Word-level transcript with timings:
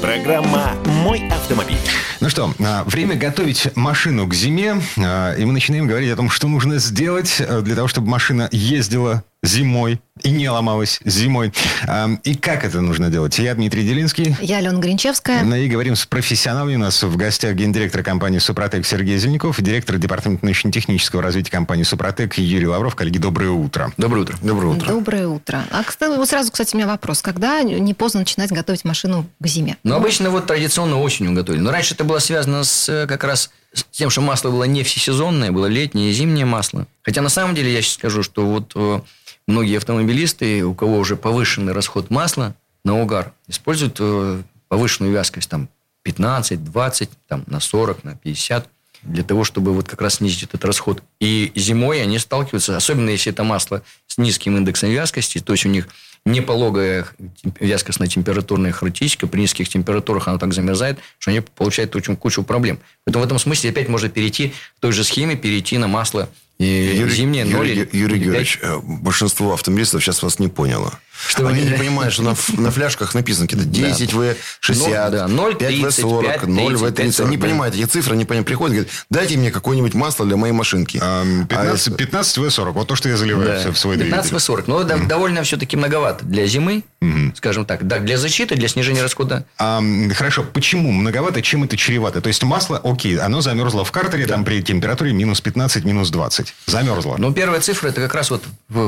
Программа 0.00 0.72
«Мой 0.86 1.28
автомобиль». 1.28 1.76
Ну 2.20 2.30
что, 2.30 2.54
а, 2.58 2.84
время 2.84 3.16
готовить 3.16 3.76
машину 3.76 4.26
к 4.26 4.34
зиме, 4.34 4.80
а, 4.98 5.34
и 5.34 5.44
мы 5.44 5.52
начинаем 5.52 5.86
говорить 5.86 6.10
о 6.10 6.16
том, 6.16 6.30
что 6.30 6.48
нужно 6.48 6.78
сделать 6.78 7.40
а, 7.40 7.60
для 7.60 7.74
того, 7.74 7.86
чтобы 7.86 8.08
машина 8.08 8.48
ездила 8.50 9.24
зимой 9.42 10.00
и 10.22 10.30
не 10.30 10.50
ломалась 10.50 11.00
зимой. 11.04 11.52
И 12.24 12.34
как 12.34 12.64
это 12.64 12.80
нужно 12.80 13.08
делать? 13.08 13.38
Я 13.38 13.54
Дмитрий 13.54 13.84
Делинский. 13.84 14.36
Я 14.40 14.58
Алена 14.58 14.78
Гринчевская. 14.78 15.42
Ну 15.44 15.56
и 15.56 15.68
говорим 15.68 15.96
с 15.96 16.04
профессионалами. 16.04 16.76
У 16.76 16.78
нас 16.78 17.02
в 17.02 17.16
гостях 17.16 17.54
гендиректор 17.54 18.02
компании 18.02 18.38
«Супротек» 18.38 18.84
Сергей 18.86 19.16
Зеленяков 19.16 19.58
и 19.58 19.62
директор 19.62 19.96
департамента 19.96 20.44
научно-технического 20.44 21.22
развития 21.22 21.50
компании 21.50 21.84
«Супротек» 21.84 22.36
Юрий 22.36 22.66
Лавров. 22.66 22.94
Коллеги, 22.94 23.18
доброе 23.18 23.50
утро. 23.50 23.92
Доброе 23.96 24.22
утро. 24.22 24.36
Доброе 24.42 24.66
утро. 24.68 24.86
Доброе 24.88 25.28
утро. 25.28 25.64
А 25.70 25.82
кстати, 25.84 26.16
вот 26.16 26.28
сразу, 26.28 26.52
кстати, 26.52 26.74
у 26.74 26.78
меня 26.78 26.86
вопрос. 26.86 27.22
Когда 27.22 27.62
не 27.62 27.94
поздно 27.94 28.20
начинать 28.20 28.50
готовить 28.50 28.84
машину 28.84 29.26
к 29.40 29.46
зиме? 29.46 29.78
Ну, 29.84 29.94
обычно 29.94 30.28
вот 30.28 30.46
традиционно 30.46 31.00
осенью 31.00 31.32
готовили. 31.32 31.62
Но 31.62 31.70
раньше 31.70 31.94
это 31.94 32.04
было 32.04 32.18
связано 32.18 32.62
с 32.64 32.88
э, 32.88 33.06
как 33.06 33.24
раз 33.24 33.50
с 33.72 33.84
тем, 33.84 34.10
что 34.10 34.20
масло 34.20 34.50
было 34.50 34.64
не 34.64 34.82
всесезонное, 34.82 35.52
было 35.52 35.66
летнее 35.66 36.10
и 36.10 36.12
зимнее 36.12 36.44
масло. 36.44 36.86
Хотя 37.02 37.22
на 37.22 37.28
самом 37.28 37.54
деле 37.54 37.72
я 37.72 37.80
сейчас 37.80 37.94
скажу, 37.94 38.22
что 38.22 38.44
вот 38.44 38.72
э, 38.74 39.00
многие 39.50 39.76
автомобилисты, 39.76 40.64
у 40.64 40.74
кого 40.74 40.98
уже 40.98 41.16
повышенный 41.16 41.72
расход 41.72 42.10
масла 42.10 42.54
на 42.84 43.00
угар, 43.00 43.32
используют 43.48 43.96
э, 44.00 44.42
повышенную 44.68 45.12
вязкость 45.12 45.50
там 45.50 45.68
15, 46.02 46.64
20, 46.64 47.10
там, 47.28 47.44
на 47.46 47.60
40, 47.60 48.04
на 48.04 48.16
50 48.16 48.68
для 49.02 49.22
того, 49.22 49.44
чтобы 49.44 49.72
вот 49.72 49.88
как 49.88 50.00
раз 50.02 50.16
снизить 50.16 50.42
этот 50.42 50.64
расход. 50.64 51.02
И 51.20 51.52
зимой 51.54 52.02
они 52.02 52.18
сталкиваются, 52.18 52.76
особенно 52.76 53.10
если 53.10 53.32
это 53.32 53.44
масло 53.44 53.82
с 54.06 54.18
низким 54.18 54.56
индексом 54.56 54.90
вязкости, 54.90 55.38
то 55.38 55.52
есть 55.52 55.64
у 55.64 55.68
них 55.68 55.88
непологая 56.26 57.06
вязкостно-температурная 57.60 58.72
характеристика, 58.72 59.26
при 59.26 59.40
низких 59.40 59.68
температурах 59.68 60.28
она 60.28 60.38
так 60.38 60.52
замерзает, 60.52 60.98
что 61.18 61.30
они 61.30 61.40
получают 61.40 61.96
очень 61.96 62.16
кучу 62.16 62.42
проблем. 62.42 62.78
Поэтому 63.04 63.24
в 63.24 63.26
этом 63.26 63.38
смысле 63.38 63.70
опять 63.70 63.88
можно 63.88 64.08
перейти 64.10 64.52
к 64.76 64.80
той 64.80 64.92
же 64.92 65.02
схеме, 65.02 65.36
перейти 65.36 65.78
на 65.78 65.88
масло 65.88 66.28
и 66.60 67.08
зимнее 67.08 67.46
0 67.46 67.66
Юрий, 67.66 67.72
или 67.72 67.88
Юрий 67.96 68.14
5. 68.18 68.22
Георгиевич, 68.22 68.58
э, 68.60 68.78
большинство 68.82 69.54
автомобилистов 69.54 70.02
сейчас 70.04 70.22
вас 70.22 70.38
не 70.38 70.48
поняло. 70.48 70.98
Что 71.28 71.46
Они 71.46 71.62
не 71.62 71.76
понимают, 71.76 72.12
что 72.14 72.22
на, 72.22 72.34
на 72.56 72.70
фляжках 72.70 73.14
написано 73.14 73.46
какие-то 73.46 73.68
10 73.68 74.12
В 74.14 74.34
60, 74.60 75.10
Ну, 75.12 75.16
да, 75.18 75.28
0, 75.28 75.54
5 75.56 75.74
В 75.74 75.90
40, 75.90 76.30
30, 76.42 76.48
0 76.48 76.74
В 76.76 76.78
30. 76.80 76.94
30, 76.96 77.20
Они 77.20 77.36
да. 77.36 77.42
понимают 77.46 77.74
эти 77.74 77.84
цифры, 77.84 78.14
они 78.14 78.24
понимают, 78.24 78.46
приходят 78.46 78.72
и 78.74 78.76
говорят, 78.80 78.94
дайте 79.10 79.36
мне 79.36 79.50
какое-нибудь 79.50 79.94
масло 79.94 80.24
для 80.26 80.36
моей 80.36 80.52
машинки. 80.52 80.98
Ам, 81.02 81.42
А 81.42 81.46
15, 81.46 81.86
это- 81.88 81.96
15 81.96 82.38
В40. 82.38 82.72
Вот 82.72 82.88
то, 82.88 82.96
что 82.96 83.08
я 83.08 83.16
заливаю 83.16 83.64
Да. 83.64 83.72
в 83.72 83.78
свой 83.78 83.96
15 83.96 84.30
двигатель. 84.30 84.44
40. 84.46 84.66
Но 84.68 84.82
да- 84.84 84.96
довольно 84.98 85.42
все-таки 85.42 85.76
многовато 85.76 86.24
для 86.24 86.46
зимы, 86.46 86.84
скажем 87.34 87.64
так. 87.64 87.86
Да, 87.86 87.98
для 87.98 88.16
защиты, 88.18 88.56
для 88.56 88.68
снижения 88.68 89.02
расхода. 89.02 89.44
Ам, 89.58 90.10
хорошо, 90.14 90.44
почему 90.52 90.92
многовато, 90.92 91.42
чем 91.42 91.64
это 91.64 91.76
чревато? 91.76 92.20
То 92.20 92.28
есть 92.28 92.42
масло, 92.42 92.78
окей, 92.82 93.18
оно 93.18 93.40
замерзло 93.40 93.84
в 93.84 93.90
картере, 93.92 94.26
там 94.26 94.44
при 94.44 94.62
температуре 94.62 95.12
минус 95.12 95.40
15, 95.40 95.84
минус 95.84 96.10
20. 96.10 96.54
Замерзло. 96.66 97.16
Но 97.18 97.32
первая 97.32 97.60
цифра 97.60 97.88
это 97.88 98.00
как 98.00 98.14
раз 98.14 98.30
вот 98.30 98.42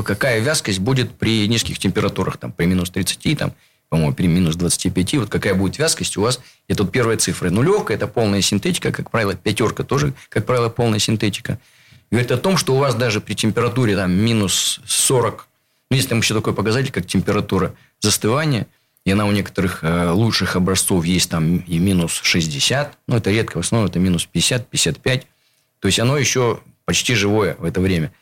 какая 0.05 0.41
вязкость 0.41 0.79
будет 0.79 1.11
при 1.13 1.47
низких 1.49 1.79
температурах, 1.79 2.22
там, 2.31 2.53
при 2.53 2.67
минус 2.67 2.91
30, 2.91 3.39
там, 3.39 3.53
по-моему, 3.89 4.15
при 4.15 4.27
минус 4.27 4.57
25, 4.57 5.15
вот 5.15 5.29
какая 5.29 5.55
будет 5.55 5.79
вязкость 5.79 6.17
у 6.17 6.23
вас. 6.23 6.41
Это 6.69 6.83
вот 6.83 6.93
первая 6.93 7.19
цифра. 7.19 7.51
Нулевка– 7.51 7.93
это 7.95 8.07
полная 8.07 8.41
синтетика, 8.41 8.91
как 8.91 9.11
правило, 9.11 9.35
пятерка 9.35 9.85
тоже, 9.85 10.15
как 10.29 10.47
правило, 10.47 10.69
полная 10.69 10.99
синтетика. 10.99 11.59
Говорит 12.11 12.31
о 12.31 12.39
том, 12.39 12.57
что 12.57 12.75
у 12.75 12.79
вас 12.79 12.95
даже 12.95 13.21
при 13.21 13.35
температуре 13.35 13.97
там, 13.97 14.13
минус 14.13 14.81
40, 14.87 15.47
ну, 15.91 15.97
есть 15.97 16.09
там 16.09 16.21
еще 16.21 16.35
такой 16.35 16.55
показатель, 16.55 16.91
как 16.91 17.07
температура 17.07 17.75
застывания, 18.01 18.67
и 19.05 19.11
она 19.11 19.27
у 19.27 19.33
некоторых 19.33 19.83
э, 19.83 20.11
лучших 20.11 20.57
образцов 20.57 21.05
есть 21.05 21.29
там 21.29 21.59
и 21.59 21.79
минус 21.79 22.21
60, 22.23 22.97
но 23.09 23.17
это 23.19 23.31
редко, 23.31 23.59
в 23.59 23.61
основном 23.61 23.91
это 23.91 23.99
минус 23.99 24.25
50, 24.25 24.69
55. 24.69 25.27
То 25.81 25.89
есть 25.89 26.01
оно 26.01 26.17
еще 26.17 26.61
почти 26.87 27.15
живое 27.15 27.57
в 27.59 27.65
это 27.65 27.81
время. 27.81 28.13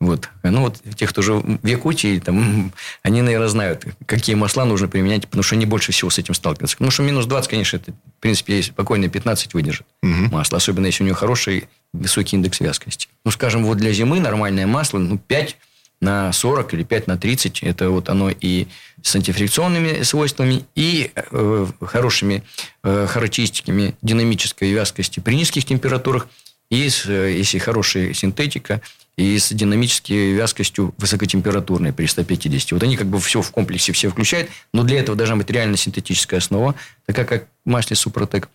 Вот. 0.00 0.30
Ну, 0.42 0.62
вот 0.62 0.80
те, 0.96 1.06
кто 1.06 1.20
же 1.20 1.34
в 1.34 1.66
Якутии, 1.66 2.18
там, 2.20 2.72
они, 3.02 3.20
наверное, 3.20 3.48
знают, 3.48 3.84
какие 4.06 4.34
масла 4.34 4.64
нужно 4.64 4.88
применять, 4.88 5.26
потому 5.26 5.42
что 5.42 5.56
они 5.56 5.66
больше 5.66 5.92
всего 5.92 6.10
с 6.10 6.18
этим 6.18 6.34
сталкиваются. 6.34 6.76
Потому 6.76 6.90
что 6.90 7.02
минус 7.02 7.26
20, 7.26 7.50
конечно, 7.50 7.76
это, 7.76 7.92
в 7.92 8.20
принципе, 8.20 8.62
спокойно 8.62 9.08
15 9.08 9.52
выдержит 9.52 9.86
масло, 10.02 10.56
особенно 10.56 10.86
если 10.86 11.02
у 11.04 11.06
него 11.06 11.16
хороший 11.16 11.68
высокий 11.92 12.36
индекс 12.36 12.60
вязкости. 12.60 13.08
Ну, 13.24 13.30
скажем, 13.30 13.64
вот 13.64 13.76
для 13.76 13.92
зимы 13.92 14.20
нормальное 14.20 14.66
масло, 14.66 14.98
ну, 14.98 15.18
5 15.18 15.56
на 16.00 16.32
40 16.32 16.74
или 16.74 16.82
5 16.82 17.06
на 17.06 17.18
30, 17.18 17.62
это 17.62 17.90
вот 17.90 18.08
оно 18.08 18.30
и 18.30 18.68
с 19.02 19.14
антифрикционными 19.16 20.02
свойствами, 20.02 20.64
и 20.74 21.10
э, 21.14 21.66
хорошими 21.82 22.42
э, 22.82 23.06
характеристиками 23.06 23.94
динамической 24.00 24.72
вязкости 24.72 25.20
при 25.20 25.34
низких 25.34 25.66
температурах, 25.66 26.28
и 26.70 26.88
с, 26.88 27.04
э, 27.06 27.36
если 27.36 27.58
хорошая 27.58 28.14
синтетика, 28.14 28.80
и 29.20 29.38
с 29.38 29.50
динамической 29.52 30.32
вязкостью 30.32 30.94
высокотемпературной 30.96 31.92
при 31.92 32.06
150. 32.06 32.72
Вот 32.72 32.82
они 32.82 32.96
как 32.96 33.06
бы 33.06 33.20
все 33.20 33.42
в 33.42 33.50
комплексе 33.50 33.92
все 33.92 34.08
включают, 34.08 34.48
но 34.72 34.82
для 34.82 35.00
этого 35.00 35.16
должна 35.16 35.36
быть 35.36 35.50
реально 35.50 35.76
синтетическая 35.76 36.38
основа, 36.38 36.74
такая 37.04 37.26
как 37.26 37.46
масле 37.66 37.96
Супротек, 37.96 38.48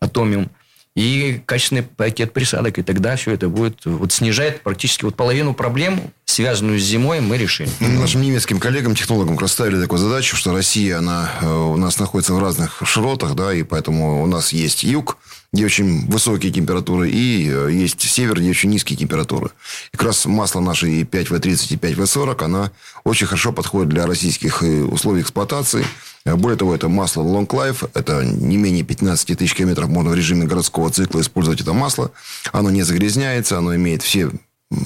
Атомиум, 0.00 0.48
и 0.94 1.40
качественный 1.46 1.82
пакет 1.82 2.32
присадок, 2.32 2.78
и 2.78 2.82
тогда 2.82 3.16
все 3.16 3.32
это 3.32 3.48
будет, 3.48 3.84
вот 3.84 4.12
снижает 4.12 4.62
практически 4.62 5.04
вот 5.04 5.16
половину 5.16 5.54
проблем, 5.54 6.12
связанную 6.24 6.78
с 6.78 6.82
зимой, 6.82 7.20
мы 7.20 7.36
решили. 7.36 7.70
Ну, 7.80 8.00
Нашим 8.00 8.20
немецким 8.20 8.60
коллегам, 8.60 8.94
технологам 8.94 9.34
как 9.34 9.42
раз 9.42 9.52
ставили 9.52 9.80
такую 9.80 9.98
задачу, 9.98 10.36
что 10.36 10.52
Россия, 10.52 10.98
она 10.98 11.30
э, 11.40 11.46
у 11.46 11.76
нас 11.78 11.98
находится 11.98 12.34
в 12.34 12.38
разных 12.38 12.82
широтах, 12.84 13.34
да, 13.34 13.52
и 13.54 13.62
поэтому 13.62 14.22
у 14.22 14.26
нас 14.26 14.52
есть 14.52 14.84
юг, 14.84 15.16
где 15.52 15.66
очень 15.66 16.06
высокие 16.06 16.50
температуры, 16.50 17.10
и 17.10 17.48
э, 17.50 17.70
есть 17.70 18.00
север, 18.00 18.40
где 18.40 18.50
очень 18.50 18.70
низкие 18.70 18.96
температуры. 18.96 19.50
И 19.92 19.96
как 19.96 20.06
раз 20.06 20.24
масло 20.24 20.60
наше 20.60 20.88
и 20.90 21.04
5В30, 21.04 21.74
и 21.74 21.76
5В40, 21.76 22.44
она 22.44 22.70
очень 23.04 23.26
хорошо 23.26 23.52
подходит 23.52 23.90
для 23.90 24.06
российских 24.06 24.62
э, 24.62 24.82
условий 24.82 25.20
эксплуатации. 25.20 25.84
Э, 26.24 26.36
Более 26.36 26.56
того, 26.56 26.74
это 26.74 26.88
масло 26.88 27.22
Long 27.22 27.46
Life, 27.46 27.90
это 27.92 28.24
не 28.24 28.56
менее 28.56 28.82
15 28.82 29.36
тысяч 29.36 29.54
километров 29.54 29.90
можно 29.90 30.12
в 30.12 30.14
режиме 30.14 30.46
городского 30.46 30.90
цикла 30.90 31.20
использовать 31.20 31.60
это 31.60 31.74
масло. 31.74 32.12
Оно 32.52 32.70
не 32.70 32.82
загрязняется, 32.82 33.58
оно 33.58 33.76
имеет 33.76 34.02
все 34.02 34.30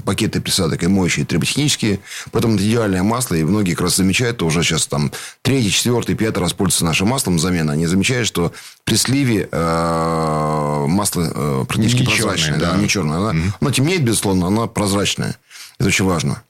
пакеты 0.04 0.40
присадок 0.40 0.82
и 0.82 0.86
моющие, 0.86 1.24
и 1.24 1.26
триботехнические. 1.26 2.00
Поэтому 2.32 2.54
это 2.56 2.64
идеальное 2.64 3.02
масло. 3.02 3.34
И 3.34 3.44
многие 3.44 3.72
как 3.72 3.82
раз 3.82 3.96
замечают, 3.96 4.38
то 4.38 4.46
уже 4.46 4.62
сейчас 4.62 4.86
там 4.86 5.12
третий, 5.42 5.70
четвертый, 5.70 6.14
пятый 6.14 6.40
раз 6.40 6.52
пользуются 6.52 6.84
нашим 6.84 7.08
маслом 7.08 7.38
замена. 7.38 7.72
Они 7.72 7.86
замечают, 7.86 8.26
что 8.26 8.52
при 8.84 8.96
сливе 8.96 9.48
э, 9.50 10.84
масло 10.88 11.30
э, 11.34 11.64
практически 11.68 12.00
Не 12.00 12.06
прозрачное. 12.06 12.52
черное, 12.52 12.60
да, 12.60 12.72
да. 12.72 12.78
не 12.78 12.88
черное. 12.88 13.18
Оно, 13.18 13.52
оно 13.60 13.70
темнеет, 13.70 14.02
безусловно, 14.02 14.46
оно 14.46 14.68
прозрачное. 14.68 15.36
Это 15.78 15.88
очень 15.88 16.04
важно. 16.04 16.42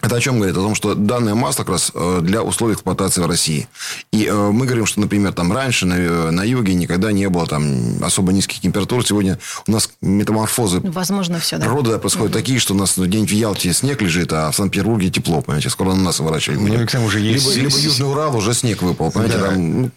Это 0.00 0.16
о 0.16 0.20
чем 0.20 0.36
говорит? 0.36 0.56
О 0.56 0.60
том, 0.60 0.74
что 0.76 0.94
данное 0.94 1.34
масло 1.34 1.64
как 1.64 1.72
раз 1.72 1.90
э, 1.92 2.20
для 2.22 2.42
условий 2.42 2.74
эксплуатации 2.74 3.20
в 3.20 3.26
России. 3.26 3.66
И 4.12 4.26
э, 4.26 4.32
мы 4.32 4.64
говорим, 4.66 4.86
что, 4.86 5.00
например, 5.00 5.32
там 5.32 5.52
раньше 5.52 5.86
на, 5.86 5.94
э, 5.94 6.30
на 6.30 6.44
юге 6.44 6.74
никогда 6.74 7.10
не 7.10 7.28
было 7.28 7.46
там 7.46 8.02
особо 8.02 8.32
низких 8.32 8.60
температур. 8.60 9.04
Сегодня 9.04 9.38
у 9.66 9.72
нас 9.72 9.90
метаморфозы 10.00 10.80
Возможно, 10.84 11.40
все, 11.40 11.58
да. 11.58 11.66
Природа 11.66 11.98
происходит 11.98 12.32
такие, 12.32 12.60
что 12.60 12.74
у 12.74 12.76
нас 12.76 12.96
ну, 12.96 13.06
день 13.06 13.26
в 13.26 13.32
Ялте 13.32 13.72
снег 13.72 14.00
лежит, 14.00 14.32
а 14.32 14.50
в 14.52 14.54
Санкт-Петербурге 14.56 15.10
тепло, 15.10 15.40
понимаете, 15.40 15.68
скоро 15.70 15.88
на 15.94 16.02
нас 16.02 16.20
выворачивать. 16.20 16.60
Ну, 16.60 16.80
и 16.80 16.86
к 16.86 16.90
тому 16.92 17.10
же 17.10 17.18
есть- 17.18 17.56
либо, 17.56 17.68
либо 17.68 17.78
Южный 17.78 18.08
Урал 18.08 18.36
уже 18.36 18.54
снег 18.54 18.82
выпал, 18.82 19.10
понимаете, 19.10 19.38
Да. 19.38 19.48
там, 19.48 19.82
ну. 19.82 19.90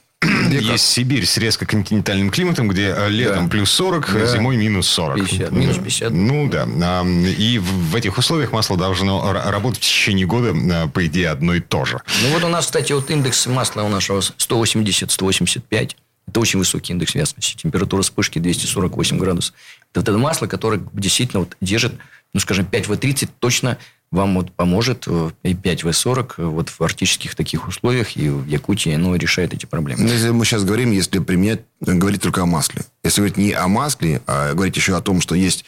Есть 0.49 0.85
Сибирь 0.85 1.25
с 1.25 1.37
резко 1.37 1.65
континентальным 1.65 2.29
климатом, 2.29 2.67
где 2.67 2.93
э, 2.95 3.09
летом 3.09 3.45
Да. 3.45 3.49
плюс 3.49 3.71
40, 3.71 4.13
Да. 4.13 4.25
зимой 4.27 4.55
минус 4.57 4.87
40. 4.87 5.17
50, 5.17 5.51
минус 5.51 5.77
50. 5.77 6.11
Ну 6.11 6.47
да. 6.49 6.67
И 7.05 7.57
в 7.59 7.95
этих 7.95 8.17
условиях 8.17 8.51
масло 8.51 8.77
должно 8.77 9.31
работать 9.33 9.79
в 9.83 9.87
течение 9.87 10.27
года, 10.27 10.53
а, 10.53 10.87
по 10.87 11.05
идее, 11.07 11.29
одно 11.29 11.55
и 11.55 11.59
то 11.59 11.85
же. 11.85 12.01
Ну, 12.23 12.33
вот 12.33 12.43
у 12.43 12.49
нас, 12.49 12.65
кстати, 12.67 12.91
вот 12.93 13.09
индекс 13.09 13.47
масла 13.47 13.81
у 13.81 13.89
нашего 13.89 14.19
180-185. 14.21 15.95
Это 16.27 16.39
очень 16.39 16.59
высокий 16.59 16.93
индекс 16.93 17.15
вязкости. 17.15 17.55
Температура 17.57 18.03
вспышки 18.03 18.37
248 18.39 19.17
градусов. 19.17 19.55
Это, 19.93 20.01
это 20.01 20.17
масло, 20.17 20.45
которое 20.47 20.81
действительно 20.93 21.39
вот 21.41 21.57
держит, 21.61 21.93
ну, 22.33 22.39
скажем, 22.39 22.65
5 22.65 22.87
в 22.87 22.95
30 22.95 23.29
точно 23.39 23.77
вам 24.11 24.35
вот 24.35 24.51
поможет 24.51 25.07
и 25.43 25.53
5 25.53 25.83
В40 25.83 26.49
вот 26.49 26.69
в 26.69 26.81
арктических 26.81 27.33
таких 27.33 27.67
условиях 27.67 28.17
и 28.17 28.29
в 28.29 28.45
Якутии 28.45 28.93
оно 28.93 29.15
решает 29.15 29.53
эти 29.53 29.65
проблемы. 29.65 30.03
Ну, 30.03 30.09
если 30.09 30.29
мы 30.29 30.43
сейчас 30.43 30.65
говорим, 30.65 30.91
если 30.91 31.19
применять, 31.19 31.61
говорить 31.79 32.21
только 32.21 32.41
о 32.41 32.45
масле. 32.45 32.81
Если 33.03 33.21
говорить 33.21 33.37
не 33.37 33.53
о 33.53 33.67
масле, 33.69 34.21
а 34.27 34.53
говорить 34.53 34.75
еще 34.75 34.97
о 34.97 35.01
том, 35.01 35.21
что 35.21 35.33
есть 35.33 35.63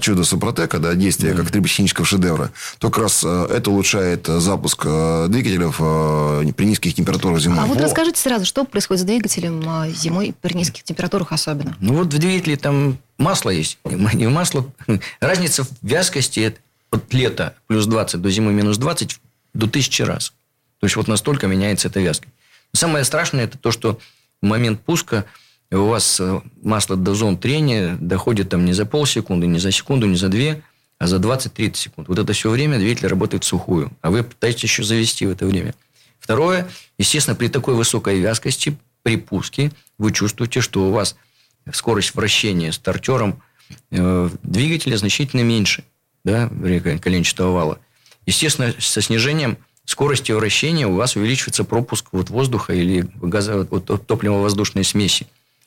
чудо 0.00 0.24
Супротека, 0.24 0.80
да, 0.80 0.94
действие 0.94 1.32
mm-hmm. 1.32 1.36
как 1.36 1.50
триботехнического 1.52 2.04
шедевра, 2.04 2.50
то 2.78 2.90
как 2.90 3.04
раз 3.04 3.22
это 3.22 3.70
улучшает 3.70 4.26
запуск 4.26 4.82
двигателей 5.28 6.52
при 6.52 6.64
низких 6.64 6.94
температурах 6.94 7.40
зимой. 7.40 7.60
А 7.60 7.66
вот 7.66 7.78
Во. 7.78 7.84
расскажите 7.84 8.20
сразу, 8.20 8.44
что 8.44 8.64
происходит 8.64 9.02
с 9.02 9.04
двигателем 9.04 9.62
зимой 9.94 10.34
при 10.40 10.54
низких 10.54 10.82
температурах 10.82 11.30
особенно? 11.30 11.76
Ну 11.80 11.94
вот 11.94 12.12
в 12.12 12.18
двигателе 12.18 12.56
там 12.56 12.98
масло 13.18 13.50
есть. 13.50 13.78
Не 13.84 14.28
масло. 14.28 14.66
Разница 15.20 15.62
в 15.62 15.68
вязкости 15.82 16.56
от 16.94 17.12
лета 17.12 17.56
плюс 17.66 17.86
20 17.86 18.20
до 18.20 18.30
зимы 18.30 18.52
минус 18.52 18.78
20 18.78 19.18
до 19.52 19.66
тысячи 19.68 20.02
раз. 20.02 20.32
То 20.80 20.86
есть, 20.86 20.96
вот 20.96 21.08
настолько 21.08 21.46
меняется 21.46 21.88
эта 21.88 22.00
вязка. 22.00 22.28
Самое 22.72 23.04
страшное, 23.04 23.44
это 23.44 23.56
то, 23.58 23.70
что 23.70 23.98
в 24.42 24.46
момент 24.46 24.80
пуска 24.80 25.24
у 25.70 25.86
вас 25.86 26.20
э, 26.20 26.40
масло 26.62 26.96
до 26.96 27.14
зон 27.14 27.38
трения 27.38 27.96
доходит 28.00 28.50
там 28.50 28.64
не 28.64 28.72
за 28.72 28.84
полсекунды, 28.84 29.46
не 29.46 29.58
за 29.58 29.72
секунду, 29.72 30.06
не 30.06 30.16
за 30.16 30.28
две, 30.28 30.62
а 30.98 31.06
за 31.06 31.16
20-30 31.16 31.74
секунд. 31.74 32.08
Вот 32.08 32.18
это 32.18 32.32
все 32.32 32.50
время 32.50 32.78
двигатель 32.78 33.06
работает 33.06 33.44
сухую, 33.44 33.90
а 34.00 34.10
вы 34.10 34.22
пытаетесь 34.22 34.64
еще 34.64 34.82
завести 34.84 35.26
в 35.26 35.30
это 35.30 35.46
время. 35.46 35.74
Второе, 36.18 36.68
естественно, 36.98 37.34
при 37.34 37.48
такой 37.48 37.74
высокой 37.74 38.20
вязкости, 38.20 38.76
при 39.02 39.16
пуске, 39.16 39.72
вы 39.98 40.12
чувствуете, 40.12 40.60
что 40.60 40.88
у 40.88 40.90
вас 40.90 41.16
скорость 41.72 42.14
вращения 42.14 42.72
стартером 42.72 43.42
э, 43.90 44.30
двигателя 44.42 44.96
значительно 44.96 45.42
меньше 45.42 45.84
да, 46.24 46.48
коленчатого 47.00 47.52
вала. 47.52 47.78
Естественно, 48.26 48.74
со 48.78 49.02
снижением 49.02 49.58
скорости 49.84 50.32
вращения 50.32 50.86
у 50.86 50.94
вас 50.94 51.16
увеличивается 51.16 51.64
пропуск 51.64 52.06
вот 52.12 52.30
воздуха 52.30 52.72
или 52.72 53.06
газа, 53.20 53.66
вот, 53.70 54.06
топливо-воздушной 54.06 54.84
смеси. 54.84 55.26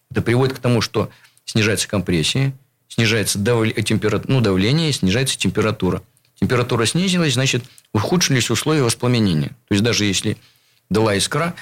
Это 0.10 0.22
приводит 0.22 0.56
к 0.56 0.60
тому, 0.60 0.82
что 0.82 1.10
снижается 1.46 1.88
компрессия, 1.88 2.54
снижается 2.88 3.38
дав... 3.38 3.72
температура, 3.84 4.32
ну, 4.32 4.42
давление, 4.42 4.92
снижается 4.92 5.38
температура. 5.38 6.02
Температура 6.40 6.86
снизилась, 6.86 7.34
значит, 7.34 7.64
ухудшились 7.94 8.50
условия 8.50 8.84
воспламенения. 8.84 9.50
То 9.68 9.74
есть, 9.74 9.84
даже 9.84 10.06
если 10.06 10.38
дала 10.90 11.16
искра, 11.16 11.54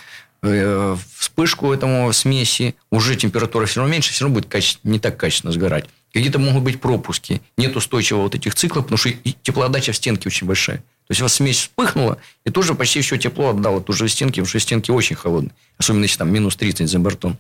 вспышку 0.42 1.74
этому 1.74 2.12
смеси, 2.14 2.76
уже 2.92 3.16
температура 3.16 3.66
все 3.66 3.80
равно 3.80 3.94
меньше, 3.94 4.14
все 4.14 4.26
равно 4.26 4.36
будет 4.36 4.50
каче... 4.50 4.78
не 4.84 5.00
так 5.00 5.18
качественно 5.18 5.52
сгорать. 5.52 5.86
Какие-то 6.14 6.40
могут 6.40 6.64
быть 6.64 6.80
пропуски. 6.80 7.42
Нет 7.58 7.76
устойчивого 7.76 8.24
вот 8.24 8.36
этих 8.36 8.56
циклов, 8.56 8.86
потому 8.86 8.98
что 8.98 9.12
теплоотдача 9.44 9.92
в 9.92 9.96
стенке 9.96 10.30
очень 10.30 10.48
большая. 10.48 10.78
То 10.78 11.12
есть, 11.12 11.22
у 11.22 11.26
вас 11.26 11.34
смесь 11.34 11.60
вспыхнула, 11.60 12.18
и 12.46 12.50
тоже 12.50 12.74
почти 12.74 13.02
все 13.02 13.18
тепло 13.18 13.50
отдало 13.50 13.82
тоже 13.82 14.06
в 14.06 14.12
стенки, 14.12 14.40
потому 14.40 14.48
что 14.48 14.60
стенки 14.60 14.92
очень 14.92 15.16
холодные. 15.16 15.54
Особенно, 15.78 16.04
если 16.04 16.18
там 16.18 16.32
минус 16.32 16.56
30 16.56 16.90
за 16.90 17.00
бортом. 17.00 17.38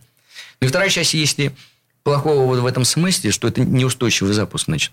Ну 0.60 0.68
и 0.68 0.70
вторая 0.70 0.90
часть, 0.90 1.14
если 1.14 1.56
плохого 2.04 2.46
вот 2.46 2.60
в 2.60 2.66
этом 2.66 2.86
смысле, 2.86 3.32
что 3.32 3.48
это 3.48 3.62
неустойчивый 3.62 4.34
запуск, 4.34 4.66
значит. 4.66 4.92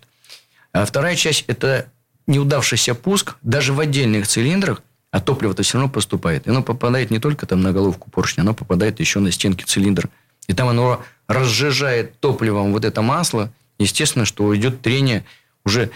А 0.72 0.86
вторая 0.86 1.16
часть– 1.16 1.44
это 1.48 1.88
неудавшийся 2.26 2.94
пуск 2.94 3.36
даже 3.42 3.72
в 3.72 3.80
отдельных 3.80 4.26
цилиндрах, 4.26 4.82
а 5.12 5.20
топливо-то 5.20 5.62
все 5.62 5.78
равно 5.78 5.92
поступает. 5.92 6.46
И 6.46 6.50
оно 6.50 6.62
попадает 6.62 7.10
не 7.10 7.20
только 7.20 7.46
там 7.46 7.60
на 7.60 7.72
головку 7.72 8.10
поршня, 8.10 8.40
оно 8.40 8.54
попадает 8.54 8.98
еще 8.98 9.20
на 9.20 9.30
стенки 9.30 9.62
цилиндра. 9.62 10.08
И 10.48 10.54
там 10.54 10.68
оно 10.68 11.02
разжижает 11.28 12.18
топливом 12.18 12.72
вот 12.72 12.84
это 12.84 13.02
масло, 13.02 13.52
естественно, 13.78 14.24
что 14.24 14.56
идет 14.56 14.80
трение 14.80 15.24
уже 15.64 15.90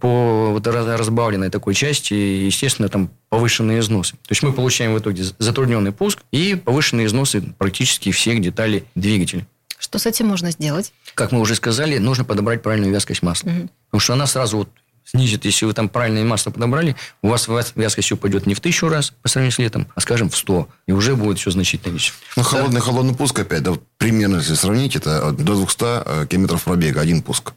по 0.00 0.48
вот 0.50 0.66
разбавленной 0.66 1.50
такой 1.50 1.74
части, 1.74 2.14
естественно, 2.14 2.88
там 2.88 3.10
повышенные 3.28 3.80
износы. 3.80 4.12
То 4.12 4.30
есть 4.30 4.42
мы 4.42 4.54
получаем 4.54 4.94
в 4.94 4.98
итоге 4.98 5.24
затрудненный 5.38 5.92
пуск 5.92 6.20
и 6.32 6.54
повышенные 6.54 7.06
износы 7.06 7.42
практически 7.58 8.10
всех 8.12 8.40
деталей 8.40 8.84
двигателя. 8.94 9.46
Что 9.78 9.98
с 9.98 10.06
этим 10.06 10.28
можно 10.28 10.50
сделать? 10.50 10.94
Как 11.14 11.32
мы 11.32 11.40
уже 11.40 11.54
сказали, 11.54 11.98
нужно 11.98 12.24
подобрать 12.24 12.62
правильную 12.62 12.90
вязкость 12.90 13.22
масла. 13.22 13.50
Угу. 13.50 13.68
Потому 13.90 14.00
что 14.00 14.12
она 14.14 14.26
сразу 14.26 14.56
вот 14.56 14.70
снизит, 15.04 15.44
если 15.44 15.66
вы 15.66 15.72
там 15.72 15.88
правильное 15.88 16.24
масло 16.24 16.50
подобрали, 16.50 16.96
у 17.22 17.28
вас 17.28 17.48
вязкость 17.74 18.12
упадет 18.12 18.46
не 18.46 18.54
в 18.54 18.60
тысячу 18.60 18.88
раз 18.88 19.12
по 19.22 19.28
сравнению 19.28 19.54
с 19.54 19.58
летом, 19.58 19.86
а, 19.94 20.00
скажем, 20.00 20.30
в 20.30 20.36
сто. 20.36 20.68
И 20.86 20.92
уже 20.92 21.14
будет 21.16 21.38
все 21.38 21.50
значительно 21.50 21.92
меньше. 21.92 22.12
Ну, 22.36 22.42
да? 22.42 22.48
холодный, 22.48 22.80
холодный 22.80 23.14
пуск 23.14 23.38
опять, 23.38 23.62
да, 23.62 23.72
примерно, 23.98 24.36
если 24.36 24.54
сравнить, 24.54 24.96
это 24.96 25.32
до 25.32 25.54
200 25.54 25.82
э, 25.82 26.26
километров 26.26 26.64
пробега, 26.64 27.00
один 27.00 27.22
пуск. 27.22 27.52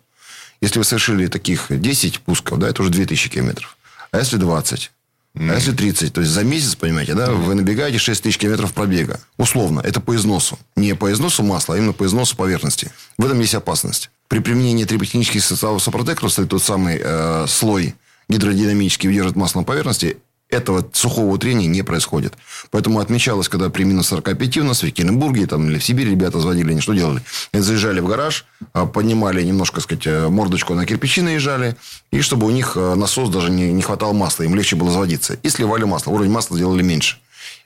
Если 0.62 0.80
вы 0.80 0.86
совершили 0.86 1.28
таких 1.28 1.68
10 1.70 2.22
пусков, 2.22 2.60
да, 2.60 2.70
это 2.70 2.82
уже 2.82 2.92
2000 2.92 3.30
километров. 3.30 3.78
А 4.12 4.18
если 4.18 4.38
20? 4.38 4.92
А 5.40 5.54
если 5.54 5.72
30? 5.72 6.14
То 6.14 6.22
есть, 6.22 6.34
за 6.34 6.44
месяц, 6.44 6.76
понимаете, 6.76 7.14
да, 7.14 7.32
вы 7.32 7.54
набегаете 7.54 8.00
6 8.00 8.24
тысяч 8.24 8.38
километров 8.38 8.74
пробега. 8.74 9.20
Условно. 9.38 9.82
Это 9.84 10.02
по 10.02 10.16
износу. 10.16 10.58
Не 10.76 10.96
по 10.96 11.12
износу 11.12 11.44
масла, 11.44 11.76
а 11.76 11.78
именно 11.78 11.94
по 11.94 12.06
износу 12.06 12.36
поверхности. 12.36 12.92
В 13.18 13.26
этом 13.26 13.40
есть 13.40 13.54
опасность. 13.54 14.10
При 14.28 14.40
применении 14.40 14.84
триботехнических 14.84 15.44
составов 15.44 15.82
Сопротек, 15.82 16.20
тот 16.20 16.64
самый 16.64 17.00
э, 17.02 17.46
слой 17.48 17.96
гидродинамический 18.30 19.10
удерживает 19.10 19.38
масло 19.38 19.60
на 19.60 19.66
поверхности, 19.66 20.18
этого 20.50 20.86
сухого 20.94 21.38
трения 21.38 21.68
не 21.68 21.82
происходит. 21.82 22.34
Поэтому 22.72 23.00
отмечалось, 23.00 23.50
когда 23.50 23.70
при 23.70 23.84
минус 23.84 24.08
45 24.08 24.58
у 24.58 24.64
нас 24.64 24.82
в 24.82 24.86
Екатеринбурге 24.86 25.46
там, 25.46 25.70
или 25.70 25.78
в 25.78 25.84
Сибири 25.84 26.12
ребята 26.12 26.40
звонили, 26.40 26.72
они 26.72 26.80
что 26.80 26.94
делали? 26.94 27.22
Они 27.52 27.62
заезжали 27.62 28.00
в 28.00 28.08
гараж, 28.08 28.46
а, 28.74 28.86
поднимали 28.86 29.44
немножко, 29.44 29.82
сказать, 29.82 30.08
э, 30.08 30.30
мордочку 30.30 30.74
на 30.74 30.86
кирпичи 30.86 31.22
наезжали, 31.22 31.76
и 32.12 32.22
чтобы 32.22 32.48
у 32.48 32.50
них 32.50 32.74
э, 32.78 32.96
насос 32.96 33.30
даже 33.30 33.50
не, 33.50 33.74
не 33.74 33.82
хватало 33.82 34.14
масла, 34.14 34.44
им 34.44 34.56
легче 34.56 34.78
было 34.78 34.92
заводиться. 34.92 35.38
И 35.44 35.50
сливали 35.50 35.84
масло. 35.84 36.12
Уровень 36.12 36.32
масла 36.32 36.56
сделали 36.56 36.82
меньше. 36.82 37.18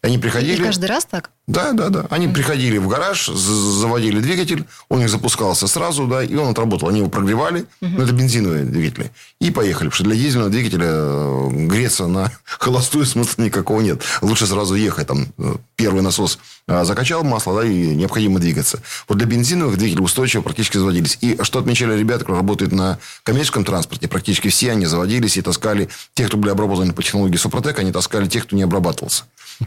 Они 0.03 0.17
приходили... 0.17 0.59
И 0.59 0.65
каждый 0.65 0.85
раз 0.85 1.05
так? 1.05 1.29
Да, 1.45 1.73
да, 1.73 1.89
да. 1.89 2.07
Они 2.09 2.25
mm-hmm. 2.25 2.33
приходили 2.33 2.77
в 2.79 2.87
гараж, 2.87 3.27
заводили 3.27 4.19
двигатель, 4.19 4.65
он 4.89 4.97
у 4.97 5.01
них 5.01 5.09
запускался 5.11 5.67
сразу, 5.67 6.07
да, 6.07 6.23
и 6.23 6.33
он 6.33 6.49
отработал. 6.49 6.89
Они 6.89 6.99
его 6.99 7.09
прогревали, 7.09 7.61
mm-hmm. 7.61 7.93
ну, 7.97 8.03
это 8.03 8.11
бензиновые 8.11 8.63
двигатели, 8.63 9.11
и 9.39 9.51
поехали. 9.51 9.89
Потому 9.89 9.91
что 9.91 10.03
для 10.05 10.15
дизельного 10.15 10.49
двигателя 10.49 10.87
э, 10.87 11.49
греться 11.67 12.07
на 12.07 12.31
холостую 12.45 13.05
смысла 13.05 13.43
никакого 13.43 13.81
нет. 13.81 14.01
Лучше 14.21 14.47
сразу 14.47 14.73
ехать. 14.73 15.07
Там 15.07 15.27
э, 15.37 15.55
первый 15.75 16.01
насос 16.01 16.39
э, 16.67 16.83
закачал 16.83 17.23
масло, 17.23 17.61
да, 17.61 17.67
и 17.67 17.95
необходимо 17.95 18.39
двигаться. 18.39 18.81
Вот 19.07 19.19
для 19.19 19.27
бензиновых 19.27 19.77
двигателей 19.77 20.03
устойчиво 20.03 20.41
практически 20.41 20.77
заводились. 20.77 21.19
И 21.21 21.37
что 21.43 21.59
отмечали 21.59 21.99
ребята, 21.99 22.21
которые 22.21 22.39
работают 22.39 22.71
на 22.71 22.97
коммерческом 23.21 23.65
транспорте, 23.65 24.07
практически 24.07 24.47
все 24.47 24.71
они 24.71 24.87
заводились 24.87 25.37
и 25.37 25.43
таскали 25.43 25.89
тех, 26.15 26.27
кто 26.27 26.37
были 26.37 26.51
обработаны 26.51 26.93
по 26.93 27.03
технологии 27.03 27.37
Супротек, 27.37 27.77
они 27.77 27.91
таскали 27.91 28.27
тех, 28.27 28.47
кто 28.47 28.55
не 28.55 28.63
обрабатывался. 28.63 29.25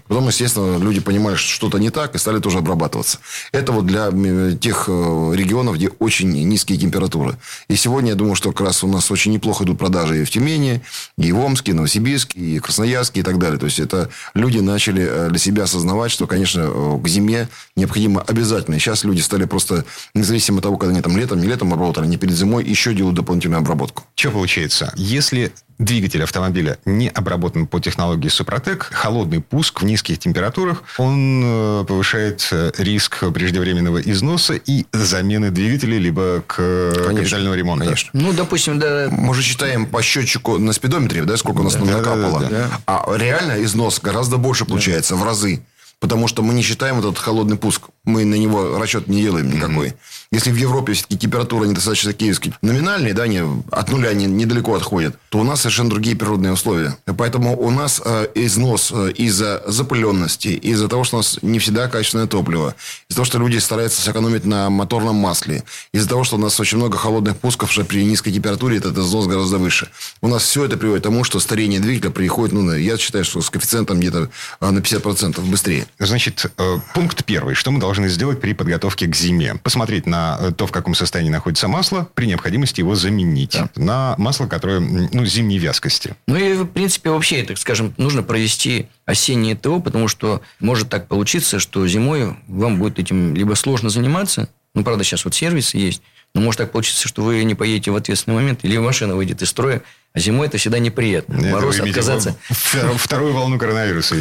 Потом, 0.08 0.29
естественно, 0.29 0.79
люди 0.79 1.00
понимали, 1.00 1.37
что 1.37 1.49
что-то 1.50 1.79
не 1.79 1.91
так, 1.91 2.14
и 2.14 2.19
стали 2.19 2.41
тоже 2.41 2.58
обрабатываться. 2.58 3.19
Это 3.52 3.73
вот 3.73 3.87
для 3.87 4.11
тех 4.56 4.85
э, 4.88 5.32
регионов, 5.35 5.76
где 5.76 5.88
очень 5.99 6.31
низкие 6.31 6.79
температуры. 6.79 7.37
И 7.69 7.76
сегодня, 7.76 8.11
я 8.11 8.14
думаю, 8.14 8.35
что 8.35 8.52
как 8.52 8.67
раз 8.67 8.85
у 8.85 8.88
нас 8.88 9.11
очень 9.11 9.32
неплохо 9.32 9.64
идут 9.64 9.79
продажи 9.79 10.23
и 10.23 10.25
в 10.25 10.31
Тюмени, 10.31 10.82
и 11.17 11.32
в 11.32 11.38
Омске, 11.38 11.73
и 11.73 11.75
Новосибирске, 11.75 12.41
и 12.41 12.58
Красноярске, 12.58 13.20
и 13.20 13.23
так 13.23 13.38
далее. 13.38 13.58
То 13.58 13.67
есть, 13.67 13.79
это 13.79 14.10
люди 14.34 14.58
начали 14.58 15.06
э, 15.08 15.29
для 15.31 15.39
себя 15.39 15.65
осознавать, 15.65 16.10
что, 16.10 16.27
конечно, 16.27 16.60
э, 16.67 16.98
к 17.03 17.08
зиме 17.08 17.48
необходимо 17.77 18.20
обязательно. 18.22 18.79
Сейчас 18.79 19.05
люди 19.05 19.20
стали 19.20 19.44
просто, 19.44 19.84
независимо 20.15 20.58
от 20.58 20.65
того, 20.65 20.77
когда 20.77 20.93
они 20.93 21.03
там 21.03 21.17
летом, 21.17 21.41
не 21.41 21.46
летом 21.46 21.72
обработали, 21.72 22.05
они 22.05 22.17
перед 22.17 22.34
зимой 22.34 22.65
еще 22.65 22.94
делают 22.94 23.17
дополнительную 23.17 23.60
обработку. 23.60 24.05
Что 24.15 24.31
получается? 24.31 24.93
Если 24.96 25.53
двигатель 25.78 26.22
автомобиля 26.22 26.78
не 26.84 27.08
обработан 27.08 27.66
по 27.66 27.81
технологии 27.81 28.28
Супротек, 28.28 28.90
холодный 28.93 29.40
пуск 29.40 29.82
в 29.82 29.84
низких 29.84 30.19
температурах, 30.19 30.82
он 30.98 31.43
э, 31.44 31.84
повышает 31.86 32.46
э, 32.52 32.72
риск 32.78 33.24
преждевременного 33.32 33.98
износа 33.98 34.54
и 34.54 34.86
замены 34.93 35.50
двигателя 35.50 35.98
либо 35.98 36.43
к 36.46 36.56
конечно, 36.56 37.14
капитального 37.14 37.54
ремонта. 37.54 37.84
Конечно. 37.86 38.10
Ну, 38.12 38.32
допустим, 38.32 38.78
да... 38.78 39.08
Мы 39.10 39.34
же 39.34 39.43
считаем 39.43 39.86
по 39.86 40.02
счетчику 40.02 40.58
на 40.58 40.72
спидометре, 40.72 41.24
да, 41.24 41.36
сколько 41.36 41.60
у 41.60 41.64
нас 41.64 41.74
да, 41.74 41.84
накапало. 41.84 42.40
Да, 42.40 42.48
да, 42.48 42.69
да. 42.69 42.81
А 42.86 43.16
реально 43.16 43.62
износ 43.64 44.00
гораздо 44.00 44.36
больше 44.36 44.64
получается, 44.64 45.14
да. 45.14 45.20
в 45.20 45.24
разы. 45.24 45.62
Потому 46.00 46.28
что 46.28 46.43
мы 46.43 46.52
не 46.54 46.62
считаем 46.62 46.98
этот 46.98 47.19
холодный 47.19 47.56
пуск. 47.56 47.84
Мы 48.05 48.25
на 48.25 48.34
него 48.34 48.79
расчет 48.79 49.08
не 49.08 49.23
делаем 49.23 49.51
никакой. 49.51 49.89
Mm-hmm. 49.89 50.25
Если 50.34 50.51
в 50.51 50.56
Европе 50.56 50.94
все-таки 50.94 51.17
температура 51.17 51.65
недостаточно 51.65 52.11
такие 52.11 52.34
номинальные, 52.61 53.15
да, 53.15 53.23
они 53.23 53.41
от 53.70 53.89
нуля 53.91 54.13
не, 54.15 54.27
недалеко 54.27 54.75
отходят, 54.75 55.17
то 55.29 55.39
у 55.39 55.44
нас 55.44 55.61
совершенно 55.61 55.91
другие 55.91 56.17
природные 56.17 56.53
условия. 56.53 56.96
Поэтому 57.17 57.56
у 57.56 57.70
нас 57.70 58.03
э, 58.05 58.27
износ 58.34 58.91
э, 58.93 59.13
из-за 59.13 59.63
запыленности, 59.67 60.49
из-за 60.49 60.89
того, 60.89 61.05
что 61.05 61.17
у 61.17 61.20
нас 61.20 61.39
не 61.43 61.61
всегда 61.61 61.87
качественное 61.87 62.27
топливо, 62.27 62.75
из-за 63.08 63.17
того, 63.17 63.25
что 63.25 63.39
люди 63.39 63.58
стараются 63.58 64.03
сэкономить 64.03 64.44
на 64.44 64.70
моторном 64.70 65.15
масле, 65.15 65.63
из-за 65.93 66.08
того, 66.08 66.25
что 66.25 66.34
у 66.34 66.41
нас 66.41 66.58
очень 66.58 66.79
много 66.79 66.99
холодных 66.99 67.37
пусков, 67.37 67.70
что 67.70 67.84
при 67.84 68.05
низкой 68.05 68.32
температуре 68.32 68.79
этот 68.79 68.99
износ 68.99 69.27
гораздо 69.27 69.58
выше. 69.58 69.89
У 70.20 70.27
нас 70.27 70.43
все 70.43 70.65
это 70.65 70.77
приводит 70.77 71.03
к 71.03 71.05
тому, 71.05 71.23
что 71.23 71.39
старение 71.39 71.79
двигателя 71.79 72.11
приходит, 72.11 72.55
ну, 72.55 72.73
я 72.73 72.96
считаю, 72.96 73.25
что 73.25 73.41
с 73.41 73.51
коэффициентом 73.51 74.01
где-то 74.01 74.31
э, 74.61 74.70
на 74.70 74.81
50% 74.81 75.41
быстрее. 75.43 75.87
Значит, 76.01 76.46
э, 76.58 76.79
пункт 76.93 77.25
первый. 77.25 77.55
Что 77.55 77.70
мы 77.70 77.79
должны 77.79 77.94
должны 77.94 78.08
сделать 78.08 78.41
при 78.41 78.53
подготовке 78.55 79.06
к 79.06 79.15
зиме? 79.15 79.55
Посмотреть 79.63 80.06
на 80.06 80.36
э, 80.41 80.53
то, 80.53 80.67
в 80.67 80.72
каком 80.72 80.94
состоянии 80.94 81.31
находится 81.31 81.69
масло, 81.69 82.08
при 82.15 82.27
необходимости 82.27 82.81
его 82.81 82.94
заменить 82.96 83.53
Да. 83.53 83.70
на 83.77 84.15
масло, 84.19 84.46
которое 84.46 84.81
ну, 84.81 85.24
зимней 85.24 85.58
вязкости. 85.58 86.17
Ну 86.27 86.36
и, 86.36 86.55
в 86.55 86.67
принципе, 86.67 87.10
вообще, 87.10 87.44
так 87.44 87.56
скажем, 87.58 87.94
нужно 87.96 88.22
провести 88.24 88.89
осеннее 89.06 89.55
ТО, 89.55 89.79
потому 89.81 90.08
что 90.08 90.43
может 90.58 90.89
так 90.89 91.06
получиться, 91.06 91.60
что 91.60 91.86
зимой 91.86 92.36
вам 92.48 92.79
будет 92.79 92.98
этим 92.98 93.34
либо 93.34 93.55
сложно 93.55 93.91
заниматься, 93.91 94.48
ну, 94.74 94.82
правда, 94.82 95.05
сейчас 95.05 95.24
вот 95.24 95.34
сервис 95.34 95.72
есть, 95.74 96.03
но 96.34 96.41
может 96.41 96.58
так 96.58 96.72
получиться, 96.72 97.06
что 97.06 97.22
вы 97.22 97.44
не 97.44 97.55
поедете 97.55 97.93
в 97.93 97.96
ответственный 97.96 98.34
момент, 98.34 98.60
или 98.65 98.77
машина 98.77 99.15
выйдет 99.15 99.41
из 99.41 99.51
строя, 99.51 99.82
а 100.17 100.21
зимой 100.21 100.47
это 100.47 100.59
всегда 100.59 100.79
неприятно. 100.79 101.35
Это 101.41 101.49
Мороз 101.49 101.81
отказаться. 101.81 102.37
втор- 102.49 102.97
Вторую 102.97 103.33
волну 103.35 103.59
коронавируса. 103.59 104.15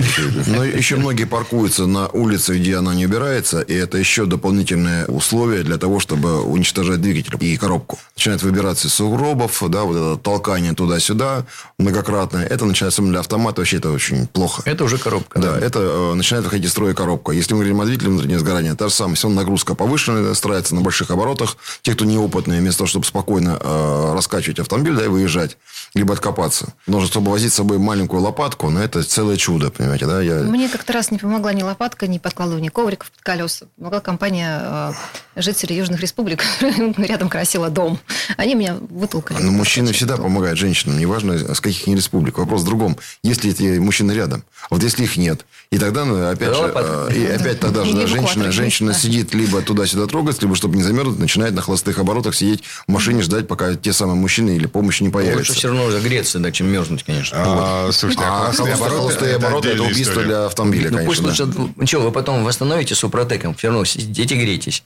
Но 0.48 0.64
еще 0.66 0.96
многие 0.96 1.26
паркуются 1.26 1.86
на 1.86 2.08
улице, 2.08 2.58
где 2.58 2.78
она 2.78 2.96
не 2.96 3.06
убирается, 3.06 3.62
и 3.62 3.76
это 3.76 4.00
еще 4.00 4.26
дополнительное 4.26 5.06
условие 5.06 5.62
для 5.62 5.78
того, 5.78 6.00
чтобы 6.00 6.42
уничтожать 6.42 7.00
двигатель 7.00 7.36
и 7.40 7.56
коробку. 7.58 8.00
Начинает 8.16 8.42
выбираться 8.42 8.88
из 8.88 8.94
сугробов, 8.96 9.62
да, 9.70 9.84
вот 9.84 9.96
это 9.96 10.18
толкание 10.20 10.74
туда-сюда 10.74 11.46
многократное. 11.78 12.48
Это 12.48 12.66
начинается 12.66 13.04
для 13.04 13.20
автомата, 13.20 13.62
вообще 13.62 13.78
это 13.78 13.92
очень 13.92 14.26
плохо. 14.26 14.64
Это 14.66 14.86
уже 14.86 14.98
коробка. 14.98 15.38
Да, 15.40 15.60
это 15.60 15.78
э, 15.80 16.14
начинает 16.16 16.46
выходить 16.46 16.66
из 16.66 16.72
строя 16.72 16.96
коробка. 16.96 17.34
Если 17.34 17.54
мы 17.54 17.60
говорим 17.60 17.82
о 17.82 17.86
двигателе 17.86 18.10
внутреннего 18.10 18.40
сгорания, 18.40 18.74
та 18.74 18.88
же 18.88 18.94
самая. 18.96 19.14
Если 19.14 19.28
он 19.28 19.36
нагрузка 19.36 19.76
повышенная, 19.76 20.34
старается 20.34 20.74
на 20.74 20.82
больших 20.82 21.12
оборотах, 21.12 21.56
те, 21.84 21.94
кто 21.94 22.04
неопытные, 22.06 22.62
вместо 22.62 22.80
того, 22.80 22.88
чтобы 22.88 23.06
спокойно 23.06 23.60
э, 23.62 24.14
раскачивать 24.16 24.58
автомобиль, 24.58 24.96
да, 24.96 25.06
и 25.06 25.08
выезжать, 25.08 25.58
либо 25.94 26.14
откопаться. 26.14 26.74
Нужно, 26.88 27.08
чтобы 27.08 27.32
возить 27.32 27.54
с 27.54 27.56
собой 27.56 27.78
маленькую 27.78 28.22
лопатку, 28.22 28.70
но 28.70 28.82
это 28.82 29.04
целое 29.04 29.38
чудо, 29.38 29.72
понимаете, 29.72 30.06
да? 30.06 30.22
Я... 30.22 30.36
Мне 30.40 30.70
как-то 30.70 30.94
раз 30.94 31.12
не 31.12 31.18
помогла 31.18 31.54
ни 31.54 31.64
лопатка, 31.64 32.08
ни 32.08 32.18
подкладывание 32.18 32.72
ковриков 32.72 33.12
под 33.12 33.22
колеса. 33.22 33.68
Помогла 33.78 34.00
компания 34.00 34.62
э, 34.64 35.42
жителей 35.42 35.78
Южных 35.78 36.00
Республик. 36.02 36.44
Рядом 36.98 37.30
красила 37.30 37.70
дом. 37.70 38.00
Они 38.38 38.56
меня 38.56 38.76
вытолкали. 38.76 39.42
Но 39.42 39.52
мужчины 39.52 39.94
всегда 39.94 40.18
помогают 40.18 40.58
женщинам, 40.58 40.98
неважно, 40.98 41.54
с 41.54 41.60
каких 41.60 41.88
ни 41.88 41.96
республик. 41.96 42.38
Вопрос 42.38 42.62
в 42.62 42.66
другом. 42.66 42.98
Если 43.24 43.52
эти 43.52 43.78
мужчины 43.78 44.12
рядом, 44.12 44.44
вот 44.70 44.84
если 44.84 45.04
их 45.04 45.18
нет, 45.18 45.46
и 45.72 45.78
тогда, 45.78 46.06
ну, 46.06 46.30
опять 46.30 46.50
Да, 46.50 46.56
же, 46.56 46.74
э, 46.76 47.10
и 47.16 47.26
опять 47.26 47.60
тогда 47.60 47.84
же, 47.84 47.94
да, 47.94 48.08
женщина, 48.08 48.52
женщина 48.52 48.94
сидит 48.94 49.34
либо 49.34 49.62
туда-сюда 49.62 50.08
трогаться, 50.08 50.42
либо, 50.44 50.56
чтобы 50.56 50.76
не 50.76 50.84
замерзнуть, 50.84 51.20
начинает 51.20 51.54
на 51.54 51.62
холостых 51.62 51.98
оборотах 51.98 52.36
сидеть 52.36 52.64
в 52.88 52.92
машине, 52.92 53.22
ждать, 53.22 53.48
пока 53.48 53.74
те 53.76 53.94
самые 53.94 54.16
мужчины 54.16 54.52
или 54.52 54.68
помощь 54.68 55.02
не 55.02 55.08
Лучше 55.08 55.14
появится. 55.14 55.54
Все 55.74 55.92
равно 55.92 56.00
греться, 56.08 56.40
да, 56.40 56.52
чем 56.52 56.68
мерзнуть, 56.68 57.04
конечно. 57.04 57.38
А, 57.40 57.92
Слушайте, 57.92 58.24
а 58.26 58.28
А 58.50 58.52
холостые 58.54 58.74
обороты 58.76 58.96
холостые 58.98 59.36
обороты 59.36 59.70
это 59.70 59.84
убийство 59.84 60.12
история. 60.12 60.28
для 60.28 60.46
автомобиля, 60.46 60.92
Ну, 60.92 61.06
пусть 61.06 61.22
конечно. 61.22 61.46
да. 61.46 61.62
лучше... 61.62 61.74
Ничего, 61.78 62.02
вы 62.04 62.12
потом 62.12 62.44
восстановите 62.44 62.96
супротеком. 62.96 63.56
Все 63.56 63.68
равно 63.68 63.86
сидите, 63.86 64.36
грейтесь. 64.36 64.84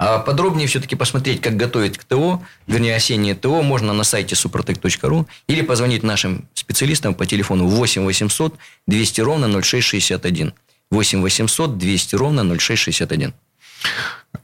А 0.00 0.18
подробнее 0.20 0.68
все-таки 0.68 0.94
посмотреть, 0.94 1.40
как 1.40 1.56
готовить 1.56 1.98
к 1.98 2.04
ТО, 2.04 2.40
вернее, 2.68 2.94
осеннее 2.94 3.34
ТО, 3.34 3.62
можно 3.62 3.92
на 3.92 4.04
сайте 4.04 4.36
suprotec.ru 4.36 5.26
или 5.48 5.62
позвонить 5.62 6.04
нашим 6.04 6.46
специалистам 6.54 7.14
по 7.14 7.26
телефону 7.26 7.66
8 7.66 8.04
800 8.04 8.54
200 8.86 9.20
ровно 9.22 9.48
0661. 9.60 10.52
8 10.92 11.20
800 11.20 11.78
200 11.78 12.14
ровно 12.14 12.44
0661. 12.44 13.34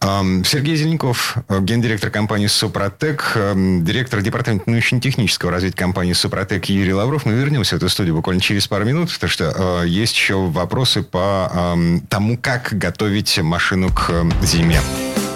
Ам, 0.00 0.44
Сергей 0.44 0.76
Зеленков, 0.76 1.36
э, 1.48 1.60
гендиректор 1.60 2.10
компании 2.10 2.46
«Супротек», 2.46 3.32
эм, 3.36 3.84
директор 3.84 4.20
департамента 4.20 4.68
научно-технического 4.68 5.50
развития 5.50 5.78
компании 5.78 6.12
«Супротек» 6.12 6.66
Юрий 6.66 6.92
Лавров. 6.92 7.24
Мы 7.24 7.32
вернемся 7.32 7.76
в 7.76 7.78
эту 7.78 7.88
студию 7.88 8.14
буквально 8.14 8.42
через 8.42 8.66
пару 8.66 8.84
минут, 8.84 9.12
потому 9.12 9.30
что 9.30 9.82
э, 9.82 9.88
есть 9.88 10.14
еще 10.14 10.34
вопросы 10.34 11.02
по 11.02 11.50
ам, 11.52 12.00
тому, 12.08 12.36
как 12.36 12.70
готовить 12.72 13.38
машину 13.38 13.88
к 13.90 14.26
зиме. 14.42 14.80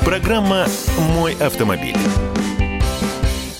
Программа 0.05 0.67
«Мой 0.99 1.35
автомобиль». 1.35 1.97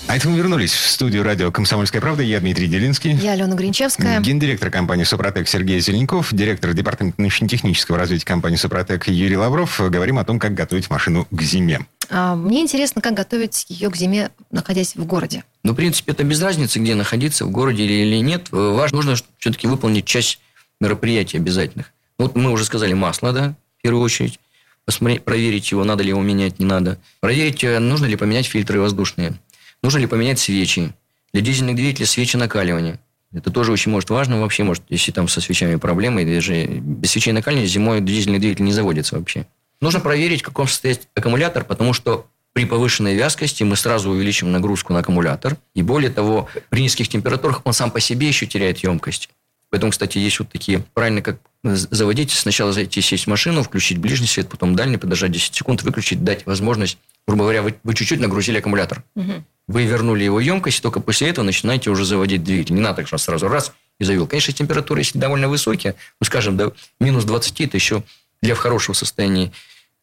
А 0.09 0.15
это 0.15 0.27
мы 0.27 0.37
вернулись 0.37 0.73
в 0.73 0.89
студию 0.89 1.21
радио 1.21 1.51
«Комсомольская 1.51 2.01
правда». 2.01 2.23
Я 2.23 2.39
Дмитрий 2.39 2.65
Делинский. 2.65 3.11
Я 3.11 3.33
Алена 3.33 3.55
Гринчевская. 3.55 4.19
Гендиректор 4.21 4.71
компании 4.71 5.03
«Супротек» 5.03 5.47
Сергей 5.47 5.79
Зеленков, 5.81 6.33
директор 6.33 6.73
департамента 6.73 7.21
научно-технического 7.21 7.95
развития 7.99 8.25
компании 8.25 8.55
«Супротек» 8.55 9.07
Юрий 9.07 9.37
Лавров. 9.37 9.79
Говорим 9.79 10.17
о 10.17 10.25
том, 10.25 10.39
как 10.39 10.55
готовить 10.55 10.89
машину 10.89 11.27
к 11.29 11.39
зиме. 11.43 11.85
А, 12.09 12.33
Мне 12.35 12.61
интересно, 12.61 13.03
как 13.03 13.13
готовить 13.13 13.67
ее 13.69 13.91
к 13.91 13.95
зиме, 13.95 14.31
находясь 14.49 14.95
в 14.95 15.05
городе. 15.05 15.43
Ну, 15.61 15.73
в 15.73 15.75
принципе, 15.75 16.13
это 16.13 16.23
без 16.23 16.41
разницы, 16.41 16.79
где 16.79 16.95
находиться, 16.95 17.45
в 17.45 17.51
городе 17.51 17.83
или, 17.83 17.93
или 17.93 18.15
нет. 18.15 18.47
Э, 18.51 18.55
Важно, 18.55 19.03
нужно 19.03 19.15
все-таки 19.37 19.67
выполнить 19.67 20.05
часть 20.05 20.39
мероприятий 20.81 21.37
обязательных. 21.37 21.93
Вот 22.17 22.35
мы 22.35 22.49
уже 22.49 22.65
сказали 22.65 22.93
масло, 22.93 23.31
да, 23.31 23.53
в 23.77 23.83
первую 23.83 24.03
очередь. 24.03 24.39
Посмотреть, 24.85 25.23
проверить 25.23 25.69
его, 25.69 25.83
надо 25.83 26.01
ли 26.01 26.09
его 26.09 26.21
менять, 26.23 26.57
не 26.57 26.65
надо. 26.65 26.97
Проверить, 27.19 27.63
э, 27.63 27.77
нужно 27.77 28.07
ли 28.07 28.15
поменять 28.15 28.47
фильтры 28.47 28.81
воздушные. 28.81 29.37
Нужно 29.81 29.99
ли 29.99 30.07
поменять 30.07 30.39
свечи. 30.39 30.93
Для 31.31 31.41
дизельных 31.41 31.75
двигателей 31.75 32.07
свечи 32.07 32.37
накаливания. 32.37 32.99
Это 33.31 33.51
тоже 33.51 33.71
очень 33.71 33.91
может 33.91 34.09
важно 34.09 34.41
вообще, 34.41 34.63
может, 34.63 34.83
если 34.89 35.11
там 35.11 35.27
со 35.27 35.39
свечами 35.41 35.75
проблемы, 35.75 36.25
даже 36.25 36.65
без 36.65 37.11
свечей 37.11 37.31
накаливания 37.31 37.67
зимой 37.67 38.01
дизельный 38.01 38.39
двигатель 38.39 38.65
не 38.65 38.73
заводится 38.73 39.15
вообще. 39.15 39.45
Нужно 39.81 39.99
проверить, 39.99 40.41
в 40.41 40.45
каком 40.45 40.67
состоянии 40.67 41.03
аккумулятор, 41.15 41.63
потому 41.63 41.93
что 41.93 42.25
при 42.53 42.65
повышенной 42.65 43.15
вязкости 43.15 43.63
мы 43.63 43.75
сразу 43.75 44.09
увеличим 44.09 44.51
нагрузку 44.51 44.91
на 44.93 44.99
аккумулятор. 44.99 45.57
И 45.75 45.83
более 45.83 46.09
того, 46.09 46.49
при 46.69 46.81
низких 46.81 47.07
температурах 47.07 47.61
он 47.63 47.73
сам 47.73 47.91
по 47.91 47.99
себе 47.99 48.27
еще 48.27 48.47
теряет 48.47 48.79
емкость. 48.79 49.29
Поэтому, 49.69 49.91
кстати, 49.91 50.17
есть 50.17 50.39
вот 50.39 50.49
такие, 50.49 50.83
правильно 50.93 51.21
как 51.21 51.39
заводить, 51.63 52.31
сначала 52.31 52.73
зайти, 52.73 53.01
сесть 53.01 53.25
в 53.25 53.27
машину, 53.27 53.61
включить 53.61 53.99
ближний 53.99 54.25
свет, 54.25 54.49
потом 54.49 54.75
дальний, 54.75 54.97
подождать 54.97 55.31
10 55.31 55.53
секунд, 55.53 55.83
выключить, 55.83 56.23
дать 56.23 56.45
возможность, 56.47 56.97
грубо 57.29 57.43
говоря, 57.43 57.61
вы, 57.61 57.75
вы 57.83 57.93
чуть-чуть 57.93 58.19
нагрузили 58.19 58.57
аккумулятор. 58.57 59.03
Мгм. 59.13 59.45
Вы 59.67 59.83
вернули 59.83 60.23
его 60.23 60.39
емкость, 60.39 60.79
и 60.79 60.81
только 60.81 60.99
после 60.99 61.29
этого 61.29 61.45
начинаете 61.45 61.91
уже 61.91 62.03
заводить 62.03 62.43
двигатель. 62.43 62.73
Не 62.73 62.81
надо 62.81 63.03
так 63.03 63.19
сразу 63.19 63.47
раз 63.47 63.71
и 63.99 64.03
завел. 64.03 64.25
Конечно, 64.25 64.51
температуры, 64.51 65.01
если 65.01 65.19
довольно 65.19 65.47
высокие, 65.47 65.93
ну, 66.19 66.25
скажем, 66.25 66.57
до 66.57 66.73
минус 66.99 67.25
20, 67.25 67.61
это 67.61 67.77
еще 67.77 68.03
для 68.41 68.55
в 68.55 68.57
хорошего 68.57 68.95
состояния 68.95 69.51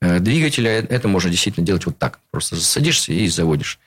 э, 0.00 0.20
двигателя, 0.20 0.70
э, 0.70 0.86
это 0.88 1.08
можно 1.08 1.28
действительно 1.28 1.66
делать 1.66 1.84
вот 1.86 1.98
так. 1.98 2.20
Просто 2.30 2.54
садишься 2.56 3.12
и 3.12 3.26
заводишь. 3.26 3.80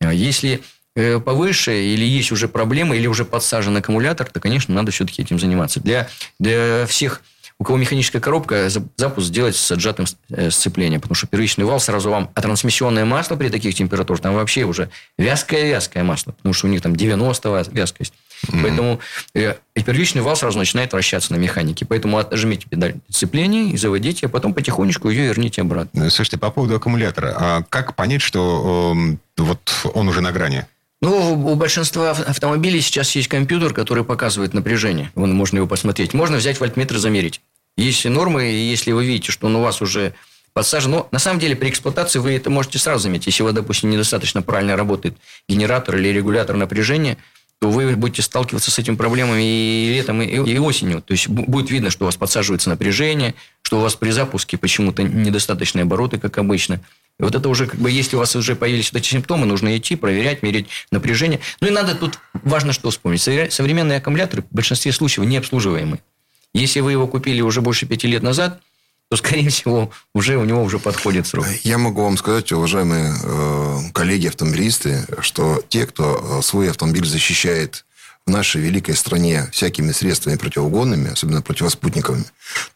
А 0.00 0.14
Если 0.14 0.62
э, 0.94 1.20
повыше 1.20 1.78
или 1.78 2.04
есть 2.04 2.32
уже 2.32 2.48
проблемы, 2.48 2.96
или 2.96 3.06
уже 3.06 3.26
подсажен 3.26 3.76
аккумулятор, 3.76 4.30
то, 4.30 4.40
конечно, 4.40 4.74
надо 4.74 4.90
все-таки 4.90 5.20
этим 5.20 5.38
заниматься. 5.38 5.80
Для, 5.80 6.08
для 6.38 6.86
всех, 6.86 7.20
у 7.58 7.64
кого 7.64 7.78
механическая 7.78 8.20
коробка, 8.20 8.68
за- 8.68 8.82
запуск 8.96 9.28
сделать 9.28 9.56
с 9.56 9.72
отжатым 9.72 10.04
э, 10.30 10.50
сцеплением, 10.50 11.00
потому 11.00 11.14
что 11.14 11.26
первичный 11.26 11.64
вал 11.64 11.80
сразу 11.80 12.10
вам, 12.10 12.30
а 12.34 12.42
трансмиссионное 12.42 13.04
масло 13.06 13.36
при 13.36 13.48
таких 13.48 13.74
температурах, 13.74 14.20
там 14.20 14.34
вообще 14.34 14.64
уже 14.64 14.90
вязкое-вязкое 15.18 16.04
масло, 16.04 16.32
потому 16.32 16.52
что 16.52 16.66
у 16.66 16.70
них 16.70 16.82
там 16.82 16.94
90 16.94 17.50
ва- 17.50 17.64
вязкость. 17.70 18.12
Поэтому 18.62 19.00
э, 19.34 19.54
первичный 19.74 20.20
вал 20.20 20.36
сразу 20.36 20.58
начинает 20.58 20.92
вращаться 20.92 21.32
на 21.32 21.38
механике. 21.38 21.86
Поэтому 21.86 22.18
отжмите 22.18 22.66
педаль 22.68 22.96
сцепления 23.08 23.70
и 23.72 23.76
заводите, 23.78 24.26
а 24.26 24.28
потом 24.28 24.52
потихонечку 24.52 25.08
ее 25.08 25.24
верните 25.24 25.62
обратно. 25.62 26.02
Э, 26.04 26.10
Слушайте, 26.10 26.36
по 26.36 26.50
поводу 26.50 26.76
аккумулятора. 26.76 27.34
А 27.38 27.62
как 27.70 27.96
понять, 27.96 28.20
что 28.20 28.92
эм, 28.94 29.18
вот 29.38 29.86
он 29.94 30.08
уже 30.08 30.20
на 30.20 30.32
грани? 30.32 30.66
Ну, 31.06 31.34
у 31.34 31.54
большинства 31.54 32.10
ав- 32.10 32.28
автомобилей 32.28 32.80
сейчас 32.80 33.14
есть 33.14 33.28
компьютер, 33.28 33.72
который 33.72 34.02
показывает 34.02 34.54
напряжение. 34.54 35.12
Вон, 35.14 35.32
можно 35.32 35.58
его 35.58 35.68
посмотреть. 35.68 36.14
Можно 36.14 36.38
взять 36.38 36.58
вольтметр 36.58 36.96
и 36.96 36.98
замерить. 36.98 37.40
Есть 37.76 38.04
нормы, 38.06 38.50
и 38.50 38.68
если 38.68 38.90
вы 38.90 39.06
видите, 39.06 39.30
что 39.30 39.46
он 39.46 39.54
у 39.54 39.62
вас 39.62 39.80
уже 39.80 40.14
подсажен... 40.52 40.90
Ну, 40.90 41.06
на 41.12 41.20
самом 41.20 41.38
деле, 41.38 41.54
при 41.54 41.68
эксплуатации 41.68 42.18
вы 42.18 42.32
это 42.32 42.50
можете 42.50 42.80
сразу 42.80 43.04
заметить. 43.04 43.26
Если 43.26 43.44
у 43.44 43.46
вас, 43.46 43.54
допустим, 43.54 43.88
недостаточно 43.90 44.42
правильно 44.42 44.74
работает 44.74 45.16
генератор 45.48 45.96
или 45.96 46.08
регулятор 46.08 46.56
напряжения, 46.56 47.18
то 47.60 47.70
вы 47.70 47.96
будете 47.96 48.22
сталкиваться 48.22 48.70
с 48.70 48.78
этими 48.78 48.96
проблемами 48.96 49.42
и 49.42 49.94
летом, 49.94 50.20
и, 50.20 50.26
и 50.26 50.58
осенью. 50.58 51.00
То 51.00 51.12
есть, 51.12 51.28
бу- 51.28 51.46
будет 51.46 51.70
видно, 51.70 51.90
что 51.90 52.04
у 52.04 52.06
вас 52.06 52.16
подсаживается 52.16 52.68
напряжение, 52.68 53.34
что 53.62 53.78
у 53.78 53.80
вас 53.80 53.94
при 53.94 54.10
запуске 54.10 54.58
почему-то 54.58 55.02
недостаточные 55.02 55.84
обороты, 55.84 56.18
как 56.18 56.36
обычно. 56.38 56.80
И 57.18 57.22
вот 57.22 57.34
это 57.34 57.48
уже, 57.48 57.66
как 57.66 57.80
бы, 57.80 57.90
если 57.90 58.16
у 58.16 58.18
вас 58.18 58.36
уже 58.36 58.56
появились 58.56 58.92
вот 58.92 58.98
эти 59.00 59.08
симптомы, 59.08 59.46
нужно 59.46 59.74
идти, 59.76 59.96
проверять, 59.96 60.42
мерить 60.42 60.66
напряжение. 60.90 61.40
Ну 61.62 61.68
и 61.68 61.70
надо 61.70 61.94
тут, 61.94 62.18
важно 62.34 62.74
что 62.74 62.90
вспомнить. 62.90 63.20
Совре- 63.26 63.50
Современные 63.50 63.98
аккумуляторы 63.98 64.42
в 64.42 64.54
большинстве 64.54 64.92
случаев 64.92 65.26
не 65.26 65.38
обслуживаемы. 65.38 66.00
Если 66.52 66.80
вы 66.80 66.92
его 66.92 67.06
купили 67.06 67.40
уже 67.40 67.62
больше 67.62 67.86
пяти 67.86 68.06
лет 68.06 68.22
назад, 68.22 68.60
то, 69.08 69.16
скорее 69.16 69.50
всего, 69.50 69.90
уже 70.14 70.36
у 70.36 70.44
него 70.44 70.62
уже 70.62 70.78
подходит 70.78 71.26
срок. 71.26 71.46
Я 71.62 71.78
могу 71.78 72.02
вам 72.02 72.16
сказать, 72.16 72.50
уважаемые 72.50 73.14
э, 73.22 73.78
коллеги 73.92 74.26
автомобилисты, 74.26 75.06
что 75.20 75.62
те, 75.68 75.86
кто 75.86 76.38
э, 76.38 76.42
свой 76.42 76.70
автомобиль 76.70 77.06
защищает 77.06 77.84
в 78.26 78.30
нашей 78.30 78.60
великой 78.60 78.96
стране 78.96 79.46
всякими 79.52 79.92
средствами 79.92 80.34
противоугонными, 80.36 81.12
особенно 81.12 81.42
противоспутниковыми, 81.42 82.24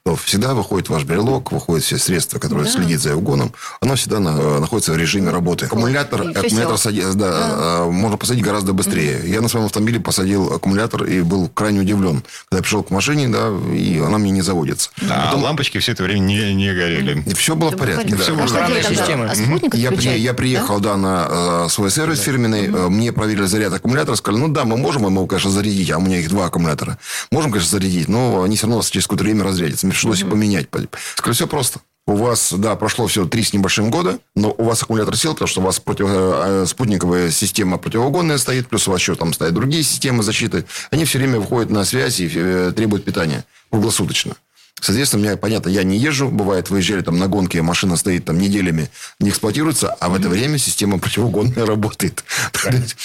то 0.04 0.14
всегда 0.14 0.54
выходит 0.54 0.88
ваш 0.88 1.02
брелок, 1.02 1.50
выходят 1.50 1.84
все 1.84 1.98
средства, 1.98 2.38
которые 2.38 2.66
Да. 2.66 2.70
следят 2.70 3.00
за 3.00 3.16
угоном, 3.16 3.52
оно 3.80 3.96
всегда 3.96 4.20
на- 4.20 4.60
находится 4.60 4.92
в 4.92 4.96
режиме 4.96 5.30
работы. 5.30 5.66
Аккумулятор, 5.66 6.22
И 6.22 6.32
аккумулятор 6.34 6.78
сади- 6.78 7.02
да, 7.14 7.30
а, 7.32 7.90
можно 7.90 8.16
посадить 8.16 8.44
гораздо 8.44 8.72
быстрее. 8.74 9.22
Я 9.24 9.40
на 9.40 9.48
своем 9.48 9.66
автомобиле 9.66 9.98
посадил 9.98 10.52
аккумулятор 10.52 11.02
и 11.04 11.20
был 11.22 11.48
крайне 11.48 11.80
удивлен, 11.80 12.22
когда 12.48 12.58
я 12.58 12.62
пришел 12.62 12.84
к 12.84 12.90
машине, 12.90 13.26
да, 13.28 13.48
и 13.74 13.98
она 13.98 14.18
мне 14.18 14.30
не 14.30 14.42
заводится. 14.42 14.90
А 15.10 15.34
лампочки 15.34 15.78
все 15.78 15.92
это 15.92 16.04
время 16.04 16.20
не, 16.20 16.54
не 16.54 16.72
горели. 16.72 17.24
И 17.26 17.34
все 17.34 17.56
было 17.56 17.70
в 17.70 17.76
порядке. 17.76 18.14
да. 18.14 18.22
Всё 18.22 18.34
А 18.34 18.36
было? 18.36 18.82
Система. 18.82 19.24
А 19.28 19.76
Я, 19.76 19.90
при- 19.90 20.16
я 20.16 20.30
да? 20.30 20.36
приехал, 20.36 20.78
да, 20.78 20.96
на 20.96 21.64
э, 21.64 21.68
свой 21.70 21.90
сервис 21.90 22.20
фирменный. 22.20 22.66
Э, 22.68 22.88
Мне 22.88 23.12
проверили 23.12 23.46
заряд 23.46 23.72
аккумулятора. 23.72 24.14
Сказали, 24.14 24.42
ну 24.42 24.48
да, 24.48 24.64
мы 24.64 24.76
можем 24.76 25.06
ему, 25.06 25.26
конечно, 25.26 25.39
зарядить. 25.48 25.90
А 25.90 25.98
у 25.98 26.00
меня 26.00 26.18
их 26.18 26.28
два 26.28 26.46
аккумулятора. 26.46 26.98
Можем, 27.30 27.50
конечно, 27.52 27.70
зарядить, 27.70 28.08
но 28.08 28.42
они 28.42 28.56
все 28.56 28.66
равно 28.66 28.82
через 28.82 29.06
какое-то 29.06 29.24
время 29.24 29.44
разрядятся. 29.44 29.86
Мне 29.86 29.92
пришлось 29.92 30.20
их 30.20 30.28
поменять. 30.28 30.68
Сказали, 31.14 31.34
все 31.34 31.46
просто. 31.46 31.80
У 32.06 32.16
вас, 32.16 32.52
да, 32.52 32.74
прошло 32.74 33.06
все 33.06 33.24
три 33.24 33.44
с 33.44 33.52
небольшим 33.52 33.90
года, 33.90 34.18
но 34.34 34.52
у 34.56 34.64
вас 34.64 34.82
аккумулятор 34.82 35.16
сел, 35.16 35.32
потому 35.34 35.46
что 35.46 35.60
у 35.60 35.64
вас 35.64 35.78
против, 35.78 36.06
э, 36.08 36.62
э, 36.62 36.66
спутниковая 36.66 37.30
система 37.30 37.78
противоугонная 37.78 38.38
стоит, 38.38 38.68
плюс 38.68 38.88
у 38.88 38.90
вас 38.90 39.00
еще 39.00 39.14
там 39.14 39.32
стоят 39.32 39.54
другие 39.54 39.84
системы 39.84 40.24
защиты. 40.24 40.64
Они 40.90 41.04
все 41.04 41.18
время 41.18 41.38
выходят 41.38 41.70
на 41.70 41.84
связь 41.84 42.18
и 42.18 42.28
э, 42.34 42.72
требуют 42.74 43.04
питания 43.04 43.44
круглосуточно. 43.70 44.34
Соответственно, 44.80 45.22
меня, 45.22 45.36
понятно, 45.36 45.68
я 45.68 45.82
не 45.84 45.98
езжу. 45.98 46.30
Бывает, 46.30 46.70
выезжали 46.70 47.02
там 47.02 47.18
на 47.18 47.28
гонке, 47.28 47.62
машина 47.62 47.96
стоит 47.96 48.24
там 48.24 48.38
неделями, 48.38 48.90
не 49.20 49.30
эксплуатируется, 49.30 49.92
а 49.92 50.08
в 50.08 50.14
это 50.14 50.28
время 50.28 50.58
система 50.58 50.98
противоугонная 50.98 51.66
работает. 51.66 52.24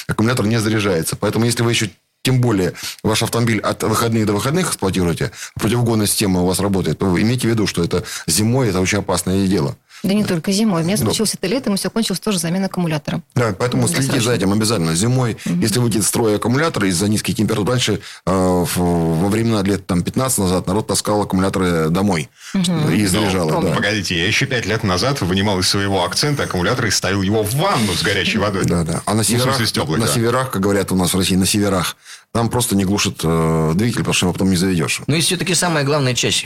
Аккумулятор 0.08 0.48
не 0.48 0.60
заряжается. 0.60 1.16
Поэтому, 1.16 1.46
если 1.46 1.64
вы 1.64 1.72
еще 1.72 1.92
тем 2.26 2.42
более 2.42 2.74
ваш 3.04 3.22
автомобиль 3.22 3.60
от 3.60 3.84
выходных 3.84 4.26
до 4.26 4.34
выходных 4.34 4.70
эксплуатируете, 4.70 5.32
а 5.56 5.60
противоугонная 5.60 6.08
система 6.08 6.42
у 6.42 6.48
вас 6.48 6.60
работает, 6.60 6.98
то 6.98 7.22
имейте 7.22 7.48
в 7.48 7.52
виду, 7.52 7.68
что 7.68 7.84
это 7.84 8.04
зимой 8.26 8.70
это 8.70 8.82
очень 8.82 8.98
опасное 8.98 9.46
дело. 9.46 9.78
Да 10.06 10.14
не 10.14 10.24
только 10.24 10.52
зимой. 10.52 10.82
У 10.82 10.86
меня 10.86 10.96
Ну. 11.00 11.06
случилось 11.06 11.34
это 11.34 11.48
летом, 11.48 11.74
и 11.74 11.78
все 11.78 11.90
кончилось 11.90 12.20
тоже 12.20 12.38
заменой 12.38 12.68
аккумулятора. 12.68 13.22
Да, 13.34 13.54
поэтому 13.58 13.82
Ну, 13.84 13.88
следите 13.88 14.12
срочно. 14.14 14.30
за 14.32 14.36
этим 14.38 14.54
обязательно. 14.54 14.96
Зимой, 14.96 15.36
если 15.46 15.80
выйдет 15.80 16.04
из 16.04 16.08
строя 16.08 16.36
аккумулятор 16.36 16.86
из-за 16.86 17.08
низких 17.08 17.36
температур, 17.36 17.68
раньше 17.70 18.00
э, 18.26 18.32
в- 18.32 18.78
во 18.78 19.28
времена 19.30 19.64
лет 19.64 19.88
там, 19.88 20.04
15 20.04 20.38
назад 20.40 20.68
народ 20.68 20.88
таскал 20.88 21.24
аккумуляторы 21.24 21.90
домой 21.90 22.30
и 22.54 23.06
заряжал. 23.08 23.50
помню. 23.50 23.70
да. 23.70 23.76
Погодите, 23.76 24.16
я 24.18 24.28
еще 24.28 24.46
пять 24.46 24.66
лет 24.68 24.84
назад 24.84 25.22
вынимал 25.22 25.60
из 25.60 25.68
своего 25.68 26.06
акцента 26.06 26.44
аккумулятор 26.44 26.86
и 26.86 26.92
ставил 26.92 27.24
его 27.24 27.44
в 27.44 27.56
ванну 27.56 27.94
с 27.94 28.04
горячей 28.04 28.38
водой. 28.38 28.66
Да, 28.66 28.84
да. 28.84 29.02
А 29.06 29.12
на 29.12 29.18
Ну, 29.18 29.24
северах, 29.24 29.60
с 29.60 29.72
теплой, 29.72 29.98
на 30.00 30.06
да. 30.06 30.14
северах, 30.14 30.52
как 30.52 30.62
говорят 30.62 30.92
у 30.92 30.96
нас 30.96 31.14
в 31.14 31.18
России, 31.18 31.36
на 31.36 31.46
северах, 31.48 31.98
там 32.32 32.50
просто 32.50 32.76
не 32.76 32.86
глушит 32.86 33.22
э, 33.24 33.72
двигатель, 33.76 34.00
потому 34.00 34.14
что 34.14 34.26
его 34.28 34.34
потом 34.34 34.50
не 34.52 34.56
заведешь. 34.58 35.02
Ну 35.08 35.16
и 35.16 35.22
все-таки 35.22 35.56
самая 35.56 35.84
главная 35.84 36.14
часть, 36.14 36.46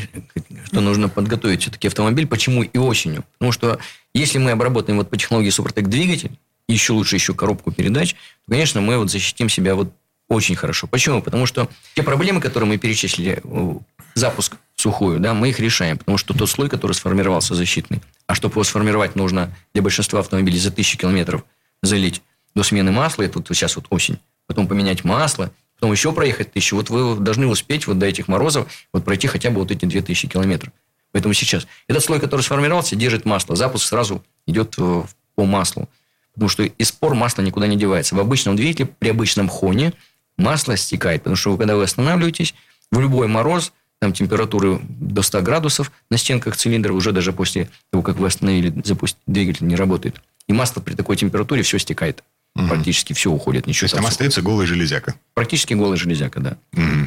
что 0.72 0.82
нужно 0.82 1.10
подготовить 1.10 1.62
все-таки 1.62 1.88
автомобиль, 1.88 2.28
почему 2.28 2.64
и 2.64 2.78
осенью. 2.78 3.26
Потому 3.34 3.52
что 3.52 3.80
если 4.14 4.38
мы 4.38 4.52
обработаем 4.52 4.98
вот 4.98 5.10
по 5.10 5.18
технологии 5.18 5.50
Супротек 5.50 5.88
двигатель, 5.88 6.32
еще 6.68 6.94
лучше 6.94 7.16
еще 7.16 7.34
коробку 7.34 7.72
передач, 7.72 8.14
то, 8.14 8.52
конечно, 8.52 8.82
мы 8.82 8.98
вот 8.98 9.10
защитим 9.10 9.50
себя 9.50 9.76
вот 9.76 9.92
очень 10.28 10.56
хорошо. 10.56 10.88
Почему? 10.88 11.22
Потому 11.22 11.48
что 11.48 11.68
те 11.96 12.04
проблемы, 12.04 12.40
которые 12.40 12.70
мы 12.70 12.78
перечислили, 12.78 13.42
э, 13.44 13.74
запуск 14.14 14.58
сухую, 14.76 15.20
да, 15.20 15.34
мы 15.34 15.50
их 15.50 15.60
решаем, 15.60 15.98
потому 15.98 16.18
что 16.18 16.34
тот 16.34 16.50
слой, 16.50 16.70
который 16.70 16.94
сформировался 16.94 17.56
защитный, 17.56 18.02
а 18.28 18.36
чтобы 18.36 18.54
его 18.54 18.64
сформировать, 18.64 19.16
нужно 19.16 19.54
для 19.74 19.82
большинства 19.82 20.20
автомобилей 20.20 20.60
за 20.60 20.72
тысячу 20.72 20.98
километров 20.98 21.44
залить 21.82 22.22
до 22.56 22.64
смены 22.64 22.92
масла, 22.92 23.24
это 23.24 23.40
вот 23.40 23.48
сейчас 23.48 23.76
вот 23.76 23.88
осень, 23.90 24.20
потом 24.48 24.68
поменять 24.68 25.04
масло, 25.04 25.52
потом 25.80 25.94
еще 25.94 26.12
проехать 26.12 26.52
тысячу. 26.52 26.76
Вот 26.76 26.90
вы 26.90 27.16
должны 27.16 27.48
успеть 27.48 27.88
вот 27.88 27.98
до 27.98 28.06
этих 28.06 28.28
морозов 28.28 28.70
вот 28.92 29.06
пройти 29.06 29.28
хотя 29.28 29.50
бы 29.50 29.62
вот 29.62 29.72
эти 29.72 29.86
2000 29.86 30.28
километров. 30.28 30.74
Поэтому 31.14 31.34
сейчас 31.34 31.68
этот 31.88 32.04
слой, 32.04 32.20
который 32.20 32.42
сформировался, 32.42 32.96
держит 32.96 33.26
масло. 33.26 33.56
Запуск 33.56 33.88
сразу 33.88 34.24
идет 34.46 34.76
э, 34.78 35.04
по 35.36 35.46
маслу. 35.46 35.90
Потому 36.34 36.50
что 36.50 36.64
из 36.64 36.90
спор 36.90 37.16
масло 37.16 37.42
никуда 37.42 37.66
не 37.68 37.78
девается. 37.78 38.16
В 38.16 38.20
обычном 38.20 38.56
двигателе, 38.56 38.90
при 39.00 39.10
обычном 39.10 39.48
хоне 39.48 39.94
масло 40.38 40.76
стекает. 40.76 41.22
Потому 41.22 41.38
что 41.38 41.52
вы, 41.52 41.58
когда 41.58 41.76
вы 41.76 41.84
останавливаетесь, 41.84 42.54
в 42.92 43.00
любой 43.00 43.28
мороз, 43.28 43.72
там 44.00 44.14
температуры 44.14 44.80
до 44.84 45.22
100 45.22 45.42
градусов 45.42 45.92
на 46.10 46.18
стенках 46.18 46.58
цилиндра, 46.58 46.94
уже 46.94 47.12
даже 47.12 47.34
после 47.34 47.70
того, 47.90 48.04
как 48.04 48.18
вы 48.18 48.28
остановили, 48.28 48.74
запустили, 48.84 49.22
двигатель 49.28 49.66
не 49.66 49.76
работает. 49.76 50.22
И 50.48 50.54
масло 50.54 50.82
при 50.82 50.96
такой 50.96 51.16
температуре 51.16 51.64
все 51.64 51.78
стекает. 51.78 52.24
Практически 52.56 53.14
все 53.14 53.32
уходит. 53.32 53.64
То 53.64 53.70
Ничего 53.70 53.86
есть 53.86 53.96
там 53.96 54.04
там 54.04 54.12
остается 54.12 54.42
голая 54.42 54.68
железяка. 54.68 55.16
Практически 55.34 55.74
голая 55.74 55.98
железяка, 55.98 56.40
да. 56.40 56.58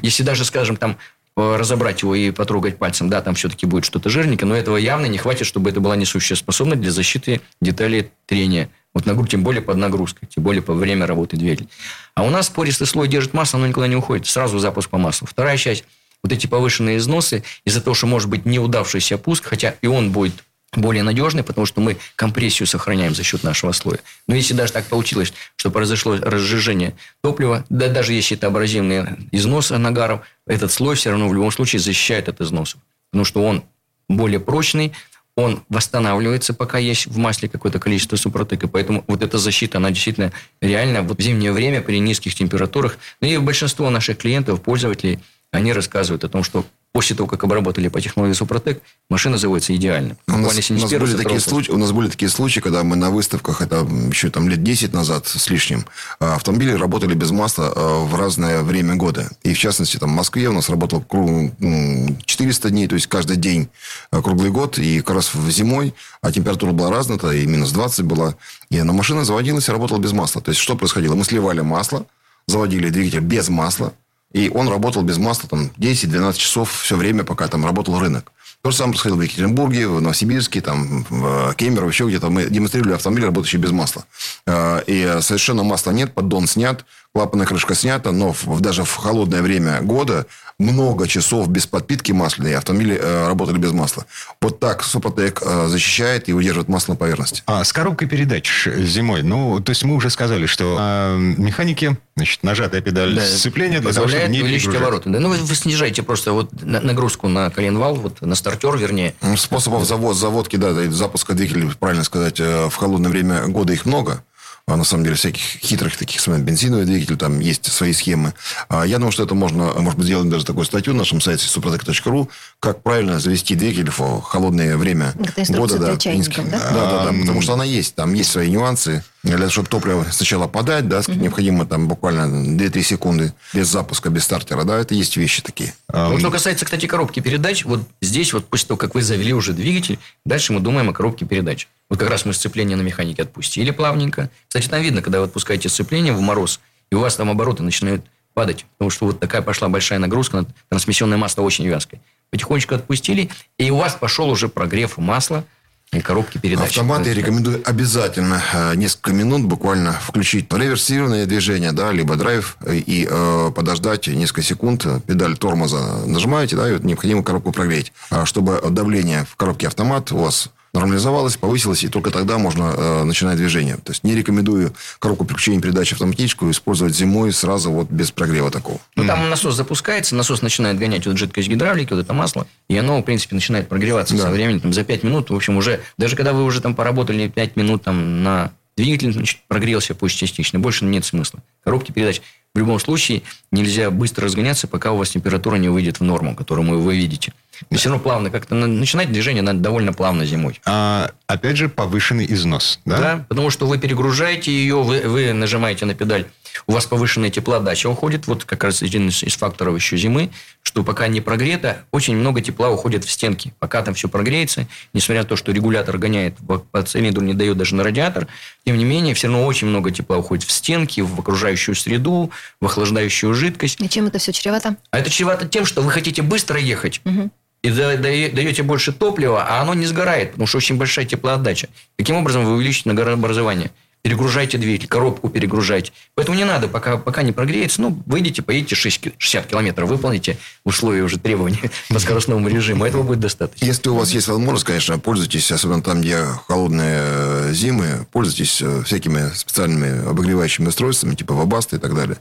Если 0.02 0.22
даже, 0.22 0.44
скажем, 0.44 0.76
там 0.76 0.96
э, 1.36 1.56
разобрать 1.56 2.02
его 2.02 2.14
и 2.14 2.30
потрогать 2.30 2.78
пальцем, 2.78 3.10
да, 3.10 3.20
там 3.20 3.34
все-таки 3.34 3.66
будет 3.66 3.84
что-то 3.84 4.08
жирненькое, 4.08 4.48
но 4.48 4.56
этого 4.56 4.76
явно 4.76 5.06
не 5.06 5.18
хватит, 5.18 5.46
чтобы 5.46 5.70
это 5.70 5.80
была 5.80 5.96
несущая 5.96 6.36
способность 6.36 6.80
для 6.80 6.90
защиты 6.90 7.40
деталей 7.60 8.10
трения. 8.26 8.70
Вот 8.94 9.06
нагруз, 9.06 9.30
тем 9.30 9.42
более 9.42 9.62
под 9.62 9.78
нагрузкой, 9.78 10.28
тем 10.28 10.44
более 10.44 10.62
по 10.62 10.74
время 10.74 11.06
работы 11.06 11.36
двигателя. 11.36 11.68
А 12.14 12.24
у 12.24 12.30
нас 12.30 12.48
пористый 12.50 12.86
слой 12.86 13.08
держит 13.08 13.32
масло, 13.32 13.58
оно 13.58 13.66
никуда 13.66 13.86
не 13.86 13.96
уходит. 13.96 14.26
Сразу 14.26 14.58
запуск 14.58 14.90
по 14.90 14.98
маслу. 14.98 15.26
Вторая 15.26 15.56
часть, 15.56 15.84
вот 16.22 16.32
эти 16.32 16.46
повышенные 16.46 16.98
износы, 16.98 17.42
из-за 17.64 17.80
того, 17.80 17.94
что 17.94 18.06
может 18.06 18.28
быть 18.28 18.44
неудавшийся 18.44 19.18
пуск, 19.18 19.44
хотя 19.46 19.74
и 19.80 19.86
он 19.86 20.12
будет 20.12 20.34
более 20.74 21.02
надежный, 21.02 21.42
потому 21.42 21.66
что 21.66 21.80
мы 21.80 21.98
компрессию 22.16 22.66
сохраняем 22.66 23.14
за 23.14 23.22
счет 23.22 23.42
нашего 23.42 23.72
слоя. 23.72 24.00
Но 24.26 24.34
если 24.34 24.54
даже 24.54 24.72
так 24.72 24.86
получилось, 24.86 25.32
что 25.56 25.70
произошло 25.70 26.16
разжижение 26.16 26.94
топлива, 27.22 27.64
да 27.68 27.88
даже 27.88 28.14
если 28.14 28.36
это 28.36 28.46
абразивный 28.46 29.28
износ 29.32 29.70
нагаров, 29.70 30.22
этот 30.46 30.72
слой 30.72 30.96
все 30.96 31.10
равно 31.10 31.28
в 31.28 31.34
любом 31.34 31.52
случае 31.52 31.80
защищает 31.80 32.28
от 32.28 32.40
износов. 32.40 32.80
Потому 33.10 33.24
что 33.24 33.44
он 33.44 33.64
более 34.08 34.40
прочный, 34.40 34.92
он 35.36 35.62
восстанавливается, 35.68 36.54
пока 36.54 36.78
есть 36.78 37.06
в 37.06 37.16
масле 37.16 37.48
какое-то 37.48 37.78
количество 37.78 38.16
супротека. 38.16 38.68
Поэтому 38.68 39.04
вот 39.06 39.22
эта 39.22 39.38
защита, 39.38 39.78
она 39.78 39.90
действительно 39.90 40.32
реально 40.60 41.02
вот 41.02 41.18
в 41.18 41.22
зимнее 41.22 41.52
время 41.52 41.82
при 41.82 42.00
низких 42.00 42.34
температурах. 42.34 42.98
Ну 43.20 43.28
и 43.28 43.36
большинство 43.38 43.88
наших 43.90 44.18
клиентов, 44.18 44.62
пользователей, 44.62 45.20
они 45.50 45.72
рассказывают 45.72 46.24
о 46.24 46.28
том, 46.28 46.42
что 46.42 46.64
после 46.92 47.16
того, 47.16 47.26
как 47.26 47.42
обработали 47.44 47.88
по 47.88 48.00
технологии 48.00 48.34
Супротек, 48.34 48.82
машина 49.08 49.38
заводится 49.38 49.74
идеально. 49.74 50.16
У 50.28 50.32
нас, 50.32 50.52
у 50.70 50.74
нас 50.82 50.90
были 51.00 51.10
такие 51.16 51.40
случаи, 51.50 51.70
у 51.72 51.78
нас 51.78 51.92
были 51.92 52.08
такие 52.08 52.28
случаи, 52.28 52.60
когда 52.60 52.82
мы 52.82 52.96
на 52.96 53.10
выставках, 53.10 53.62
это 53.62 53.86
еще 54.10 54.28
там 54.30 54.48
лет 54.48 54.62
10 54.62 54.92
назад 54.92 55.26
с 55.26 55.48
лишним, 55.48 55.86
а, 56.20 56.34
автомобили 56.34 56.72
работали 56.72 57.14
без 57.14 57.30
масла 57.30 57.72
а, 57.74 58.04
в 58.04 58.14
разное 58.14 58.62
время 58.62 58.94
года. 58.96 59.30
И 59.42 59.54
в 59.54 59.58
частности, 59.58 59.96
там 59.96 60.10
в 60.10 60.14
Москве 60.14 60.48
у 60.48 60.52
нас 60.52 60.68
работал 60.68 61.00
кру- 61.08 61.52
м, 61.60 62.18
400 62.26 62.68
дней, 62.70 62.86
то 62.88 62.94
есть 62.94 63.06
каждый 63.06 63.36
день 63.36 63.68
а, 64.10 64.20
круглый 64.20 64.50
год, 64.50 64.78
и 64.78 65.00
как 65.00 65.16
раз 65.16 65.34
в 65.34 65.50
зимой, 65.50 65.94
а 66.20 66.30
температура 66.30 66.72
была 66.72 66.90
разная, 66.90 67.18
и 67.32 67.46
минус 67.46 67.72
20 67.72 68.04
была, 68.04 68.34
и 68.70 68.78
она 68.78 68.92
машина 68.92 69.24
заводилась 69.24 69.68
и 69.68 69.72
работала 69.72 69.98
без 69.98 70.12
масла. 70.12 70.42
То 70.42 70.50
есть 70.50 70.60
что 70.60 70.76
происходило? 70.76 71.14
Мы 71.14 71.24
сливали 71.24 71.60
масло, 71.60 72.04
заводили 72.46 72.90
двигатель 72.90 73.20
без 73.20 73.48
масла, 73.48 73.94
и 74.32 74.48
он 74.48 74.68
работал 74.68 75.02
без 75.02 75.18
масла 75.18 75.48
там 75.48 75.70
10-12 75.78 76.34
часов 76.34 76.80
все 76.82 76.96
время, 76.96 77.24
пока 77.24 77.48
там 77.48 77.64
работал 77.64 77.98
рынок. 77.98 78.32
То 78.62 78.70
же 78.70 78.76
самое 78.76 78.92
происходило 78.92 79.18
в 79.18 79.22
Екатеринбурге, 79.22 79.88
в 79.88 80.00
Новосибирске, 80.00 80.60
там, 80.60 81.04
в 81.10 81.52
Кемерово, 81.54 81.88
еще 81.88 82.06
где-то. 82.06 82.30
Мы 82.30 82.44
демонстрировали 82.48 82.94
автомобиль, 82.94 83.24
работающий 83.24 83.58
без 83.58 83.72
масла. 83.72 84.04
Э, 84.46 84.82
И 84.86 85.18
совершенно 85.20 85.64
масла 85.64 85.90
нет, 85.90 86.14
поддон 86.14 86.46
снят, 86.46 86.84
клапанная 87.14 87.46
крышка 87.46 87.74
снята, 87.74 88.10
но 88.10 88.32
в- 88.32 88.60
даже 88.60 88.84
в 88.84 88.94
холодное 88.96 89.42
время 89.42 89.82
года 89.82 90.26
много 90.58 91.06
часов 91.06 91.48
без 91.48 91.66
подпитки 91.66 92.12
масляной 92.12 92.54
автомобили 92.56 92.98
э, 93.00 93.28
работали 93.28 93.58
без 93.58 93.72
масла. 93.72 94.06
Вот 94.40 94.60
так 94.60 94.82
Супротек 94.82 95.42
э, 95.44 95.66
защищает 95.68 96.28
и 96.28 96.32
удерживает 96.32 96.68
масло 96.68 96.92
на 96.92 96.96
поверхности. 96.96 97.42
А 97.46 97.64
с 97.64 97.72
коробкой 97.72 98.08
передач 98.08 98.66
зимой, 98.66 99.22
ну, 99.22 99.60
то 99.60 99.70
есть 99.70 99.84
мы 99.84 99.94
уже 99.94 100.08
сказали, 100.08 100.46
что 100.46 100.76
а, 100.80 101.16
механики, 101.18 101.98
значит, 102.16 102.42
нажатая 102.44 102.80
педаль 102.80 103.14
Да, 103.14 103.26
сцепления 103.26 103.80
для 103.80 103.92
того, 103.92 104.08
чтобы 104.08 104.28
не 104.28 104.40
увеличить 104.40 104.74
обороты. 104.74 105.10
Да, 105.10 105.20
ну, 105.20 105.28
вы, 105.28 105.36
вы 105.36 105.54
снижаете 105.54 106.02
просто 106.02 106.32
вот 106.32 106.50
на- 106.62 106.80
нагрузку 106.80 107.28
на 107.28 107.50
коленвал, 107.50 107.96
вот 107.96 108.22
на 108.22 108.34
стартер, 108.34 108.76
вернее. 108.78 109.14
Способов 109.36 109.84
завод, 109.86 110.16
заводки, 110.16 110.56
да, 110.56 110.72
запуска 110.90 111.34
двигателей, 111.34 111.70
правильно 111.78 112.04
сказать, 112.04 112.40
э, 112.40 112.68
в 112.70 112.74
холодное 112.76 113.10
время 113.10 113.46
года 113.48 113.72
их 113.74 113.84
много. 113.84 114.24
А 114.66 114.76
на 114.76 114.84
самом 114.84 115.04
деле 115.04 115.16
всяких 115.16 115.42
хитрых 115.42 115.96
таких, 115.96 116.20
смотрите, 116.20 116.46
бензиновый 116.46 116.86
двигатель, 116.86 117.16
там 117.16 117.40
есть 117.40 117.70
свои 117.70 117.92
схемы. 117.92 118.32
А 118.68 118.84
Я 118.84 118.98
думаю, 118.98 119.12
что 119.12 119.24
это 119.24 119.34
можно, 119.34 119.72
может 119.74 119.98
быть, 119.98 120.06
сделать 120.06 120.28
даже 120.28 120.44
такую 120.44 120.64
статью 120.64 120.92
на 120.92 121.00
нашем 121.00 121.20
сайте 121.20 121.46
suprotec.ru, 121.46 122.28
как 122.60 122.82
правильно 122.82 123.18
завести 123.18 123.54
двигатель 123.56 123.90
в 123.90 124.20
холодное 124.20 124.76
время 124.76 125.14
года. 125.48 125.78
для 125.78 125.86
да, 125.88 125.96
чайников, 125.96 126.48
да? 126.48 126.58
Да, 126.58 126.90
да, 126.90 127.04
да, 127.10 127.20
потому 127.20 127.42
что 127.42 127.54
она 127.54 127.64
есть, 127.64 127.94
там 127.96 128.14
есть 128.14 128.30
свои 128.30 128.50
нюансы. 128.50 129.04
Для 129.22 129.36
того, 129.36 129.50
чтобы 129.50 129.68
топливо 129.68 130.04
сначала 130.10 130.48
подать, 130.48 130.88
да, 130.88 131.00
необходимо 131.06 131.64
там 131.64 131.86
буквально 131.86 132.56
2-3 132.56 132.82
секунды 132.82 133.32
без 133.54 133.68
запуска, 133.68 134.10
без 134.10 134.24
стартера, 134.24 134.64
да, 134.64 134.78
это 134.78 134.94
есть 134.94 135.16
вещи 135.16 135.42
такие. 135.42 135.72
Ну, 135.92 136.18
что 136.18 136.30
касается, 136.30 136.64
кстати, 136.64 136.86
коробки 136.86 137.20
передач, 137.20 137.64
вот 137.64 137.88
здесь 138.00 138.32
вот 138.32 138.46
после 138.48 138.68
того, 138.68 138.78
как 138.78 138.96
вы 138.96 139.02
завели 139.02 139.32
уже 139.32 139.52
двигатель, 139.52 140.00
дальше 140.24 140.52
мы 140.52 140.58
думаем 140.58 140.90
о 140.90 140.92
коробке 140.92 141.24
передач. 141.24 141.68
Вот 141.88 142.00
как 142.00 142.10
раз 142.10 142.24
мы 142.24 142.32
сцепление 142.32 142.76
на 142.76 142.82
механике 142.82 143.22
отпустили 143.22 143.70
плавненько. 143.70 144.28
Кстати, 144.48 144.66
там 144.68 144.82
видно, 144.82 145.02
когда 145.02 145.20
вы 145.20 145.26
отпускаете 145.26 145.68
сцепление 145.68 146.12
в 146.12 146.20
мороз, 146.20 146.58
и 146.90 146.96
у 146.96 147.00
вас 147.00 147.14
там 147.14 147.30
обороты 147.30 147.62
начинают 147.62 148.04
падать, 148.34 148.66
потому 148.76 148.90
что 148.90 149.06
вот 149.06 149.20
такая 149.20 149.42
пошла 149.42 149.68
большая 149.68 149.98
нагрузка, 149.98 150.46
трансмиссионное 150.68 151.18
масло 151.18 151.42
очень 151.42 151.66
вязкое. 151.66 152.00
Потихонечку 152.30 152.74
отпустили, 152.74 153.30
и 153.58 153.70
у 153.70 153.76
вас 153.76 153.94
пошел 153.94 154.28
уже 154.30 154.48
прогрев 154.48 154.98
масла, 154.98 155.44
и 155.92 156.00
коробки 156.00 156.38
передач. 156.38 156.70
Автомат 156.70 157.06
я 157.06 157.12
рекомендую 157.12 157.62
обязательно 157.64 158.42
э, 158.52 158.74
несколько 158.76 159.12
минут 159.12 159.44
буквально 159.44 159.92
включить. 159.92 160.52
Реверсивное 160.52 161.26
движение, 161.26 161.72
да, 161.72 161.92
либо 161.92 162.16
драйв, 162.16 162.56
и 162.66 163.06
э, 163.08 163.52
подождать 163.54 164.06
несколько 164.06 164.42
секунд, 164.42 164.86
педаль 165.06 165.36
тормоза 165.36 166.06
нажимаете, 166.06 166.56
да, 166.56 166.68
и 166.68 166.72
вот 166.72 166.84
необходимо 166.84 167.22
коробку 167.22 167.52
прогреть, 167.52 167.92
а 168.10 168.24
чтобы 168.24 168.60
давление 168.70 169.26
в 169.30 169.36
коробке 169.36 169.66
автомат 169.66 170.12
у 170.12 170.18
вас 170.18 170.48
нормализовалась, 170.72 171.36
повысилась, 171.36 171.84
и 171.84 171.88
только 171.88 172.10
тогда 172.10 172.38
можно 172.38 172.74
э, 172.76 173.04
начинать 173.04 173.36
движение. 173.36 173.76
То 173.76 173.92
есть 173.92 174.04
не 174.04 174.14
рекомендую 174.14 174.74
коробку 174.98 175.24
переключения 175.24 175.60
передач 175.60 175.92
автоматическую 175.92 176.50
использовать 176.52 176.94
зимой 176.94 177.32
сразу 177.32 177.70
вот 177.70 177.90
без 177.90 178.10
прогрева 178.10 178.50
такого. 178.50 178.80
Ну, 178.96 179.06
там 179.06 179.28
насос 179.28 179.54
запускается, 179.54 180.16
насос 180.16 180.40
начинает 180.40 180.78
гонять 180.78 181.06
вот 181.06 181.18
жидкость 181.18 181.48
гидравлики, 181.48 181.92
вот 181.92 182.00
это 182.00 182.12
масло, 182.14 182.46
и 182.68 182.76
оно, 182.76 182.98
в 183.00 183.02
принципе, 183.02 183.34
начинает 183.34 183.68
прогреваться 183.68 184.16
да. 184.16 184.22
со 184.22 184.30
временем, 184.30 184.60
там, 184.60 184.72
за 184.72 184.84
5 184.84 185.02
минут, 185.02 185.30
в 185.30 185.34
общем, 185.34 185.56
уже, 185.56 185.80
даже 185.98 186.16
когда 186.16 186.32
вы 186.32 186.44
уже 186.44 186.60
там 186.60 186.74
поработали 186.74 187.28
5 187.28 187.56
минут 187.56 187.82
там 187.82 188.22
на 188.22 188.52
двигатель, 188.76 189.12
значит, 189.12 189.40
прогрелся 189.48 189.94
пусть 189.94 190.16
частично, 190.16 190.58
больше 190.58 190.86
нет 190.86 191.04
смысла. 191.04 191.40
Коробки 191.62 191.92
передач 191.92 192.22
в 192.54 192.58
любом 192.58 192.78
случае 192.80 193.22
нельзя 193.50 193.90
быстро 193.90 194.24
разгоняться, 194.24 194.66
пока 194.66 194.92
у 194.92 194.96
вас 194.96 195.10
температура 195.10 195.56
не 195.56 195.68
выйдет 195.68 196.00
в 196.00 196.02
норму, 196.02 196.34
которую 196.34 196.80
вы 196.80 196.96
видите. 196.96 197.32
Но 197.70 197.78
все 197.78 197.88
равно 197.88 198.02
плавно 198.02 198.30
как-то 198.30 198.54
начинать 198.54 199.12
движение 199.12 199.42
надо 199.42 199.60
довольно 199.60 199.92
плавно 199.92 200.24
зимой. 200.24 200.60
А, 200.64 201.10
опять 201.26 201.56
же, 201.56 201.68
повышенный 201.68 202.26
износ, 202.32 202.80
да? 202.84 202.98
Да, 202.98 203.26
потому 203.28 203.50
что 203.50 203.66
вы 203.66 203.78
перегружаете 203.78 204.52
ее, 204.52 204.82
вы, 204.82 205.00
вы 205.02 205.32
нажимаете 205.32 205.84
на 205.84 205.94
педаль, 205.94 206.26
у 206.66 206.72
вас 206.72 206.86
повышенная 206.86 207.30
теплоотдача 207.30 207.88
уходит. 207.88 208.26
Вот 208.26 208.44
как 208.44 208.64
раз 208.64 208.82
один 208.82 209.08
из, 209.08 209.22
из 209.22 209.36
факторов 209.36 209.74
еще 209.74 209.96
зимы, 209.96 210.30
что 210.62 210.82
пока 210.84 211.08
не 211.08 211.20
прогрето, 211.20 211.84
очень 211.90 212.16
много 212.16 212.40
тепла 212.40 212.70
уходит 212.70 213.04
в 213.04 213.10
стенки. 213.10 213.54
Пока 213.58 213.82
там 213.82 213.94
все 213.94 214.08
прогреется, 214.08 214.66
несмотря 214.92 215.22
на 215.22 215.28
то, 215.28 215.36
что 215.36 215.52
регулятор 215.52 215.98
гоняет 215.98 216.36
по 216.46 216.82
цилиндру, 216.82 217.24
не 217.24 217.34
дает 217.34 217.56
даже 217.56 217.74
на 217.74 217.82
радиатор, 217.82 218.26
тем 218.64 218.76
не 218.76 218.84
менее, 218.84 219.14
все 219.14 219.28
равно 219.28 219.46
очень 219.46 219.66
много 219.66 219.90
тепла 219.90 220.18
уходит 220.18 220.44
в 220.44 220.50
стенки, 220.50 221.00
в 221.00 221.18
окружающую 221.18 221.74
среду, 221.74 222.30
в 222.60 222.66
охлаждающую 222.66 223.32
жидкость. 223.34 223.80
И 223.80 223.88
чем 223.88 224.06
это 224.06 224.18
все 224.18 224.32
чревато? 224.32 224.76
А 224.90 224.98
это 224.98 225.10
чревато 225.10 225.48
тем, 225.48 225.64
что 225.64 225.82
вы 225.82 225.90
хотите 225.90 226.22
быстро 226.22 226.58
ехать. 226.58 227.00
Угу 227.04 227.30
и 227.62 227.70
даете 227.70 228.62
больше 228.62 228.92
топлива, 228.92 229.46
а 229.48 229.60
оно 229.62 229.74
не 229.74 229.86
сгорает, 229.86 230.32
потому 230.32 230.46
что 230.46 230.58
очень 230.58 230.76
большая 230.76 231.04
теплоотдача. 231.04 231.68
Таким 231.96 232.16
образом, 232.16 232.44
вы 232.44 232.54
увеличите 232.54 232.88
нагорообразование 232.88 233.70
перегружайте 234.02 234.58
двигатель, 234.58 234.88
коробку 234.88 235.28
перегружайте. 235.28 235.92
Поэтому 236.16 236.36
не 236.36 236.44
надо, 236.44 236.66
пока, 236.66 236.96
пока 236.96 237.22
не 237.22 237.32
прогреется, 237.32 237.80
ну, 237.80 238.02
выйдете, 238.06 238.42
поедете 238.42 238.74
60 238.74 239.46
километров, 239.46 239.88
выполните 239.88 240.38
условия 240.64 241.02
уже 241.02 241.18
требований 241.18 241.60
по 241.88 242.00
скоростному 242.00 242.48
режиму, 242.48 242.84
этого 242.84 243.04
будет 243.04 243.20
достаточно. 243.20 243.64
Если 243.64 243.88
у 243.88 243.94
вас 243.94 244.10
есть 244.10 244.26
возможность, 244.26 244.66
конечно, 244.66 244.98
пользуйтесь, 244.98 245.50
особенно 245.52 245.82
там, 245.82 246.00
где 246.00 246.24
холодные 246.48 246.98
э, 247.00 247.50
зимы, 247.52 248.06
пользуйтесь 248.10 248.60
э, 248.60 248.82
всякими 248.84 249.32
специальными 249.34 250.08
обогревающими 250.08 250.66
устройствами, 250.66 251.14
типа 251.14 251.34
Вабаста 251.34 251.76
и 251.76 251.78
так 251.78 251.94
далее. 251.94 252.18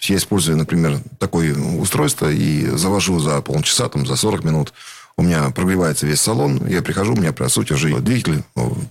Я 0.00 0.16
использую, 0.16 0.56
например, 0.56 1.00
такое 1.18 1.54
устройство 1.54 2.30
и 2.30 2.66
завожу 2.76 3.18
за 3.18 3.40
полчаса, 3.42 3.88
там, 3.88 4.06
за 4.06 4.14
40 4.14 4.44
минут 4.44 4.72
у 5.16 5.22
меня 5.22 5.50
прогревается 5.50 6.06
весь 6.06 6.20
салон, 6.20 6.66
я 6.66 6.82
прихожу, 6.82 7.14
у 7.14 7.16
меня, 7.16 7.32
по 7.32 7.48
сути, 7.48 7.72
уже 7.72 8.00
двигатель 8.00 8.42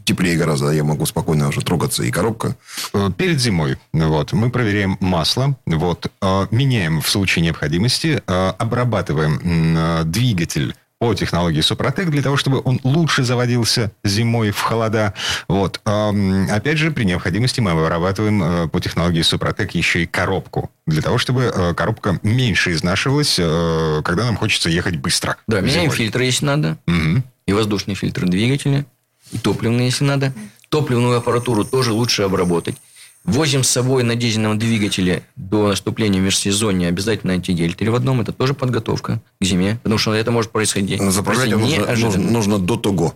теплее 0.05 0.38
гораздо, 0.38 0.71
я 0.71 0.83
могу 0.83 1.05
спокойно 1.05 1.49
уже 1.49 1.62
трогаться, 1.62 2.03
и 2.03 2.12
коробка. 2.12 2.55
Э, 2.93 3.09
перед 3.15 3.39
зимой 3.39 3.77
вот, 3.91 4.31
мы 4.33 4.49
проверяем 4.49 4.97
масло, 4.99 5.57
вот, 5.65 6.07
э, 6.21 6.47
меняем 6.51 7.01
в 7.01 7.09
случае 7.09 7.43
необходимости, 7.43 8.21
э, 8.25 8.53
обрабатываем 8.57 10.12
двигатель 10.12 10.75
по 11.03 11.13
технологии 11.13 11.59
Супротек 11.59 12.09
для 12.11 12.21
того, 12.21 12.37
чтобы 12.37 12.61
он 12.63 12.79
лучше 12.83 13.25
заводился 13.25 13.91
зимой 14.05 14.51
в 14.51 14.61
холода. 14.61 15.13
Вот. 15.49 15.81
Опять 15.83 16.77
же, 16.77 16.91
при 16.91 17.03
необходимости 17.03 17.59
мы 17.59 17.73
вырабатываем 17.73 18.41
э, 18.41 18.67
по 18.69 18.79
технологии 18.79 19.21
Супротек 19.21 19.71
еще 19.71 20.03
и 20.03 20.05
коробку 20.05 20.71
для 20.87 21.01
того, 21.01 21.17
чтобы 21.17 21.51
э, 21.53 21.73
коробка 21.73 22.21
меньше 22.23 22.71
изнашивалась, 22.71 23.35
э, 23.37 24.01
когда 24.05 24.23
нам 24.23 24.37
хочется 24.37 24.69
ехать 24.69 24.95
быстро. 24.95 25.35
Да, 25.45 25.59
меняем 25.59 25.91
фильтры, 25.91 26.23
если 26.23 26.45
надо, 26.45 26.77
угу. 26.87 27.21
и 27.47 27.51
воздушные 27.51 27.95
фильтры 27.95 28.25
двигателя, 28.25 28.85
и 29.33 29.37
топливные, 29.37 29.87
если 29.87 30.05
надо. 30.05 30.31
Топливную 30.69 31.17
аппаратуру 31.17 31.65
тоже 31.65 31.91
лучше 31.91 32.21
обработать. 32.21 32.77
Возим 33.23 33.63
с 33.63 33.69
собой 33.69 34.03
на 34.03 34.15
дизельном 34.15 34.59
двигателе 34.59 35.23
до 35.38 35.69
наступления 35.69 36.19
межсезонья 36.19 36.89
обязательно 36.89 37.33
антигель 37.33 37.75
в 37.89 37.95
одном. 37.95 38.19
Это 38.19 38.33
тоже 38.33 38.53
подготовка 38.53 39.21
к 39.39 39.45
зиме. 39.45 39.79
Потому 39.83 39.97
что 39.97 40.13
это 40.13 40.31
может 40.31 40.51
происходить. 40.51 41.01
Заправлять 41.01 41.51
нужно, 41.51 41.95
нужно, 41.95 42.21
нужно 42.21 42.59
до 42.59 42.75
того. 42.75 43.15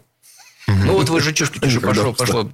Ну, 0.67 0.93
вот 0.93 1.09
вы 1.09 1.21
же 1.21 1.33
чувствуете, 1.33 1.69
что 1.69 1.81
пошло, 1.81 2.13
пошло. 2.13 2.51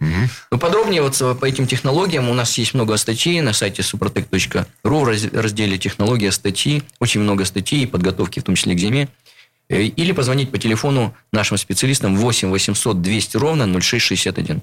Ну, 0.52 0.58
подробнее 0.60 1.02
вот 1.02 1.39
по 1.39 1.46
этим 1.46 1.66
технологиям 1.66 2.30
у 2.30 2.34
нас 2.34 2.58
есть 2.58 2.74
много 2.74 2.96
статей 2.98 3.42
на 3.42 3.54
сайте 3.54 3.82
suprotec.ru 3.82 4.70
в 4.84 5.42
разделе 5.42 5.78
«Технология 5.78 6.32
статьи». 6.32 6.84
Очень 7.00 7.22
много 7.22 7.46
статей 7.46 7.84
и 7.84 7.86
подготовки, 7.88 8.39
в 8.39 8.44
том 8.44 8.56
числе 8.56 8.76
к 8.76 8.80
зиме. 8.80 9.10
Э, 9.69 9.82
или 9.84 10.12
позвонить 10.12 10.52
по 10.52 10.58
телефону 10.58 11.15
нашим 11.32 11.58
специалистам 11.58 12.17
8 12.17 12.49
800 12.49 13.02
200 13.02 13.38
ровно 13.38 13.65
0661. 13.65 14.62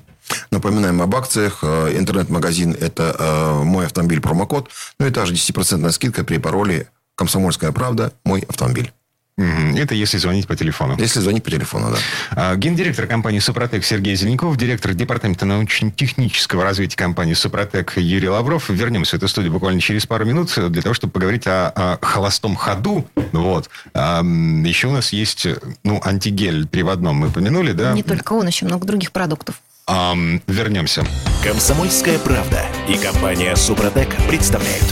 Напоминаем 0.50 1.00
об 1.02 1.14
акциях. 1.16 1.60
Э, 1.62 1.96
интернет-магазин– 1.96 2.76
это 2.80 3.16
э, 3.18 3.62
«Мой 3.64 3.86
автомобиль» 3.86 4.20
промокод. 4.20 4.70
Ну 4.98 5.06
и 5.06 5.10
также 5.10 5.34
10% 5.34 5.90
скидка 5.90 6.24
при 6.24 6.38
пароле 6.38 6.88
«Комсомольская 7.14 7.72
правда. 7.72 8.12
Мой 8.24 8.40
автомобиль». 8.48 8.92
Это 9.40 9.94
если 9.94 10.18
звонить 10.18 10.46
по 10.46 10.56
телефону. 10.56 10.96
Если 10.98 11.20
звонить 11.20 11.42
по 11.42 11.50
телефону, 11.50 11.90
да. 11.90 11.98
А, 12.30 12.56
гендиректор 12.56 13.06
компании 13.06 13.38
«Супротек» 13.38 13.84
Сергей 13.84 14.14
Зеленков, 14.14 14.56
директор 14.56 14.92
департамента 14.92 15.46
научно-технического 15.46 16.64
развития 16.64 16.96
компании 16.96 17.34
«Супротек» 17.34 17.96
Юрий 17.96 18.28
Лавров. 18.28 18.68
Вернемся 18.68 19.16
в 19.16 19.18
эту 19.18 19.28
студию 19.28 19.52
буквально 19.52 19.80
через 19.80 20.06
пару 20.06 20.24
минут 20.24 20.52
для 20.56 20.82
того, 20.82 20.94
чтобы 20.94 21.12
поговорить 21.12 21.46
о, 21.46 21.68
о 21.68 21.98
холостом 22.02 22.54
ходу. 22.56 23.06
Вот. 23.32 23.70
А, 23.94 24.22
еще 24.22 24.88
у 24.88 24.92
нас 24.92 25.12
есть 25.12 25.46
ну, 25.84 26.00
антигель 26.04 26.66
приводном, 26.66 27.16
мы 27.16 27.28
упомянули, 27.28 27.72
да? 27.72 27.92
Не 27.92 28.02
только 28.02 28.34
он, 28.34 28.46
еще 28.46 28.66
много 28.66 28.86
других 28.86 29.12
продуктов. 29.12 29.60
А, 29.86 30.14
вернемся. 30.46 31.04
«Комсомольская 31.42 32.18
правда» 32.18 32.66
и 32.88 32.94
компания 32.96 33.56
«Супротек» 33.56 34.14
представляют. 34.28 34.84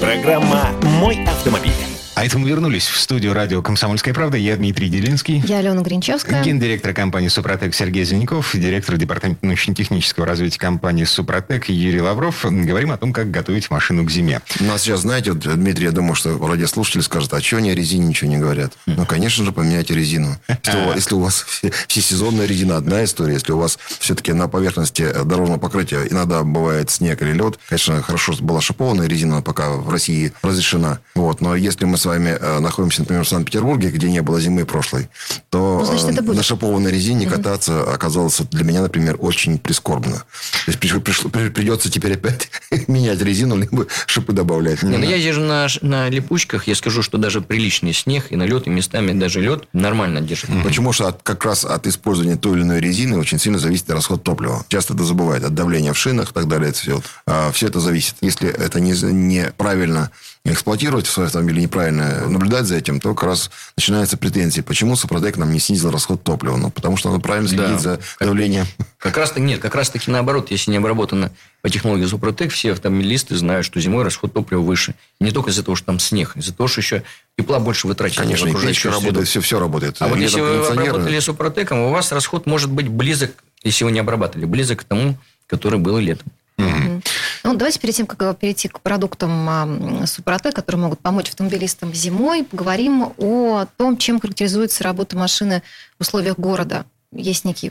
Программа 0.00 0.70
«Мой 0.82 1.24
автомобиль». 1.24 1.72
А 2.16 2.24
это 2.24 2.38
мы 2.38 2.48
вернулись 2.48 2.86
в 2.86 2.98
студию 2.98 3.34
радио 3.34 3.60
«Комсомольская 3.60 4.14
правда». 4.14 4.38
Я 4.38 4.56
Дмитрий 4.56 4.88
Делинский. 4.88 5.42
Я 5.46 5.58
Алена 5.58 5.82
Гринчевская. 5.82 6.42
Гендиректор 6.42 6.94
компании 6.94 7.28
«Супротек» 7.28 7.74
Сергей 7.74 8.04
Зеленяков. 8.04 8.52
Директор 8.54 8.96
департамента 8.96 9.44
научно-технического 9.44 10.24
развития 10.24 10.58
компании 10.58 11.04
«Супротек» 11.04 11.68
Юрий 11.68 12.00
Лавров. 12.00 12.46
Говорим 12.48 12.92
о 12.92 12.96
том, 12.96 13.12
как 13.12 13.30
готовить 13.30 13.70
машину 13.70 14.02
к 14.06 14.10
зиме. 14.10 14.40
У 14.60 14.64
нас 14.64 14.80
сейчас, 14.80 15.00
знаете, 15.00 15.32
вот, 15.32 15.40
Дмитрий, 15.40 15.84
я 15.84 15.92
думаю, 15.92 16.14
что 16.14 16.38
радиослушатели 16.38 17.02
скажут, 17.02 17.34
а 17.34 17.40
что 17.42 17.58
они 17.58 17.68
о 17.68 17.74
резине 17.74 18.06
ничего 18.06 18.30
не 18.30 18.38
говорят? 18.38 18.72
Ну, 18.86 19.04
конечно 19.04 19.44
же, 19.44 19.52
поменяйте 19.52 19.94
резину. 19.94 20.38
Если, 20.48 20.94
если 20.94 21.14
у 21.16 21.20
вас 21.20 21.44
всесезонная 21.86 22.46
резина, 22.46 22.78
одна 22.78 23.04
история. 23.04 23.34
Если 23.34 23.52
у 23.52 23.58
вас 23.58 23.78
все-таки 23.98 24.32
на 24.32 24.48
поверхности 24.48 25.06
дорожного 25.22 25.58
покрытия 25.58 26.06
иногда 26.08 26.42
бывает 26.44 26.88
снег 26.88 27.20
или 27.20 27.32
лед, 27.32 27.58
конечно, 27.68 28.00
хорошо 28.00 28.32
была 28.40 28.62
шипованная 28.62 29.06
резина, 29.06 29.42
пока 29.42 29.72
в 29.72 29.90
России 29.90 30.32
разрешена. 30.40 31.00
Вот. 31.14 31.42
Но 31.42 31.54
если 31.54 31.84
мы 31.84 31.98
с 31.98 32.05
вами 32.06 32.36
э, 32.38 32.58
находимся, 32.60 33.00
например, 33.00 33.24
в 33.24 33.28
Санкт-Петербурге, 33.28 33.90
где 33.90 34.10
не 34.10 34.22
было 34.22 34.40
зимы 34.40 34.64
прошлой, 34.64 35.08
то 35.50 35.80
ну, 35.80 35.84
значит, 35.84 36.18
э, 36.18 36.32
на 36.32 36.42
шипованной 36.42 36.90
резине 36.90 37.26
угу. 37.26 37.36
кататься 37.36 37.82
оказалось 37.82 38.40
для 38.40 38.64
меня, 38.64 38.82
например, 38.82 39.16
очень 39.18 39.58
прискорбно. 39.58 40.16
То 40.16 40.68
есть 40.68 40.78
пришло, 40.78 41.00
пришло, 41.00 41.30
придется 41.30 41.90
теперь 41.90 42.14
опять 42.14 42.48
менять 42.88 43.20
резину, 43.20 43.56
либо 43.56 43.86
шипы 44.06 44.32
добавлять. 44.32 44.82
Не, 44.82 44.96
ну, 44.96 45.04
я 45.04 45.16
езжу 45.16 45.40
на, 45.40 45.66
на 45.82 46.08
липучках, 46.08 46.66
я 46.66 46.74
скажу, 46.74 47.02
что 47.02 47.18
даже 47.18 47.40
приличный 47.40 47.92
снег 47.92 48.26
и 48.30 48.36
налет, 48.36 48.66
и 48.66 48.70
местами 48.70 49.12
даже 49.12 49.40
лед 49.40 49.68
нормально 49.72 50.20
держит. 50.20 50.50
Почему 50.62 50.92
что 50.92 51.08
от, 51.08 51.22
как 51.22 51.44
раз 51.44 51.64
от 51.64 51.86
использования 51.86 52.36
той 52.36 52.56
или 52.56 52.62
иной 52.62 52.80
резины 52.80 53.18
очень 53.18 53.38
сильно 53.38 53.58
зависит 53.58 53.90
расход 53.90 54.22
топлива. 54.22 54.64
Часто 54.68 54.94
это 54.94 55.04
забывают. 55.04 55.44
От 55.44 55.54
давления 55.54 55.92
в 55.92 55.98
шинах 55.98 56.30
и 56.30 56.32
так 56.32 56.48
далее. 56.48 56.70
Это 56.70 56.78
все, 56.78 57.02
а, 57.26 57.50
все 57.52 57.66
это 57.66 57.80
зависит. 57.80 58.16
Если 58.20 58.48
это 58.48 58.80
не, 58.80 58.92
неправильно 58.92 60.10
эксплуатировать 60.52 61.06
свой 61.06 61.26
автомобиль 61.26 61.58
неправильно, 61.58 62.28
наблюдать 62.28 62.66
за 62.66 62.76
этим, 62.76 63.00
то 63.00 63.14
как 63.14 63.24
раз 63.24 63.50
начинаются 63.76 64.16
претензии. 64.16 64.60
Почему 64.60 64.96
Супротек 64.96 65.36
нам 65.36 65.52
не 65.52 65.58
снизил 65.58 65.90
расход 65.90 66.22
топлива? 66.22 66.56
Ну, 66.56 66.70
потому 66.70 66.96
что 66.96 67.10
он 67.10 67.20
правильно 67.20 67.48
следит 67.48 67.66
да. 67.66 67.78
за 67.78 68.00
давлением. 68.20 68.66
Как 68.98 69.16
раз 69.16 69.34
нет, 69.36 69.60
как 69.60 69.74
раз 69.74 69.90
таки 69.90 70.10
наоборот. 70.10 70.50
Если 70.50 70.70
не 70.70 70.78
обработано 70.78 71.30
по 71.62 71.70
технологии 71.70 72.06
Супротек, 72.06 72.52
все 72.52 72.72
автомобилисты 72.72 73.36
знают, 73.36 73.66
что 73.66 73.80
зимой 73.80 74.04
расход 74.04 74.32
топлива 74.32 74.60
выше. 74.60 74.94
не 75.20 75.30
только 75.30 75.50
из-за 75.50 75.62
того, 75.62 75.76
что 75.76 75.86
там 75.86 75.98
снег, 75.98 76.36
из-за 76.36 76.54
того, 76.54 76.68
что 76.68 76.80
еще 76.80 77.02
тепла 77.38 77.58
больше 77.58 77.86
вы 77.86 77.94
тратите. 77.94 78.22
Конечно, 78.22 78.48
и 78.48 78.54
печь 78.54 78.84
работает, 78.84 79.28
все, 79.28 79.40
все 79.40 79.58
работает. 79.58 79.96
А 80.00 80.08
вот 80.08 80.18
если 80.18 80.40
вы 80.40 80.66
обработали 80.66 81.18
Супротеком, 81.20 81.80
у 81.80 81.90
вас 81.90 82.12
расход 82.12 82.46
может 82.46 82.70
быть 82.70 82.88
близок, 82.88 83.32
если 83.62 83.84
вы 83.84 83.92
не 83.92 84.00
обрабатывали, 84.00 84.46
близок 84.46 84.80
к 84.80 84.84
тому, 84.84 85.16
который 85.46 85.78
был 85.78 85.98
летом. 85.98 86.26
Угу. 86.58 87.02
Ну, 87.46 87.54
давайте 87.54 87.78
перед 87.78 87.94
тем, 87.94 88.08
как 88.08 88.38
перейти 88.38 88.66
к 88.66 88.80
продуктам 88.80 90.04
Супротек, 90.04 90.52
которые 90.52 90.82
могут 90.82 90.98
помочь 90.98 91.28
автомобилистам 91.28 91.94
зимой, 91.94 92.42
поговорим 92.42 93.12
о 93.18 93.66
том, 93.76 93.98
чем 93.98 94.18
характеризуется 94.18 94.82
работа 94.82 95.16
машины 95.16 95.62
в 95.96 96.00
условиях 96.00 96.40
города. 96.40 96.86
Есть 97.12 97.44
некие 97.44 97.70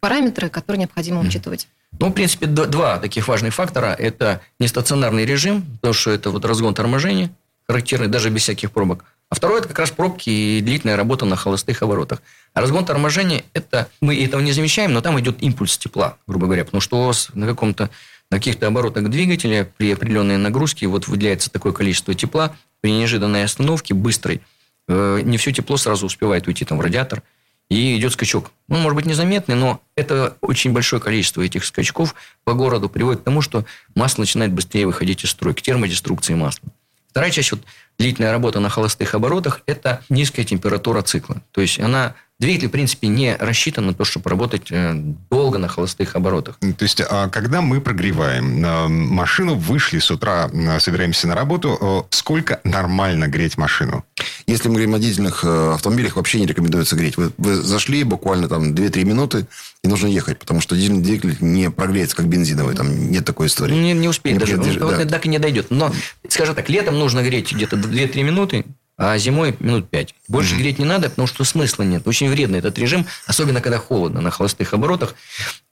параметры, 0.00 0.48
которые 0.48 0.80
необходимо 0.80 1.20
учитывать. 1.20 1.68
Ну, 2.00 2.08
в 2.08 2.12
принципе, 2.12 2.46
два 2.46 2.98
таких 2.98 3.28
важных 3.28 3.54
фактора. 3.54 3.94
Это 3.96 4.40
нестационарный 4.58 5.24
режим, 5.24 5.62
потому 5.76 5.94
что 5.94 6.10
это 6.10 6.30
вот 6.30 6.44
разгон 6.44 6.74
торможения, 6.74 7.30
характерный 7.68 8.08
даже 8.08 8.28
без 8.28 8.42
всяких 8.42 8.72
пробок. 8.72 9.04
А 9.28 9.34
второе– 9.36 9.58
это 9.60 9.68
как 9.68 9.78
раз 9.78 9.90
пробки 9.92 10.28
и 10.30 10.60
длительная 10.60 10.96
работа 10.96 11.24
на 11.26 11.36
холостых 11.36 11.80
оборотах. 11.80 12.20
А 12.54 12.60
разгон 12.60 12.84
торможения– 12.84 13.44
это 13.54 13.88
мы 14.00 14.20
этого 14.22 14.40
не 14.40 14.52
замечаем, 14.52 14.92
но 14.92 15.00
там 15.00 15.18
идет 15.20 15.42
импульс 15.42 15.78
тепла, 15.78 16.18
грубо 16.26 16.46
говоря, 16.46 16.64
потому 16.64 16.80
что 16.80 17.12
на 17.34 17.46
каком-то 17.46 17.88
на 18.32 18.38
каких-то 18.38 18.66
оборотах 18.66 19.10
двигателя 19.10 19.70
при 19.76 19.92
определенной 19.92 20.38
нагрузке 20.38 20.86
вот 20.86 21.06
выделяется 21.06 21.50
такое 21.50 21.74
количество 21.74 22.14
тепла 22.14 22.56
при 22.80 22.90
неожиданной 22.90 23.44
остановке 23.44 23.92
быстрой. 23.92 24.40
Э, 24.88 25.20
не 25.22 25.36
все 25.36 25.52
тепло 25.52 25.76
сразу 25.76 26.06
успевает 26.06 26.46
уйти 26.48 26.64
там 26.64 26.78
в 26.78 26.80
радиатор, 26.80 27.22
и 27.68 27.96
идет 27.98 28.14
скачок. 28.14 28.50
Ну, 28.68 28.78
может 28.78 28.96
быть, 28.96 29.04
незаметный, 29.04 29.54
но 29.54 29.82
это 29.96 30.36
очень 30.40 30.72
большое 30.72 31.00
количество 31.00 31.42
этих 31.42 31.64
скачков 31.64 32.14
по 32.44 32.54
городу 32.54 32.88
приводит 32.88 33.20
к 33.20 33.24
тому, 33.24 33.42
что 33.42 33.66
масло 33.94 34.22
начинает 34.22 34.52
быстрее 34.52 34.86
выходить 34.86 35.24
из 35.24 35.30
строя, 35.30 35.52
к 35.52 35.60
термодеструкции 35.60 36.34
масла. 36.34 36.70
Вторая 37.08 37.30
часть, 37.30 37.52
вот, 37.52 37.60
длительная 37.98 38.32
работа 38.32 38.60
на 38.60 38.70
холостых 38.70 39.14
оборотах, 39.14 39.60
это 39.66 40.02
низкая 40.08 40.46
температура 40.46 41.02
цикла. 41.02 41.42
То 41.50 41.60
есть, 41.60 41.78
она 41.78 42.14
Двигатель, 42.42 42.66
в 42.66 42.72
принципе, 42.72 43.06
не 43.06 43.36
рассчитан 43.36 43.86
на 43.86 43.94
то, 43.94 44.04
чтобы 44.04 44.28
работать 44.28 44.66
э, 44.72 44.94
долго 45.30 45.58
на 45.58 45.68
холостых 45.68 46.16
оборотах. 46.16 46.58
То 46.58 46.82
есть, 46.82 47.00
а 47.00 47.28
когда 47.28 47.60
мы 47.60 47.80
прогреваем 47.80 48.64
э, 48.64 48.88
машину, 48.88 49.54
вышли 49.54 50.00
с 50.00 50.10
утра, 50.10 50.50
э, 50.52 50.80
собираемся 50.80 51.28
на 51.28 51.36
работу, 51.36 52.08
сколько 52.10 52.60
нормально 52.64 53.28
греть 53.28 53.56
машину? 53.58 54.04
Если 54.48 54.66
мы 54.66 54.74
говорим 54.74 54.96
о 54.96 54.98
дизельных 54.98 55.44
автомобилях, 55.44 56.16
вообще 56.16 56.40
не 56.40 56.46
рекомендуется 56.46 56.96
греть. 56.96 57.16
Вы, 57.16 57.30
вы 57.38 57.54
зашли 57.54 58.02
буквально 58.02 58.48
там 58.48 58.74
2-3 58.74 59.04
минуты, 59.04 59.46
и 59.84 59.86
нужно 59.86 60.08
ехать, 60.08 60.40
потому 60.40 60.60
что 60.60 60.74
дизельный 60.74 61.00
двигатель 61.00 61.36
не 61.38 61.70
прогреется, 61.70 62.16
как 62.16 62.26
бензиновый. 62.26 62.74
Там 62.74 63.12
нет 63.12 63.24
такой 63.24 63.46
истории. 63.46 63.74
Не, 63.74 63.92
не 63.92 64.08
успеет 64.08 64.40
не 64.40 64.56
даже. 64.56 64.84
Он, 64.84 64.96
да. 64.96 65.04
так 65.04 65.26
и 65.26 65.28
не 65.28 65.38
дойдет. 65.38 65.66
Но, 65.70 65.92
скажем 66.28 66.56
так, 66.56 66.68
летом 66.68 66.98
нужно 66.98 67.22
греть 67.22 67.52
где-то 67.52 67.76
2-3 67.76 68.24
минуты, 68.24 68.64
а 69.02 69.18
зимой 69.18 69.56
минут 69.58 69.90
5. 69.90 70.14
Больше 70.28 70.54
mm-hmm. 70.54 70.58
греть 70.58 70.78
не 70.78 70.84
надо, 70.84 71.10
потому 71.10 71.26
что 71.26 71.42
смысла 71.42 71.82
нет. 71.82 72.06
Очень 72.06 72.30
вредный 72.30 72.60
этот 72.60 72.78
режим, 72.78 73.04
особенно 73.26 73.60
когда 73.60 73.78
холодно, 73.78 74.20
на 74.20 74.30
холостых 74.30 74.72
оборотах. 74.74 75.16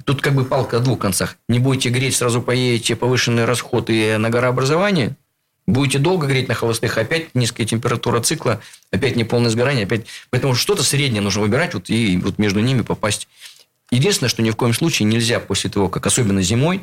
Тут 0.04 0.20
как 0.20 0.34
бы 0.34 0.44
палка 0.44 0.78
о 0.78 0.80
двух 0.80 0.98
концах. 0.98 1.36
Не 1.48 1.60
будете 1.60 1.90
греть, 1.90 2.16
сразу 2.16 2.42
поедете 2.42 2.96
повышенный 2.96 3.44
расход 3.44 3.88
и 3.88 4.16
нагорообразование. 4.16 5.14
Будете 5.68 6.00
долго 6.00 6.26
греть 6.26 6.48
на 6.48 6.54
холостых, 6.54 6.98
опять 6.98 7.32
низкая 7.36 7.68
температура 7.68 8.20
цикла, 8.20 8.60
опять 8.90 9.14
неполное 9.14 9.50
сгорание, 9.50 9.84
опять... 9.84 10.06
Поэтому 10.30 10.56
что-то 10.56 10.82
среднее 10.82 11.22
нужно 11.22 11.42
выбирать 11.42 11.74
вот, 11.74 11.88
и 11.88 12.16
вот 12.16 12.38
между 12.38 12.58
ними 12.58 12.82
попасть. 12.82 13.28
Единственное, 13.92 14.28
что 14.28 14.42
ни 14.42 14.50
в 14.50 14.56
коем 14.56 14.74
случае 14.74 15.06
нельзя 15.06 15.38
после 15.38 15.70
того, 15.70 15.88
как 15.88 16.04
особенно 16.04 16.42
зимой, 16.42 16.80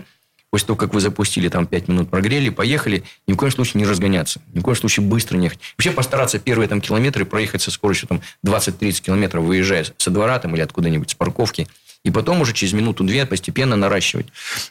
после 0.49 0.67
того, 0.67 0.77
как 0.77 0.93
вы 0.93 1.01
запустили, 1.01 1.49
там, 1.49 1.67
5 1.67 1.87
минут 1.87 2.09
прогрели, 2.09 2.49
поехали, 2.49 3.03
ни 3.27 3.33
в 3.33 3.37
коем 3.37 3.51
случае 3.51 3.81
не 3.81 3.87
разгоняться, 3.87 4.41
ни 4.53 4.59
в 4.59 4.63
коем 4.63 4.77
случае 4.77 5.05
быстро 5.05 5.37
не 5.37 5.45
ехать. 5.45 5.59
Вообще 5.77 5.91
постараться 5.91 6.39
первые 6.39 6.67
там 6.67 6.81
километры 6.81 7.25
проехать 7.25 7.61
со 7.61 7.71
скоростью 7.71 8.07
там 8.07 8.21
20-30 8.45 9.01
километров, 9.01 9.43
выезжая 9.43 9.85
со 9.97 10.09
двора 10.09 10.39
там 10.39 10.55
или 10.55 10.61
откуда-нибудь 10.61 11.11
с 11.11 11.15
парковки, 11.15 11.67
и 12.03 12.11
потом 12.11 12.41
уже 12.41 12.53
через 12.53 12.73
минуту-две 12.73 13.25
постепенно 13.25 13.75
наращивать. 13.75 14.27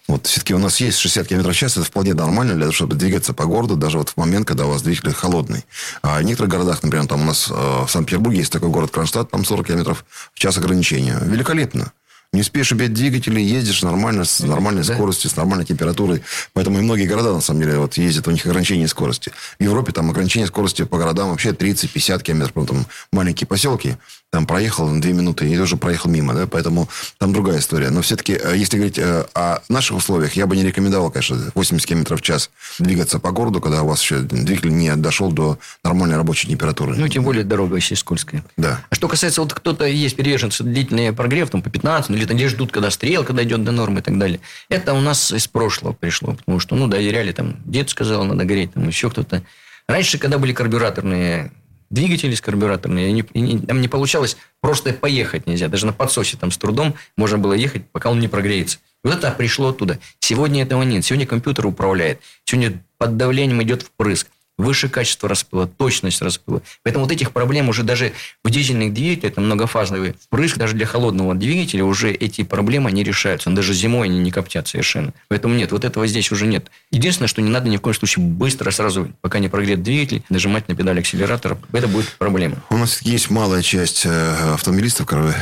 Вот 0.08 0.26
все-таки 0.26 0.54
у 0.54 0.58
нас 0.58 0.80
есть 0.80 0.98
60 0.98 1.28
км 1.28 1.50
в 1.50 1.54
час, 1.54 1.76
это 1.76 1.84
вполне 1.84 2.14
нормально 2.14 2.54
для 2.54 2.62
того, 2.62 2.72
чтобы 2.72 2.96
двигаться 2.96 3.34
по 3.34 3.44
городу, 3.44 3.76
даже 3.76 3.98
вот 3.98 4.08
в 4.10 4.16
момент, 4.16 4.46
когда 4.46 4.64
у 4.64 4.70
вас 4.70 4.82
двигатель 4.82 5.12
холодный. 5.12 5.64
А 6.02 6.18
в 6.18 6.22
некоторых 6.22 6.50
городах, 6.50 6.82
например, 6.82 7.06
там 7.06 7.22
у 7.22 7.24
нас 7.24 7.50
э, 7.50 7.54
в 7.54 7.88
Санкт-Петербурге 7.90 8.38
есть 8.38 8.52
такой 8.52 8.70
город 8.70 8.90
Кронштадт, 8.90 9.30
там 9.30 9.44
40 9.44 9.66
км 9.66 9.94
в 9.94 10.38
час 10.38 10.56
ограничения. 10.56 11.18
Великолепно. 11.20 11.92
Не 12.36 12.42
успеешь 12.42 12.70
убить 12.70 12.92
двигатели, 12.92 13.40
ездишь 13.40 13.82
нормально, 13.82 14.26
с 14.26 14.40
нормальной 14.40 14.84
да? 14.84 14.92
скоростью, 14.92 15.30
с 15.30 15.36
нормальной 15.36 15.64
температурой. 15.64 16.22
Поэтому 16.52 16.78
и 16.78 16.82
многие 16.82 17.06
города, 17.06 17.32
на 17.32 17.40
самом 17.40 17.62
деле, 17.62 17.78
вот 17.78 17.96
ездят, 17.96 18.28
у 18.28 18.30
них 18.30 18.44
ограничение 18.44 18.88
скорости. 18.88 19.32
В 19.58 19.62
Европе 19.62 19.92
там 19.92 20.10
ограничение 20.10 20.46
скорости 20.46 20.84
по 20.84 20.98
городам 20.98 21.30
вообще 21.30 21.52
30-50 21.52 22.22
км. 22.22 22.66
Там 22.66 22.84
маленькие 23.10 23.46
поселки, 23.46 23.96
там 24.36 24.46
проехал 24.46 24.86
на 24.86 25.00
2 25.00 25.12
минуты 25.12 25.50
и 25.50 25.56
тоже 25.56 25.78
проехал 25.78 26.10
мимо. 26.10 26.34
Да? 26.34 26.46
Поэтому 26.46 26.90
там 27.16 27.32
другая 27.32 27.58
история. 27.58 27.88
Но 27.88 28.02
все-таки, 28.02 28.34
э, 28.34 28.54
если 28.54 28.76
говорить 28.76 28.98
э, 28.98 29.24
о 29.34 29.60
наших 29.70 29.96
условиях, 29.96 30.34
я 30.34 30.46
бы 30.46 30.54
не 30.54 30.62
рекомендовал, 30.62 31.10
конечно, 31.10 31.38
80 31.54 31.86
км 31.86 32.16
в 32.16 32.20
час 32.20 32.50
двигаться 32.78 33.18
по 33.18 33.30
городу, 33.30 33.62
когда 33.62 33.82
у 33.82 33.88
вас 33.88 34.02
еще 34.02 34.18
двигатель 34.18 34.76
не 34.76 34.94
дошел 34.94 35.32
до 35.32 35.58
нормальной 35.82 36.18
рабочей 36.18 36.48
температуры. 36.48 36.96
Ну, 36.96 37.08
тем 37.08 37.24
более 37.24 37.44
дорога 37.44 37.76
еще 37.76 37.96
скользкая. 37.96 38.44
Да. 38.58 38.84
А 38.90 38.94
что 38.94 39.08
касается, 39.08 39.40
вот 39.40 39.54
кто-то 39.54 39.86
есть 39.86 40.16
приверженцы 40.16 40.62
длительный 40.62 41.14
прогрев, 41.14 41.48
там 41.48 41.62
по 41.62 41.70
15, 41.70 42.10
или 42.10 42.26
там 42.26 42.38
ждут, 42.38 42.72
когда 42.72 42.90
стрелка 42.90 43.32
дойдет 43.32 43.64
до 43.64 43.72
нормы 43.72 44.00
и 44.00 44.02
так 44.02 44.18
далее. 44.18 44.40
Это 44.68 44.92
у 44.92 45.00
нас 45.00 45.32
из 45.32 45.48
прошлого 45.48 45.94
пришло, 45.94 46.34
потому 46.34 46.60
что, 46.60 46.76
ну, 46.76 46.88
доверяли, 46.88 47.32
там, 47.32 47.56
дед 47.64 47.88
сказал, 47.88 48.24
надо 48.24 48.44
гореть, 48.44 48.74
там, 48.74 48.86
еще 48.86 49.08
кто-то. 49.08 49.42
Раньше, 49.88 50.18
когда 50.18 50.36
были 50.36 50.52
карбюраторные 50.52 51.52
двигатели 51.90 52.34
с 52.34 52.40
карбюраторные, 52.40 53.12
не, 53.12 53.24
не, 53.34 53.58
там 53.58 53.80
не 53.80 53.88
получалось 53.88 54.36
просто 54.60 54.92
поехать 54.92 55.46
нельзя. 55.46 55.68
Даже 55.68 55.86
на 55.86 55.92
подсосе 55.92 56.36
там 56.36 56.50
с 56.50 56.58
трудом 56.58 56.94
можно 57.16 57.38
было 57.38 57.52
ехать, 57.52 57.88
пока 57.90 58.10
он 58.10 58.20
не 58.20 58.28
прогреется. 58.28 58.78
Вот 59.04 59.14
это 59.14 59.30
пришло 59.30 59.68
оттуда. 59.68 59.98
Сегодня 60.20 60.62
этого 60.62 60.82
нет. 60.82 61.04
Сегодня 61.04 61.26
компьютер 61.26 61.66
управляет. 61.66 62.20
Сегодня 62.44 62.82
под 62.98 63.16
давлением 63.16 63.62
идет 63.62 63.82
впрыск 63.82 64.28
выше 64.58 64.88
качество 64.88 65.28
распыла, 65.28 65.66
точность 65.66 66.22
распыла. 66.22 66.62
Поэтому 66.82 67.04
вот 67.04 67.12
этих 67.12 67.32
проблем 67.32 67.68
уже 67.68 67.82
даже 67.82 68.12
в 68.42 68.50
дизельных 68.50 68.94
двигателях, 68.94 69.32
это 69.32 69.40
многофазовый 69.40 70.14
впрыск, 70.24 70.56
даже 70.56 70.74
для 70.74 70.86
холодного 70.86 71.34
двигателя 71.34 71.84
уже 71.84 72.12
эти 72.12 72.42
проблемы 72.42 72.90
не 72.92 73.02
решаются. 73.02 73.50
Даже 73.50 73.74
зимой 73.74 74.08
они 74.08 74.18
не 74.18 74.30
коптят 74.30 74.68
совершенно. 74.68 75.12
Поэтому 75.28 75.54
нет, 75.54 75.72
вот 75.72 75.84
этого 75.84 76.06
здесь 76.06 76.32
уже 76.32 76.46
нет. 76.46 76.70
Единственное, 76.90 77.28
что 77.28 77.42
не 77.42 77.50
надо 77.50 77.68
ни 77.68 77.76
в 77.76 77.80
коем 77.80 77.94
случае 77.94 78.24
быстро 78.24 78.70
сразу, 78.70 79.10
пока 79.20 79.38
не 79.38 79.48
прогрет 79.48 79.82
двигатель, 79.82 80.22
нажимать 80.30 80.68
на 80.68 80.74
педаль 80.74 80.98
акселератора. 81.00 81.58
Это 81.72 81.88
будет 81.88 82.08
проблема. 82.18 82.56
У 82.70 82.76
нас 82.76 83.02
есть 83.02 83.30
малая 83.30 83.62
часть 83.62 84.06
э, 84.06 84.52
автомобилистов, 84.54 85.06
которые 85.06 85.36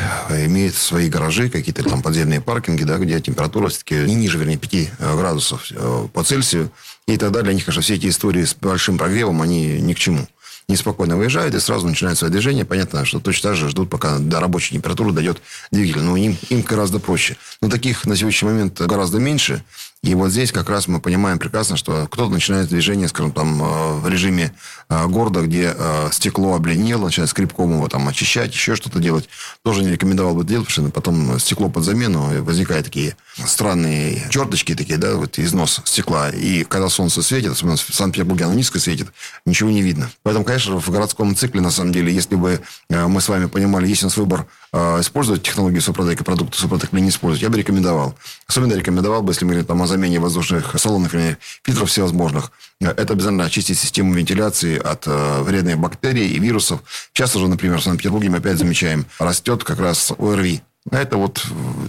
имеют 0.47 0.75
свои 0.75 1.09
гаражи, 1.09 1.49
какие-то 1.49 1.85
там 1.85 2.03
подземные 2.03 2.41
паркинги, 2.41 2.85
да, 2.85 2.99
где 2.99 3.21
температура 3.21 3.69
все-таки 3.69 3.95
не 3.95 4.15
ниже, 4.15 4.39
вернее, 4.39 4.57
5 4.57 4.75
э, 4.75 5.17
градусов 5.17 5.67
э, 5.71 6.09
по 6.13 6.25
Цельсию. 6.25 6.71
И 7.07 7.17
тогда 7.17 7.43
для 7.43 7.53
них, 7.53 7.65
конечно, 7.65 7.83
все 7.83 7.95
эти 7.95 8.09
истории 8.09 8.45
с 8.45 8.55
большим 8.55 8.97
прогревом, 8.97 9.43
они 9.43 9.81
ни 9.81 9.93
к 9.93 9.99
чему. 9.99 10.27
Неспокойно 10.67 11.19
выезжают 11.19 11.55
и 11.55 11.61
сразу 11.61 11.87
начинают 11.87 12.19
свое 12.19 12.33
движение. 12.33 12.65
Понятно, 12.65 13.05
что 13.05 13.21
точно 13.21 13.51
так 13.51 13.59
же 13.59 13.69
ждут, 13.69 13.91
пока 13.91 14.19
до 14.19 14.41
рабочей 14.41 14.75
температуры 14.75 15.13
дойдет 15.13 15.43
двигатель. 15.71 16.01
Но 16.01 16.17
им, 16.17 16.39
им 16.49 16.63
гораздо 16.63 16.99
проще. 16.99 17.37
Но 17.61 17.69
таких 17.69 18.07
на 18.07 18.17
сегодняшний 18.17 18.49
момент 18.49 18.81
гораздо 18.81 19.19
меньше. 19.19 19.63
И 20.05 20.15
вот 20.15 20.33
здесь 20.33 20.53
как 20.53 20.69
раз 20.69 20.87
мы 20.87 21.01
понимаем 21.01 21.39
прекрасно, 21.39 21.79
что 21.79 22.07
кто-то 22.11 22.31
начинает 22.31 22.69
движение, 22.69 23.09
скажем, 23.09 23.33
там, 23.33 23.63
э, 23.63 24.01
в 24.01 24.07
режиме 24.07 24.53
э, 24.91 25.07
города, 25.07 25.41
где 25.41 25.75
э, 25.75 26.09
стекло 26.13 26.55
обледенело, 26.55 27.07
начинает 27.07 27.31
скрипком 27.31 27.73
его 27.73 27.89
там 27.89 28.07
очищать, 28.07 28.53
еще 28.53 28.77
что-то 28.77 28.99
делать. 28.99 29.31
Тоже 29.63 29.83
не 29.83 29.91
рекомендовал 29.91 30.35
бы 30.35 30.45
делать, 30.45 30.69
потому 30.69 30.89
что 30.89 30.95
потом 30.95 31.41
стекло 31.41 31.71
под 31.71 31.85
замену, 31.85 32.37
и 32.37 32.41
возникают 32.41 32.85
такие 32.85 33.17
странные 33.47 34.27
черточки 34.29 34.75
такие, 34.75 34.99
да, 34.99 35.15
вот 35.15 35.39
износ 35.39 35.81
стекла. 35.87 36.29
И 36.29 36.65
когда 36.65 36.91
солнце 36.91 37.23
светит, 37.23 37.53
особенно 37.53 37.77
в 37.77 37.81
Санкт-Петербурге 37.81 38.45
оно 38.45 38.53
низко 38.53 38.79
светит, 38.79 39.09
ничего 39.47 39.71
не 39.71 39.81
видно. 39.81 40.11
Поэтому, 40.23 40.45
конечно, 40.45 40.79
в 40.79 40.91
городском 40.91 41.35
цикле, 41.35 41.63
на 41.63 41.71
самом 41.71 41.93
деле, 41.93 42.13
если 42.13 42.35
бы 42.35 42.61
мы 42.91 43.23
с 43.23 43.29
вами 43.31 43.47
понимали, 43.47 43.89
есть 43.89 44.03
у 44.03 44.07
нас 44.07 44.19
выбор 44.19 44.47
использовать 44.75 45.43
технологию 45.43 45.81
Супротек 45.81 46.21
и 46.21 46.25
продукты 46.25 46.59
Супротек 46.59 46.93
или 46.93 47.01
не 47.01 47.11
использовать, 47.11 47.43
я 47.43 47.49
бы 47.49 47.57
рекомендовал. 47.59 48.17
Особенно 48.49 48.75
рекомендовал 48.75 49.23
бы, 49.23 49.33
если 49.33 49.45
мы 49.45 49.51
говорим 49.53 49.67
там 49.67 49.83
о 49.83 49.87
замене 49.87 50.19
воздушных 50.19 50.75
салонов 50.81 51.15
или 51.15 51.39
фильтров 51.63 51.89
всевозможных. 51.89 52.51
Это 52.81 53.13
обязательно 53.13 53.45
очистить 53.45 53.79
систему 53.79 54.15
вентиляции 54.15 54.77
от 54.77 55.07
э, 55.07 55.43
вредных 55.43 55.79
бактерий 55.79 56.29
и 56.29 56.41
вирусов. 56.41 56.81
Сейчас 57.13 57.37
уже, 57.37 57.47
например, 57.47 57.79
в 57.79 57.85
Санкт-Петербурге 57.85 58.31
мы 58.31 58.39
опять 58.39 58.59
замечаем, 58.59 59.07
растет 59.21 59.63
как 59.63 59.79
раз 59.79 60.13
ОРВИ. 60.19 60.61
Это 60.91 61.17
вот 61.19 61.47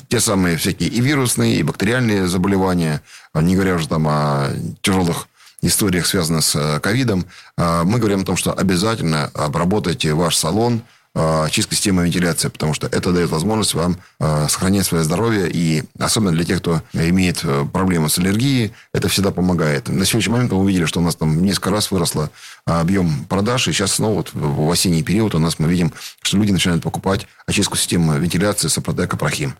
те 0.07 0.19
самые 0.19 0.57
всякие 0.57 0.89
и 0.89 1.01
вирусные, 1.01 1.57
и 1.57 1.63
бактериальные 1.63 2.27
заболевания, 2.27 3.01
не 3.33 3.55
говоря 3.55 3.75
уже 3.75 3.87
там 3.87 4.07
о 4.07 4.51
тяжелых 4.81 5.27
историях, 5.61 6.05
связанных 6.05 6.43
с 6.43 6.55
э, 6.55 6.79
ковидом. 6.79 7.25
А 7.57 7.83
мы 7.83 7.97
говорим 7.97 8.21
о 8.21 8.25
том, 8.25 8.37
что 8.37 8.53
обязательно 8.53 9.31
обработайте 9.33 10.13
ваш 10.13 10.35
салон– 10.35 10.83
Э, 11.17 11.45
очистка 11.45 11.75
системы 11.75 12.03
вентиляции, 12.03 12.49
потому 12.49 12.73
что 12.73 12.87
это 12.87 13.13
дает 13.13 13.29
возможность 13.29 13.73
вам 13.73 13.97
э, 14.19 14.47
сохранять 14.49 14.85
свое 14.85 15.05
здоровье. 15.05 15.49
И 15.49 15.83
особенно 15.97 16.33
для 16.33 16.43
тех, 16.43 16.59
кто 16.59 16.81
имеет 16.91 17.39
э, 17.45 17.65
проблемы 17.71 18.09
с 18.09 18.17
аллергией, 18.17 18.73
это 18.91 19.07
всегда 19.07 19.31
помогает. 19.31 19.87
На 19.87 20.05
сегодняшний 20.05 20.33
момент 20.33 20.51
мы 20.51 20.57
увидели, 20.57 20.83
что 20.83 20.99
у 20.99 21.03
нас 21.03 21.15
там 21.15 21.41
несколько 21.41 21.69
раз 21.69 21.89
выросло 21.89 22.31
объем 22.65 23.23
продаж. 23.29 23.69
И 23.69 23.71
сейчас 23.71 23.93
снова 23.93 24.15
вот 24.15 24.31
в 24.33 24.69
осенний 24.69 25.03
период 25.03 25.35
у 25.35 25.39
нас 25.39 25.57
мы 25.57 25.69
видим, 25.69 25.93
что 26.21 26.35
люди 26.35 26.51
начинают 26.51 26.83
покупать 26.83 27.27
очистку 27.47 27.77
системы 27.77 28.19
вентиляции 28.19 28.67
Сопротека 28.67 29.15
Прохим. 29.15 29.55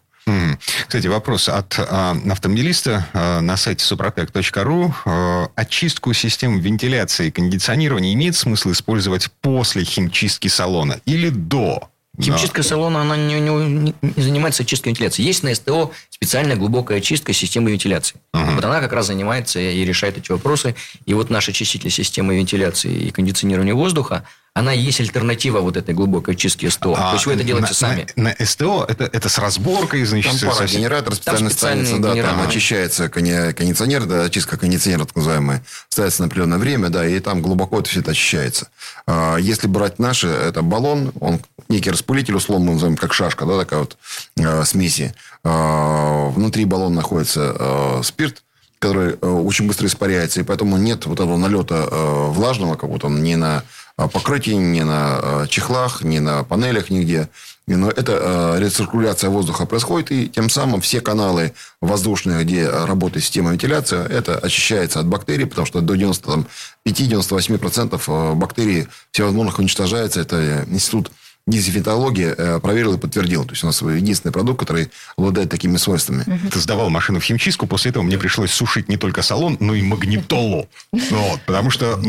Кстати, 0.87 1.07
вопрос 1.07 1.49
от 1.49 1.77
а, 1.77 2.15
автомобилиста 2.29 3.05
а, 3.13 3.41
на 3.41 3.57
сайте 3.57 3.83
suprotec.ru. 3.83 4.93
А, 5.05 5.49
очистку 5.55 6.13
системы 6.13 6.59
вентиляции 6.59 7.27
и 7.27 7.31
кондиционирования 7.31 8.13
имеет 8.13 8.35
смысл 8.35 8.71
использовать 8.71 9.29
после 9.41 9.83
химчистки 9.83 10.47
салона 10.47 10.99
или 11.05 11.29
до? 11.29 11.89
Химчистка 12.21 12.63
салона, 12.63 13.01
она 13.01 13.15
не, 13.17 13.39
не- 13.39 13.93
не 14.01 14.23
занимается 14.23 14.63
чисткой 14.65 14.89
вентиляции. 14.89 15.21
Есть 15.23 15.43
на 15.43 15.53
СТО 15.53 15.91
специальная 16.09 16.55
глубокая 16.55 17.01
чистка 17.01 17.33
системы 17.33 17.71
вентиляции. 17.71 18.17
Ага. 18.33 18.51
Вот 18.55 18.65
она 18.65 18.79
как 18.79 18.93
раз 18.93 19.07
занимается 19.07 19.59
и 19.59 19.83
решает 19.85 20.17
эти 20.17 20.31
вопросы. 20.31 20.75
И 21.05 21.13
вот 21.13 21.29
наш 21.29 21.49
очиститель 21.49 21.89
системы 21.91 22.37
вентиляции 22.37 22.91
и 22.93 23.11
кондиционирования 23.11 23.73
воздуха, 23.73 24.23
она 24.53 24.71
есть 24.71 25.01
альтернатива 25.01 25.59
вот 25.59 25.75
этой 25.75 25.93
глубокой 25.93 26.37
чистки 26.37 26.69
СТО. 26.69 26.95
А, 26.97 27.09
То 27.09 27.15
есть 27.15 27.25
вы 27.25 27.33
это 27.33 27.43
делаете 27.43 27.67
на, 27.67 27.73
сами. 27.73 28.07
На, 28.15 28.33
на 28.39 28.45
СТО 28.45 28.85
это, 28.87 29.03
это 29.11 29.27
с 29.27 29.37
разборкой, 29.37 30.05
значит, 30.05 30.39
Там 30.39 30.49
пара 30.49 30.65
генератор 30.65 31.13
специально 31.13 31.49
ставится, 31.49 31.97
да, 31.99 32.15
там 32.15 32.47
очищается 32.47 33.09
кони- 33.09 33.51
кондиционер, 33.51 34.05
да, 34.05 34.23
очистка 34.23 34.55
кондиционера, 34.57 35.03
так 35.03 35.17
называемая, 35.17 35.61
ставится 35.89 36.21
на 36.21 36.27
определенное 36.27 36.57
время, 36.57 36.87
да, 36.87 37.05
и 37.05 37.19
там 37.19 37.41
глубоко 37.41 37.81
это 37.81 37.89
все 37.89 37.99
это 37.99 38.11
очищается. 38.11 38.69
А, 39.05 39.35
Если 39.35 39.67
брать 39.67 39.99
наши, 39.99 40.27
это 40.27 40.61
баллон, 40.61 41.11
он 41.19 41.41
некий 41.69 41.91
распылитель, 41.91 42.35
условно 42.35 42.67
мы 42.67 42.73
называем 42.73 42.97
как 42.97 43.13
шашка, 43.13 43.45
да, 43.45 43.59
такая 43.59 43.81
вот 43.81 43.97
э, 44.37 44.63
смеси. 44.65 45.13
А, 45.43 46.29
Внутри 46.29 46.65
баллона 46.65 46.95
находится 46.95 47.55
э, 47.57 48.01
спирт, 48.03 48.43
который 48.79 49.13
э, 49.13 49.27
очень 49.27 49.67
быстро 49.67 49.87
испаряется, 49.87 50.41
и 50.41 50.43
поэтому 50.43 50.77
нет 50.77 51.05
вот 51.05 51.19
этого 51.19 51.37
налета 51.37 51.87
э, 51.89 52.27
влажного 52.29 52.75
какого-то 52.75 53.09
ни 53.09 53.35
на 53.35 53.63
э, 53.97 54.07
покрытии, 54.07 54.51
ни 54.51 54.81
на 54.81 55.19
э, 55.21 55.45
чехлах, 55.49 56.03
ни 56.03 56.19
на 56.19 56.43
панелях, 56.43 56.89
нигде. 56.89 57.29
Но 57.67 57.89
эта 57.89 58.19
э, 58.21 58.59
рециркуляция 58.59 59.31
воздуха 59.31 59.65
происходит, 59.65 60.11
и 60.11 60.29
тем 60.29 60.49
самым 60.49 60.81
все 60.81 61.01
каналы 61.01 61.53
воздушные, 61.81 62.43
где 62.43 62.61
э, 62.61 62.85
работает 62.85 63.25
система 63.25 63.51
вентиляции, 63.51 64.05
это 64.05 64.37
очищается 64.37 64.99
от 64.99 65.07
бактерий, 65.07 65.47
потому 65.47 65.65
что 65.65 65.81
до 65.81 65.95
95-98% 65.95 68.01
э, 68.07 68.33
бактерий 68.35 68.87
всевозможных 69.11 69.57
уничтожается. 69.57 70.21
Это 70.21 70.35
э, 70.35 70.65
институт 70.67 71.11
дезинфектологии 71.47 72.33
э, 72.35 72.59
проверил 72.59 72.95
и 72.95 72.97
подтвердил. 72.97 73.45
То 73.45 73.51
есть 73.51 73.63
у 73.63 73.67
нас 73.67 73.81
единственный 73.81 74.31
продукт, 74.31 74.59
который 74.59 74.89
обладает 75.15 75.49
такими 75.49 75.77
свойствами. 75.77 76.25
Ты 76.51 76.59
сдавал 76.59 76.89
машину 76.89 77.19
в 77.19 77.23
химчистку, 77.23 77.67
после 77.67 77.91
этого 77.91 78.03
мне 78.03 78.17
пришлось 78.17 78.51
сушить 78.51 78.89
не 78.89 78.97
только 78.97 79.21
салон, 79.21 79.57
но 79.59 79.75
и 79.75 79.81
магнитолу. 79.81 80.67
Вот, 80.91 81.41
потому 81.45 81.69
что 81.69 81.99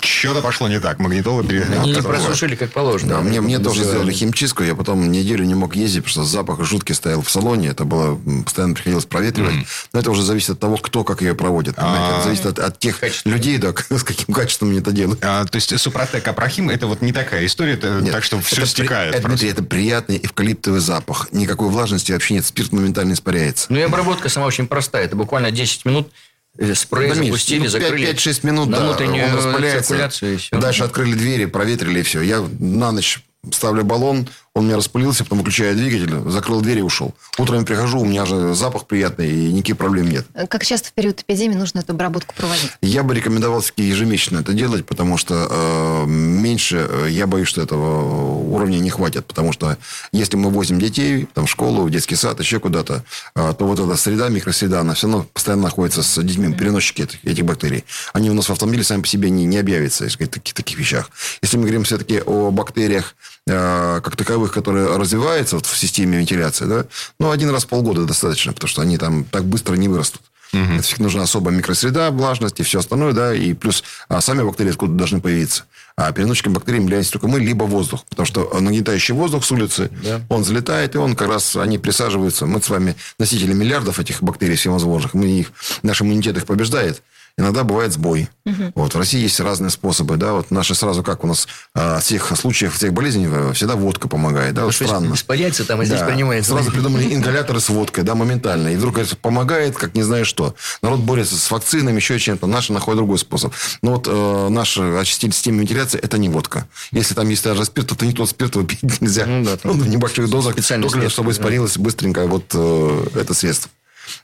что-то 0.00 0.40
пошло 0.40 0.68
не 0.68 0.80
так. 0.80 0.98
Магнитола 1.00 1.42
не 1.42 2.02
просушили 2.02 2.54
как 2.56 2.72
положено. 2.72 3.16
Да, 3.16 3.20
мне, 3.20 3.40
мне 3.40 3.58
тоже 3.58 3.84
Сделали. 3.84 4.12
химчистку. 4.12 4.62
Я 4.62 4.74
потом 4.74 5.10
неделю 5.10 5.44
не 5.44 5.54
мог 5.54 5.76
ездить, 5.76 6.04
потому 6.04 6.10
что 6.10 6.24
запах 6.24 6.64
жуткий 6.64 6.94
стоял 6.94 7.20
в 7.20 7.30
салоне. 7.30 7.68
Это 7.68 7.84
было 7.84 8.18
постоянно 8.44 8.74
приходилось 8.74 9.04
проветривать. 9.04 9.66
Но 9.92 10.00
это 10.00 10.10
уже 10.10 10.22
зависит 10.22 10.50
от 10.50 10.60
того, 10.60 10.76
кто 10.78 11.04
как 11.04 11.20
ее 11.20 11.34
проводит. 11.34 11.74
Это 11.76 12.22
зависит 12.24 12.46
от, 12.46 12.58
от 12.58 12.78
тех 12.78 12.98
Качество. 12.98 13.28
людей, 13.28 13.58
да, 13.58 13.74
с 13.90 14.02
каким 14.02 14.34
качеством 14.34 14.70
они 14.70 14.78
это 14.78 14.92
делают. 14.92 15.20
А, 15.22 15.44
то 15.44 15.56
есть 15.56 15.78
Супротек 15.78 16.26
Апрахим 16.26 16.70
это 16.70 16.86
вот 16.86 17.02
не 17.02 17.12
такая 17.12 17.44
история, 17.44 17.74
это 17.74 18.00
Нет, 18.00 18.12
так 18.12 18.24
что 18.24 18.40
все 18.40 18.62
это 18.62 18.77
стекает. 18.84 19.14
Это, 19.14 19.22
просто. 19.22 19.28
Дмитрий, 19.44 19.50
это 19.50 19.62
приятный 19.62 20.20
эвкалиптовый 20.22 20.80
запах. 20.80 21.28
Никакой 21.32 21.68
влажности 21.68 22.12
вообще 22.12 22.34
нет. 22.34 22.46
Спирт 22.46 22.72
моментально 22.72 23.12
испаряется. 23.12 23.66
Ну 23.70 23.78
и 23.78 23.82
обработка 23.82 24.28
сама 24.28 24.46
очень 24.46 24.66
простая. 24.66 25.04
Это 25.04 25.16
буквально 25.16 25.50
10 25.50 25.84
минут 25.84 26.10
э, 26.58 26.74
спрей 26.74 27.08
Да, 27.08 27.14
запустили, 27.14 27.60
ну, 27.60 27.68
закрыли. 27.68 28.10
5-6 28.10 28.46
минут, 28.46 28.68
на 28.68 28.78
да, 28.78 28.90
он 28.90 29.36
распыляется. 29.36 30.26
и 30.26 30.36
все. 30.36 30.58
Дальше 30.58 30.84
открыли 30.84 31.14
двери, 31.14 31.46
проветрили 31.46 32.00
и 32.00 32.02
все. 32.02 32.20
Я 32.22 32.46
на 32.58 32.92
ночь 32.92 33.20
ставлю 33.52 33.84
баллон, 33.84 34.28
он 34.54 34.64
у 34.64 34.66
меня 34.66 34.76
распылился, 34.76 35.24
потом 35.24 35.38
выключаю 35.38 35.76
двигатель, 35.76 36.30
закрыл 36.30 36.60
дверь 36.60 36.78
и 36.78 36.82
ушел. 36.82 37.14
Утром 37.38 37.60
я 37.60 37.64
прихожу, 37.64 38.00
у 38.00 38.04
меня 38.04 38.26
же 38.26 38.54
запах 38.54 38.86
приятный, 38.86 39.30
и 39.30 39.52
никаких 39.52 39.76
проблем 39.76 40.08
нет. 40.08 40.26
Как 40.48 40.64
часто 40.64 40.88
в 40.88 40.92
период 40.92 41.20
эпидемии 41.20 41.54
нужно 41.54 41.80
эту 41.80 41.92
обработку 41.92 42.34
проводить? 42.34 42.70
Я 42.82 43.02
бы 43.02 43.14
рекомендовал 43.14 43.60
все-таки 43.60 43.84
ежемесячно 43.84 44.38
это 44.38 44.52
делать, 44.52 44.86
потому 44.86 45.16
что 45.16 45.46
э, 45.48 46.04
меньше, 46.06 46.86
э, 46.88 47.06
я 47.10 47.26
боюсь, 47.26 47.48
что 47.48 47.62
этого 47.62 48.34
уровня 48.48 48.78
не 48.78 48.90
хватит. 48.90 49.26
Потому 49.26 49.52
что 49.52 49.76
если 50.12 50.36
мы 50.36 50.50
возим 50.50 50.80
детей 50.80 51.28
там, 51.34 51.46
в 51.46 51.50
школу, 51.50 51.84
в 51.84 51.90
детский 51.90 52.16
сад, 52.16 52.40
еще 52.40 52.60
куда-то, 52.60 53.04
э, 53.34 53.54
то 53.56 53.66
вот 53.66 53.78
эта 53.78 53.96
среда, 53.96 54.28
микросреда, 54.28 54.80
она 54.80 54.94
все 54.94 55.06
равно 55.06 55.26
постоянно 55.32 55.64
находится 55.64 56.02
с 56.02 56.22
детьми, 56.22 56.52
переносчики 56.52 57.02
этих, 57.02 57.24
этих 57.24 57.44
бактерий. 57.44 57.84
Они 58.12 58.30
у 58.30 58.34
нас 58.34 58.48
в 58.48 58.52
автомобиле 58.52 58.84
сами 58.84 59.02
по 59.02 59.08
себе 59.08 59.30
не, 59.30 59.44
не 59.44 59.58
объявятся, 59.58 60.04
если 60.04 60.18
говорить 60.18 60.36
о 60.36 60.40
таких, 60.40 60.54
таких 60.54 60.78
вещах. 60.78 61.10
Если 61.42 61.56
мы 61.56 61.64
говорим 61.64 61.84
все-таки 61.84 62.20
о 62.24 62.50
бактериях, 62.50 63.14
э, 63.46 64.00
как 64.02 64.16
таковых, 64.16 64.47
которые 64.52 64.96
развиваются 64.96 65.56
вот 65.56 65.66
в 65.66 65.76
системе 65.76 66.18
вентиляции, 66.18 66.64
да, 66.66 66.86
ну, 67.18 67.30
один 67.30 67.50
раз 67.50 67.64
в 67.64 67.68
полгода 67.68 68.04
достаточно, 68.04 68.52
потому 68.52 68.68
что 68.68 68.82
они 68.82 68.98
там 68.98 69.24
так 69.24 69.44
быстро 69.44 69.74
не 69.76 69.88
вырастут. 69.88 70.22
Это 70.52 70.82
всегда 70.82 71.04
нужна 71.04 71.22
особая 71.24 71.54
микросреда, 71.54 72.10
влажность 72.10 72.58
и 72.60 72.62
все 72.62 72.78
остальное, 72.78 73.12
да, 73.12 73.34
и 73.34 73.52
плюс 73.52 73.84
а, 74.08 74.20
сами 74.20 74.42
бактерии 74.42 74.70
откуда 74.70 74.94
должны 74.94 75.20
появиться. 75.20 75.64
А 75.96 76.12
переносчиком 76.12 76.52
бактерий 76.52 76.80
являемся 76.80 77.12
только 77.12 77.28
мы, 77.28 77.40
либо 77.40 77.64
воздух. 77.64 78.04
Потому 78.08 78.24
что 78.24 78.48
нагнетающий 78.58 79.14
воздух 79.14 79.44
с 79.44 79.52
улицы, 79.52 79.90
он 80.28 80.44
залетает, 80.44 80.94
и 80.94 80.98
он 80.98 81.16
как 81.16 81.28
раз, 81.28 81.56
они 81.56 81.76
присаживаются. 81.76 82.46
Мы 82.46 82.62
с 82.62 82.68
вами 82.70 82.96
носители 83.18 83.52
миллиардов 83.52 83.98
этих 83.98 84.22
бактерий 84.22 84.56
всевозможных. 84.56 85.12
Мы 85.14 85.26
их, 85.26 85.52
наш 85.82 86.00
иммунитет 86.00 86.36
их 86.36 86.46
побеждает. 86.46 87.02
Иногда 87.38 87.62
бывает 87.62 87.92
сбой. 87.92 88.28
Вот, 88.74 88.94
в 88.94 88.98
России 88.98 89.20
есть 89.20 89.38
разные 89.38 89.70
способы. 89.70 90.16
Да, 90.16 90.32
вот 90.32 90.50
наши 90.50 90.74
сразу, 90.74 91.04
как 91.04 91.22
у 91.22 91.28
нас 91.28 91.46
а, 91.74 92.00
всех 92.00 92.36
случаев, 92.36 92.74
всех 92.74 92.92
болезней, 92.92 93.28
э, 93.30 93.52
всегда 93.52 93.76
водка 93.76 94.08
помогает. 94.08 94.54
Да, 94.54 94.64
вот 94.64 94.74
странно. 94.74 95.14
испаряется 95.14 95.64
там, 95.64 95.80
а 95.80 95.84
здесь 95.84 96.00
Да. 96.00 96.06
принимается. 96.06 96.52
Сразу 96.52 96.72
придумали 96.72 97.14
ингаляторы 97.14 97.60
с 97.60 97.68
водкой, 97.68 98.02
да, 98.02 98.14
моментально. 98.16 98.68
И 98.68 98.76
вдруг 98.76 98.98
это 98.98 99.14
помогает, 99.16 99.76
как 99.76 99.94
не 99.94 100.02
знаю 100.02 100.24
что. 100.24 100.56
Народ 100.82 101.00
борется 101.00 101.36
с 101.36 101.50
вакцинами, 101.50 101.96
еще 101.96 102.18
чем-то. 102.18 102.46
Наши 102.46 102.72
находят 102.72 102.98
другой 102.98 103.18
способ. 103.18 103.52
Но 103.82 103.92
вот 103.92 104.08
э, 104.08 104.48
наш 104.48 104.76
очиститель 104.78 105.32
системы 105.32 105.60
вентиляции– 105.60 106.00
это 106.02 106.18
не 106.18 106.28
водка. 106.28 106.66
Если 106.90 107.14
там 107.14 107.28
есть 107.28 107.44
даже 107.44 107.64
спирт, 107.64 107.88
то 107.88 107.94
это 107.94 108.06
не 108.06 108.14
тот 108.14 108.28
спирт, 108.30 108.56
его 108.56 108.64
пить 108.66 108.82
нельзя. 109.00 109.26
Ну 109.26 109.44
да, 109.44 109.56
там 109.56 109.72
Он 109.72 109.78
в 109.82 109.88
небольших 109.88 110.28
дозах, 110.28 110.56
только 110.56 110.66
средство, 110.66 111.08
чтобы 111.08 111.32
да. 111.32 111.36
испарилось 111.38 111.78
быстренько 111.78 112.26
вот 112.26 112.46
э, 112.54 113.06
это 113.14 113.34
средство. 113.34 113.70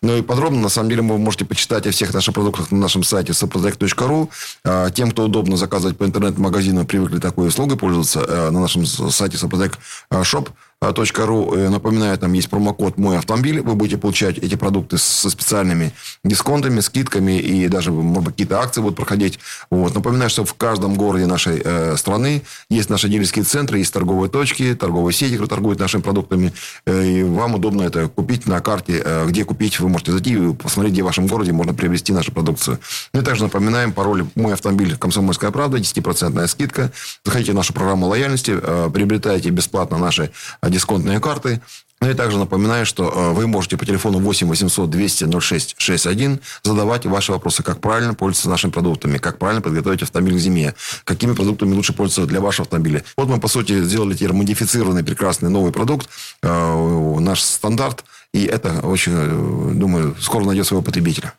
Ну 0.03 0.17
и 0.17 0.23
подробно, 0.23 0.61
на 0.61 0.69
самом 0.69 0.89
деле, 0.89 1.03
вы 1.03 1.19
можете 1.19 1.45
почитать 1.45 1.87
о 1.87 1.91
всех 1.91 2.13
наших 2.15 2.35
продуктах 2.35 2.71
на 2.71 2.79
нашем 2.79 3.03
сайте 3.03 3.33
soprotec.ru. 3.33 4.29
А, 4.65 4.91
Тем, 4.91 5.11
кто 5.11 5.25
удобно 5.25 5.57
заказывать 5.57 5.97
по 5.97 6.05
интернет-магазину, 6.05 6.85
привыкли 6.85 7.19
такой 7.19 7.49
услугой 7.49 7.77
пользоваться, 7.77 8.21
э, 8.21 8.51
на 8.51 8.61
нашем 8.61 8.87
сайте 8.87 9.37
soprotec.shop.ru. 9.37 10.49
Э, 10.81 11.69
Напоминаю, 11.69 12.19
там 12.19 12.33
есть 12.33 12.51
промокод 12.51 12.99
«Мой 12.99 13.19
автомобиль». 13.19 13.61
Вы 13.61 13.75
будете 13.75 13.97
получать 13.99 14.39
эти 14.39 14.55
продукты 14.55 14.99
со 14.99 15.31
специальными 15.31 15.93
дисконтами, 16.25 16.81
скидками 16.81 17.39
и 17.39 17.69
даже, 17.69 17.91
может 17.93 18.25
быть, 18.25 18.35
какие-то 18.35 18.61
акции 18.61 18.81
будут 18.81 18.97
проходить. 18.97 19.39
Вот. 19.71 19.95
Напоминаю, 19.95 20.31
что 20.31 20.45
в 20.45 20.55
каждом 20.55 20.95
городе 20.95 21.27
нашей 21.27 21.61
э, 21.65 21.97
страны 21.97 22.43
есть 22.69 22.91
наши 22.91 23.09
дилерские 23.09 23.45
центры, 23.45 23.79
есть 23.79 23.93
торговые 23.93 24.31
точки, 24.31 24.75
торговые 24.75 25.15
сети, 25.15 25.33
которые 25.33 25.49
торгуют 25.49 25.79
нашими 25.81 26.03
продуктами. 26.03 26.53
Э, 26.87 27.05
И 27.05 27.23
вам 27.23 27.55
удобно 27.55 27.83
это 27.83 28.09
купить 28.09 28.47
на 28.47 28.61
карте. 28.61 29.03
Э, 29.05 29.27
Где 29.27 29.45
купить, 29.45 29.81
вы 29.81 29.89
можете 29.89 30.13
зайти 30.13 30.35
и 30.35 30.53
посмотреть, 30.55 30.93
где 30.95 31.03
в 31.03 31.07
вашем 31.07 31.27
городе 31.27 31.53
можно 31.53 31.75
приобрести 31.75 32.13
нашу 32.13 32.33
продукцию. 32.33 32.79
Ну 33.13 33.21
и 33.21 33.25
также 33.25 33.43
напоминаем 33.45 33.93
пароль 33.93 34.27
«Мой 34.35 34.53
автомобиль. 34.53 34.97
Комсомольская 34.97 35.51
правда». 35.51 35.79
10% 35.79 36.47
скидка. 36.49 36.93
Заходите 37.25 37.53
в 37.53 37.55
нашу 37.55 37.73
программу 37.73 38.07
лояльности, 38.07 38.55
э, 38.55 38.91
приобретайте 38.93 39.51
бесплатно 39.51 39.99
наши 39.99 40.31
дисконтные 40.69 41.21
карты. 41.21 41.61
Ну 42.01 42.11
и 42.11 42.15
также 42.15 42.37
напоминаю, 42.37 42.85
что 42.85 43.11
э, 43.11 43.33
вы 43.33 43.47
можете 43.47 43.79
по 43.79 43.87
телефону 43.87 44.19
8 44.19 44.47
800 44.47 44.91
200 44.91 45.41
06 45.41 45.75
61 45.79 46.41
задавать 46.63 47.07
ваши 47.07 47.33
вопросы, 47.33 47.63
как 47.63 47.81
правильно 47.81 48.13
пользоваться 48.13 48.51
нашими 48.51 48.71
продуктами, 48.71 49.17
как 49.17 49.39
правильно 49.39 49.63
подготовить 49.63 50.03
автомобиль 50.03 50.37
к 50.37 50.39
зиме, 50.39 50.75
какими 51.05 51.33
продуктами 51.33 51.73
лучше 51.73 51.95
пользоваться 51.95 52.31
для 52.31 52.43
вашего 52.43 52.65
автомобиля. 52.65 53.05
Вот 53.17 53.29
мы, 53.29 53.41
по 53.41 53.49
сути, 53.49 53.83
сделали 53.83 54.13
теперь 54.13 54.35
модифицированный 54.35 55.03
прекрасный 55.03 55.49
новый 55.49 55.73
продукт, 55.73 56.11
э, 56.43 57.17
наш 57.21 57.41
стандарт, 57.41 58.05
и 58.35 58.45
это 58.45 58.81
очень, 58.81 59.13
э, 59.15 59.73
думаю, 59.75 60.15
скоро 60.21 60.45
найдет 60.45 60.67
своего 60.67 60.83
потребителя. 60.83 61.33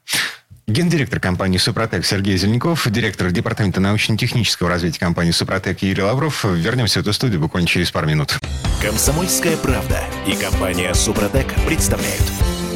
Гендиректор 0.68 1.20
компании 1.20 1.60
«Супротек» 1.60 2.04
Сергей 2.08 2.38
Зеленков, 2.38 2.90
директор 2.90 3.30
департамента 3.30 3.80
научно-технического 3.80 4.68
развития 4.68 5.00
компании 5.00 5.30
«Супротек» 5.30 5.84
Юрий 5.84 6.02
Лавров. 6.02 6.44
Вернемся 6.44 7.00
в 7.00 7.02
эту 7.04 7.14
студию 7.14 7.40
буквально 7.40 7.68
через 7.68 7.92
пару 7.92 8.08
минут. 8.08 8.40
Комсомольская 8.82 9.58
правда 9.58 10.00
и 10.26 10.36
компания 10.36 10.92
Супротек 10.96 11.54
представляют. 11.68 12.24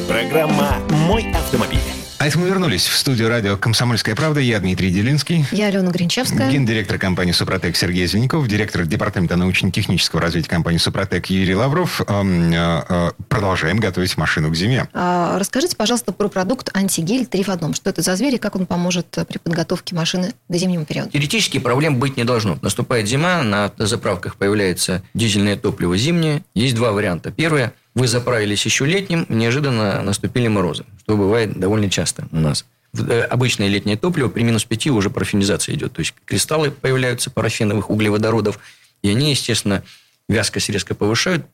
Программа 0.06 0.78
«Мой 0.90 1.32
автомобиль». 1.32 1.80
А 2.20 2.26
это 2.26 2.38
мы 2.38 2.48
вернулись 2.48 2.86
в 2.86 2.94
студию 2.98 3.30
радио 3.30 3.56
«Комсомольская 3.56 4.14
правда». 4.14 4.40
Я 4.40 4.60
Дмитрий 4.60 4.90
Делинский. 4.90 5.46
Я 5.52 5.68
Алена 5.68 5.90
Гринчевская. 5.90 6.50
Гендиректор 6.50 6.98
компании 6.98 7.32
«Супротек» 7.32 7.74
Сергей 7.78 8.06
Звеняков, 8.06 8.46
директор 8.46 8.84
департамента 8.84 9.36
научно-технического 9.36 10.20
развития 10.20 10.50
компании 10.50 10.76
«Супротек» 10.76 11.30
Юрий 11.30 11.54
Лавров. 11.54 12.02
Эм, 12.06 12.52
э, 12.52 12.84
э, 12.86 13.10
Продолжаем 13.30 13.78
готовить 13.78 14.18
машину 14.18 14.50
к 14.50 14.54
зиме. 14.54 14.86
А, 14.92 15.38
Расскажите, 15.38 15.76
пожалуйста, 15.76 16.12
про 16.12 16.28
продукт 16.28 16.68
антигель 16.76 17.24
3 17.24 17.42
в 17.42 17.48
одном. 17.48 17.72
Что 17.72 17.88
это 17.88 18.02
за 18.02 18.14
зверь 18.16 18.34
и 18.34 18.38
как 18.38 18.54
он 18.54 18.66
поможет 18.66 19.16
э, 19.16 19.24
при 19.24 19.38
подготовке 19.38 19.94
машины 19.94 20.34
к 20.46 20.54
зимнему 20.54 20.84
периоду? 20.84 21.08
Теоретически 21.12 21.58
проблем 21.58 21.98
быть 21.98 22.18
не 22.18 22.24
должно. 22.24 22.58
Наступает 22.60 23.08
зима, 23.08 23.42
на 23.42 23.72
заправках 23.78 24.36
появляется 24.36 25.02
дизельное 25.14 25.56
топливо 25.56 25.96
зимнее. 25.96 26.42
Есть 26.54 26.74
два 26.74 26.92
варианта. 26.92 27.30
Первое– 27.30 27.72
вы 27.94 28.06
заправились 28.06 28.64
еще 28.64 28.86
летним, 28.86 29.26
неожиданно 29.28 30.02
наступили 30.02 30.48
морозы, 30.48 30.84
что 31.02 31.16
бывает 31.16 31.58
довольно 31.58 31.90
часто 31.90 32.28
у 32.30 32.36
нас. 32.36 32.64
Э, 32.96 33.22
обычное 33.22 33.68
летнее 33.68 33.96
топливо 33.96 34.28
при 34.28 34.42
минус 34.42 34.64
5 34.64 34.88
уже 34.88 35.10
парафинизация 35.10 35.74
идет. 35.74 35.92
То 35.92 36.00
есть 36.00 36.14
кристаллы 36.24 36.70
появляются 36.70 37.30
парафиновых 37.30 37.90
углеводородов, 37.90 38.58
и 39.02 39.10
они, 39.10 39.30
естественно, 39.30 39.82
вязкость 40.28 40.70
резко 40.70 40.94
повышают, 40.94 41.46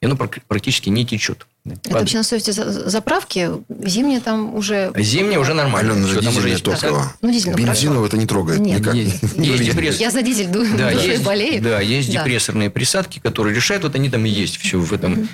и 0.00 0.06
оно 0.06 0.16
практически 0.16 0.90
не 0.90 1.06
течет. 1.06 1.46
Это 1.64 1.92
вообще 1.92 2.18
на 2.18 2.24
совести 2.24 2.50
заправки? 2.50 3.48
Зимние 3.86 4.20
там 4.20 4.54
уже... 4.54 4.92
Зимние 4.98 5.38
уже 5.38 5.54
нормально. 5.54 5.94
Алена, 5.94 6.06
же 6.06 6.20
дизельное 6.20 6.58
топливо. 6.58 7.12
Ну, 7.22 7.28
Бензиновое 7.30 8.08
это 8.08 8.18
не 8.18 8.26
трогает 8.26 8.60
Нет. 8.60 8.80
никак. 8.80 8.94
Есть, 8.94 9.22
есть 9.38 9.64
депресс... 9.64 9.96
Я 9.98 10.10
за 10.10 10.20
дизель 10.20 10.48
да, 10.76 10.90
есть, 10.90 11.24
болею. 11.24 11.62
Да, 11.62 11.80
есть 11.80 12.12
да. 12.12 12.20
депрессорные 12.20 12.68
присадки, 12.68 13.18
которые 13.18 13.56
решают, 13.56 13.84
вот 13.84 13.94
они 13.94 14.10
там 14.10 14.26
и 14.26 14.28
есть 14.28 14.58
все 14.58 14.78
в 14.78 14.92
этом. 14.92 15.26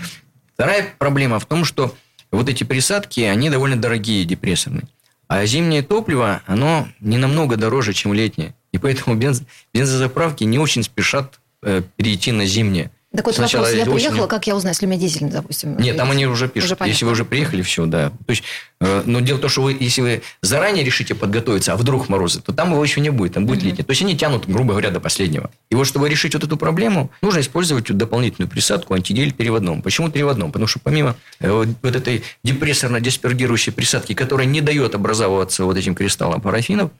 Вторая 0.60 0.92
проблема 0.98 1.38
в 1.38 1.46
том, 1.46 1.64
что 1.64 1.96
вот 2.30 2.50
эти 2.50 2.64
присадки, 2.64 3.20
они 3.20 3.48
довольно 3.48 3.80
дорогие, 3.80 4.26
депрессорные. 4.26 4.82
А 5.26 5.46
зимнее 5.46 5.80
топливо, 5.80 6.42
оно 6.46 6.86
не 7.00 7.16
намного 7.16 7.56
дороже, 7.56 7.94
чем 7.94 8.12
летнее. 8.12 8.54
И 8.70 8.76
поэтому 8.76 9.16
бенз, 9.16 9.40
бензозаправки 9.72 10.44
не 10.44 10.58
очень 10.58 10.82
спешат 10.82 11.40
э, 11.62 11.80
перейти 11.96 12.30
на 12.30 12.44
зимнее. 12.44 12.90
Так 13.14 13.26
вот 13.26 13.34
Сначала 13.34 13.64
вопрос, 13.64 13.76
я 13.76 13.84
приехала, 13.84 14.10
осенью... 14.10 14.28
как 14.28 14.46
я 14.46 14.54
узнаю, 14.54 14.70
если 14.70 14.86
у 14.86 14.88
меня 14.88 15.00
дизель, 15.00 15.28
допустим? 15.28 15.76
Нет, 15.78 15.96
там 15.96 16.12
они 16.12 16.26
уже 16.26 16.48
пишут. 16.48 16.80
Уже 16.80 16.88
если 16.88 17.04
вы 17.04 17.10
уже 17.10 17.24
приехали, 17.24 17.60
все, 17.62 17.84
да. 17.86 18.10
То 18.10 18.30
есть, 18.30 18.44
э, 18.80 19.02
но 19.04 19.18
дело 19.18 19.38
в 19.38 19.40
том, 19.40 19.50
что 19.50 19.62
вы, 19.62 19.76
если 19.80 20.00
вы 20.00 20.22
заранее 20.42 20.84
решите 20.84 21.16
подготовиться, 21.16 21.72
а 21.72 21.76
вдруг 21.76 22.08
морозы, 22.08 22.40
то 22.40 22.52
там 22.52 22.70
его 22.70 22.84
еще 22.84 23.00
не 23.00 23.10
будет, 23.10 23.34
там 23.34 23.46
будет 23.46 23.62
mm-hmm. 23.62 23.64
летний. 23.64 23.82
То 23.82 23.90
есть, 23.90 24.02
они 24.02 24.16
тянут, 24.16 24.46
грубо 24.46 24.74
говоря, 24.74 24.90
до 24.90 25.00
последнего. 25.00 25.50
И 25.70 25.74
вот, 25.74 25.88
чтобы 25.88 26.08
решить 26.08 26.34
вот 26.34 26.44
эту 26.44 26.56
проблему, 26.56 27.10
нужно 27.20 27.40
использовать 27.40 27.90
дополнительную 27.90 28.48
присадку 28.48 28.94
антигель 28.94 29.32
переводном. 29.32 29.82
Почему 29.82 30.08
переводном? 30.08 30.52
Потому 30.52 30.68
что 30.68 30.78
помимо 30.78 31.16
э, 31.40 31.50
вот, 31.50 31.66
вот 31.82 31.96
этой 31.96 32.22
депрессорно-диспергирующей 32.44 33.72
присадки, 33.72 34.14
которая 34.14 34.46
не 34.46 34.60
дает 34.60 34.94
образовываться 34.94 35.64
вот 35.64 35.76
этим 35.76 35.96
кристаллам 35.96 36.40
парафинов, 36.40 36.92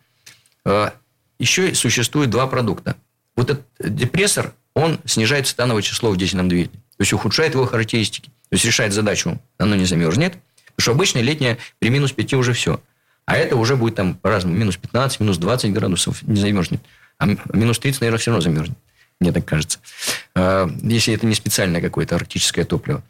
э, 0.65 0.91
еще 1.39 1.73
существует 1.77 2.31
два 2.31 2.49
продукта. 2.49 2.97
Вот 3.37 3.51
этот 3.51 3.65
депрессор 3.79 4.55
он 4.75 4.99
снижает 5.05 5.47
цитановое 5.47 5.83
число 5.83 6.11
в 6.11 6.17
дизельном 6.17 6.49
двигателе. 6.49 6.79
То 6.97 7.03
есть, 7.03 7.13
ухудшает 7.13 7.55
его 7.55 7.67
характеристики. 7.67 8.27
То 8.49 8.55
есть, 8.55 8.65
решает 8.65 8.93
задачу, 8.93 9.41
оно 9.59 9.75
не 9.77 9.85
замерзнет. 9.85 10.35
Потому 10.77 10.83
что 10.83 10.93
обычно 10.93 11.19
летнее 11.21 11.59
при 11.79 11.91
минус 11.91 12.13
5 12.13 12.35
уже 12.35 12.53
все. 12.53 12.81
А 13.27 13.37
это 13.37 13.57
уже 13.57 13.77
будет 13.77 13.95
там 13.95 14.15
по-разному. 14.15 14.57
Минус 14.57 14.77
15, 14.77 15.21
минус 15.21 15.39
20 15.39 15.73
градусов 15.73 16.23
не 16.23 16.41
замерзнет. 16.41 16.81
А 17.19 17.27
минус 17.53 17.79
30, 17.79 18.01
наверное, 18.01 18.19
все 18.19 18.31
равно 18.31 18.43
замерзнет. 18.43 18.79
Мне 19.21 19.33
так 19.33 19.45
кажется. 19.45 19.79
А, 20.35 20.69
если 20.83 21.15
это 21.15 21.27
не 21.27 21.35
специальное 21.35 21.81
какое-то 21.81 22.17
арктическое 22.17 22.65
топливо. 22.65 23.03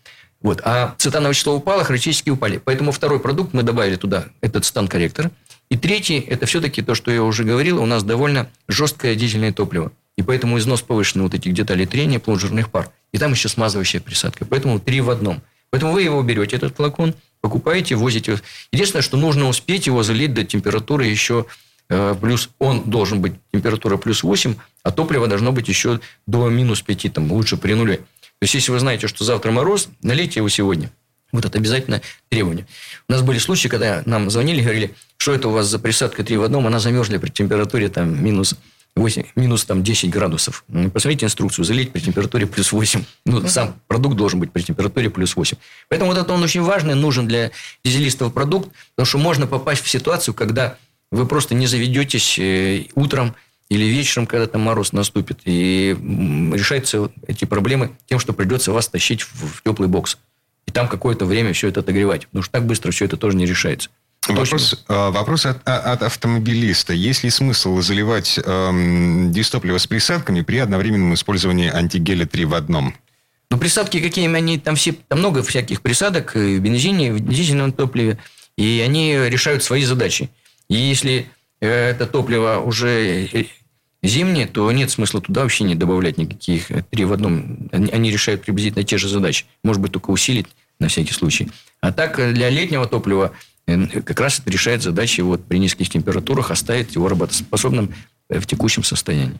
Вот. 0.42 0.60
А 0.64 0.94
цитановое 0.98 1.34
число 1.34 1.54
упало, 1.54 1.84
характеристики 1.84 2.30
упали. 2.30 2.58
Поэтому 2.58 2.92
второй 2.92 3.20
продукт 3.20 3.54
мы 3.54 3.62
добавили 3.62 3.96
туда, 3.96 4.26
этот 4.40 4.64
стан-корректор. 4.64 5.30
И 5.68 5.76
третий, 5.76 6.18
это 6.18 6.46
все-таки 6.46 6.82
то, 6.82 6.94
что 6.94 7.10
я 7.10 7.22
уже 7.22 7.44
говорил, 7.44 7.80
у 7.80 7.86
нас 7.86 8.02
довольно 8.02 8.48
жесткое 8.66 9.14
дизельное 9.14 9.52
топливо. 9.52 9.92
И 10.20 10.22
поэтому 10.22 10.58
износ 10.58 10.82
повышенный 10.82 11.22
вот 11.22 11.32
этих 11.32 11.54
деталей 11.54 11.86
трения, 11.86 12.18
плод 12.18 12.42
пар. 12.70 12.90
И 13.10 13.16
там 13.16 13.32
еще 13.32 13.48
смазывающая 13.48 14.00
присадка. 14.00 14.44
Поэтому 14.44 14.78
три 14.78 15.00
в 15.00 15.08
одном. 15.08 15.40
Поэтому 15.70 15.94
вы 15.94 16.02
его 16.02 16.22
берете, 16.22 16.56
этот 16.56 16.76
флакон, 16.76 17.14
покупаете, 17.40 17.94
возите. 17.94 18.38
Единственное, 18.70 19.00
что 19.00 19.16
нужно 19.16 19.48
успеть 19.48 19.86
его 19.86 20.02
залить 20.02 20.34
до 20.34 20.44
температуры 20.44 21.06
еще 21.06 21.46
э, 21.88 22.14
плюс, 22.20 22.50
он 22.58 22.90
должен 22.90 23.22
быть 23.22 23.32
температура 23.50 23.96
плюс 23.96 24.22
8, 24.22 24.56
а 24.82 24.90
топливо 24.90 25.26
должно 25.26 25.52
быть 25.52 25.68
еще 25.68 26.00
до 26.26 26.50
минус 26.50 26.82
5, 26.82 27.14
там, 27.14 27.32
лучше 27.32 27.56
при 27.56 27.72
нуле. 27.72 27.96
То 27.96 28.42
есть, 28.42 28.52
если 28.52 28.72
вы 28.72 28.78
знаете, 28.78 29.08
что 29.08 29.24
завтра 29.24 29.52
мороз, 29.52 29.88
налейте 30.02 30.40
его 30.40 30.50
сегодня. 30.50 30.92
Вот 31.32 31.46
это 31.46 31.56
обязательно 31.56 32.02
требование. 32.28 32.66
У 33.08 33.12
нас 33.12 33.22
были 33.22 33.38
случаи, 33.38 33.68
когда 33.68 34.02
нам 34.04 34.28
звонили 34.28 34.58
и 34.58 34.64
говорили, 34.64 34.94
что 35.16 35.32
это 35.32 35.48
у 35.48 35.52
вас 35.52 35.66
за 35.66 35.78
присадка 35.78 36.24
3 36.24 36.36
в 36.36 36.42
одном, 36.42 36.66
она 36.66 36.78
замерзла 36.78 37.16
при 37.16 37.30
температуре 37.30 37.88
там 37.88 38.22
минус 38.22 38.54
8, 38.96 39.24
минус 39.36 39.64
там 39.64 39.82
10 39.82 40.10
градусов. 40.10 40.64
Ну, 40.68 40.90
посмотрите 40.90 41.26
инструкцию, 41.26 41.64
залить 41.64 41.92
при 41.92 42.00
температуре 42.00 42.46
плюс 42.46 42.72
8. 42.72 43.04
Ну, 43.24 43.46
сам 43.48 43.74
продукт 43.86 44.16
должен 44.16 44.40
быть 44.40 44.52
при 44.52 44.62
температуре 44.62 45.10
плюс 45.10 45.36
8. 45.36 45.56
Поэтому 45.88 46.10
вот 46.10 46.18
это 46.20 46.32
он 46.32 46.42
очень 46.42 46.62
важный, 46.62 46.94
нужен 46.94 47.28
для 47.28 47.50
дизелистов 47.84 48.32
продукт, 48.34 48.70
потому 48.94 49.06
что 49.06 49.18
можно 49.18 49.46
попасть 49.46 49.82
в 49.82 49.88
ситуацию, 49.88 50.34
когда 50.34 50.76
вы 51.10 51.26
просто 51.26 51.54
не 51.54 51.66
заведетесь 51.66 52.38
э, 52.38 52.86
утром 52.94 53.34
или 53.68 53.84
вечером, 53.84 54.26
когда 54.26 54.46
там 54.46 54.62
мороз 54.62 54.92
наступит, 54.92 55.40
и 55.44 55.96
решаются 56.52 57.10
эти 57.26 57.44
проблемы 57.44 57.92
тем, 58.06 58.18
что 58.18 58.32
придется 58.32 58.72
вас 58.72 58.88
тащить 58.88 59.22
в 59.22 59.62
теплый 59.62 59.88
бокс. 59.88 60.18
И 60.66 60.72
там 60.72 60.88
какое-то 60.88 61.24
время 61.24 61.52
все 61.52 61.68
это 61.68 61.80
отогревать. 61.80 62.26
Потому 62.26 62.42
что 62.42 62.52
так 62.52 62.66
быстро 62.66 62.90
все 62.90 63.04
это 63.04 63.16
тоже 63.16 63.36
не 63.36 63.46
решается. 63.46 63.90
Вопрос, 64.28 64.84
а, 64.86 65.10
вопрос 65.10 65.46
от, 65.46 65.66
от 65.66 66.02
автомобилиста. 66.02 66.92
Есть 66.92 67.24
ли 67.24 67.30
смысл 67.30 67.80
заливать 67.80 68.38
эм, 68.44 69.32
дистопливо 69.32 69.78
с 69.78 69.86
присадками 69.86 70.42
при 70.42 70.58
одновременном 70.58 71.14
использовании 71.14 71.70
антигеля 71.70 72.26
3 72.26 72.44
в 72.44 72.54
одном? 72.54 72.94
Ну, 73.50 73.58
присадки 73.58 74.00
какие 74.00 74.32
они, 74.32 74.58
там 74.58 74.76
все, 74.76 74.92
там 74.92 75.18
много 75.18 75.42
всяких 75.42 75.82
присадок 75.82 76.34
в 76.34 76.58
бензине, 76.58 77.12
в 77.12 77.20
дизельном 77.20 77.72
топливе, 77.72 78.18
и 78.56 78.82
они 78.84 79.16
решают 79.28 79.64
свои 79.64 79.84
задачи. 79.84 80.30
И 80.68 80.76
если 80.76 81.26
э, 81.60 81.90
это 81.90 82.06
топливо 82.06 82.62
уже 82.64 83.26
э, 83.32 83.44
зимнее, 84.02 84.46
то 84.46 84.70
нет 84.70 84.90
смысла 84.90 85.20
туда 85.20 85.42
вообще 85.42 85.64
не 85.64 85.74
добавлять 85.74 86.16
никаких 86.16 86.70
э, 86.70 86.84
три 86.88 87.04
в 87.04 87.12
одном. 87.12 87.68
Они, 87.72 87.90
они 87.90 88.12
решают 88.12 88.42
приблизительно 88.42 88.84
те 88.84 88.98
же 88.98 89.08
задачи. 89.08 89.46
Может 89.64 89.82
быть, 89.82 89.92
только 89.92 90.10
усилить 90.10 90.46
на 90.78 90.86
всякий 90.86 91.12
случай. 91.12 91.50
А 91.80 91.92
так 91.92 92.16
для 92.34 92.50
летнего 92.50 92.86
топлива 92.86 93.32
как 94.04 94.20
раз 94.20 94.38
это 94.38 94.50
решает 94.50 94.82
задачи 94.82 95.20
вот 95.20 95.44
при 95.44 95.58
низких 95.58 95.88
температурах 95.88 96.50
оставить 96.50 96.94
его 96.94 97.08
работоспособным 97.08 97.94
в 98.28 98.46
текущем 98.46 98.84
состоянии. 98.84 99.38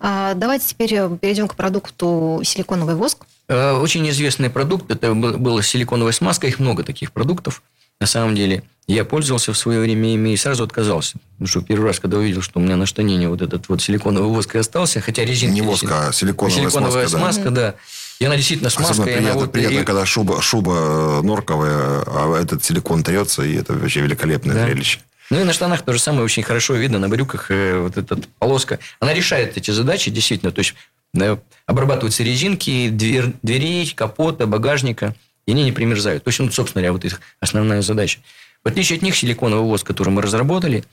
А, 0.00 0.34
давайте 0.34 0.66
теперь 0.68 0.94
э, 0.94 1.18
перейдем 1.20 1.48
к 1.48 1.54
продукту 1.54 2.40
силиконовый 2.44 2.94
воск. 2.96 3.26
Э, 3.48 3.72
очень 3.72 4.08
известный 4.10 4.50
продукт. 4.50 4.90
Это 4.90 5.14
была 5.14 5.62
силиконовая 5.62 6.12
смазка. 6.12 6.46
Их 6.46 6.58
много 6.58 6.82
таких 6.82 7.12
продуктов. 7.12 7.62
На 8.00 8.06
самом 8.06 8.34
деле, 8.34 8.64
я 8.86 9.04
пользовался 9.04 9.52
в 9.52 9.58
свое 9.58 9.80
время 9.80 10.14
ими 10.14 10.30
и 10.30 10.36
сразу 10.36 10.64
отказался. 10.64 11.18
Потому 11.32 11.46
что 11.46 11.60
первый 11.62 11.86
раз, 11.86 12.00
когда 12.00 12.18
увидел, 12.18 12.42
что 12.42 12.58
у 12.58 12.62
меня 12.62 12.76
на 12.76 12.86
штанине 12.86 13.28
вот 13.28 13.40
этот 13.40 13.68
вот 13.68 13.80
силиконовый 13.80 14.28
воск 14.28 14.56
и 14.56 14.58
остался, 14.58 15.00
хотя 15.00 15.24
резинки... 15.24 15.54
Не 15.54 15.62
воск, 15.62 15.84
а 15.90 16.12
силиконовая, 16.12 16.60
силиконовая 16.60 17.08
смазка, 17.08 17.18
смазка, 17.34 17.50
да. 17.50 17.70
да. 17.70 17.74
И 18.20 18.24
она 18.24 18.36
действительно 18.36 18.70
смазка. 18.70 18.92
Особенно 18.92 19.16
приятно, 19.18 19.40
вот, 19.40 19.52
приятно 19.52 19.78
и... 19.80 19.84
когда 19.84 20.06
шуба, 20.06 20.40
шуба 20.40 21.20
норковая, 21.22 22.02
а 22.06 22.38
этот 22.40 22.64
силикон 22.64 23.02
трется, 23.02 23.42
и 23.42 23.54
это 23.56 23.72
вообще 23.74 24.00
великолепное 24.00 24.54
да. 24.54 24.66
зрелище. 24.66 25.00
Ну 25.30 25.40
и 25.40 25.44
на 25.44 25.52
штанах 25.52 25.82
то 25.82 25.92
же 25.92 25.98
самое 25.98 26.24
очень 26.24 26.42
хорошо 26.42 26.74
видно, 26.74 26.98
на 26.98 27.08
брюках 27.08 27.50
э, 27.50 27.78
вот 27.78 27.96
эта 27.96 28.18
полоска. 28.38 28.78
Она 29.00 29.14
решает 29.14 29.56
эти 29.56 29.70
задачи, 29.70 30.10
действительно. 30.10 30.52
То 30.52 30.60
есть 30.60 30.74
да, 31.12 31.38
обрабатываются 31.66 32.22
резинки, 32.22 32.88
дверь, 32.90 33.32
дверей, 33.42 33.90
капота, 33.94 34.46
багажника, 34.46 35.14
и 35.46 35.52
они 35.52 35.64
не 35.64 35.72
примерзают. 35.72 36.24
То 36.24 36.28
есть, 36.28 36.40
ну, 36.40 36.50
собственно 36.50 36.82
говоря, 36.82 36.92
вот 36.92 37.04
их 37.04 37.20
основная 37.40 37.82
задача. 37.82 38.18
В 38.62 38.68
отличие 38.68 38.96
от 38.96 39.02
них, 39.02 39.16
силиконовый 39.16 39.64
воск, 39.64 39.86
который 39.86 40.10
мы 40.10 40.22
разработали, 40.22 40.84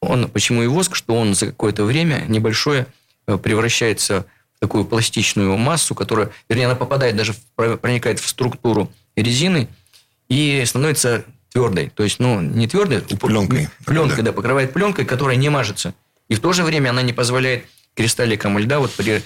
он, 0.00 0.28
почему 0.28 0.62
и 0.62 0.66
воск, 0.66 0.96
что 0.96 1.14
он 1.14 1.34
за 1.34 1.46
какое-то 1.46 1.84
время 1.84 2.24
небольшое 2.26 2.86
э, 3.26 3.38
превращается 3.38 4.26
такую 4.62 4.84
пластичную 4.84 5.56
массу, 5.56 5.92
которая, 5.92 6.30
вернее, 6.48 6.66
она 6.66 6.76
попадает 6.76 7.16
даже, 7.16 7.32
в, 7.32 7.76
проникает 7.78 8.20
в 8.20 8.28
структуру 8.28 8.92
резины 9.16 9.68
и 10.28 10.62
становится 10.64 11.24
твердой. 11.52 11.90
То 11.92 12.04
есть, 12.04 12.20
ну, 12.20 12.40
не 12.40 12.68
твердой, 12.68 13.00
пленкой. 13.00 13.68
Пленкой, 13.84 14.18
да. 14.18 14.22
да, 14.22 14.32
покрывает 14.32 14.72
пленкой, 14.72 15.04
которая 15.04 15.34
не 15.34 15.48
мажется. 15.48 15.94
И 16.28 16.36
в 16.36 16.40
то 16.40 16.52
же 16.52 16.62
время 16.62 16.90
она 16.90 17.02
не 17.02 17.12
позволяет 17.12 17.64
кристалликам 17.96 18.56
льда, 18.56 18.78
вот 18.78 18.92
при 18.92 19.24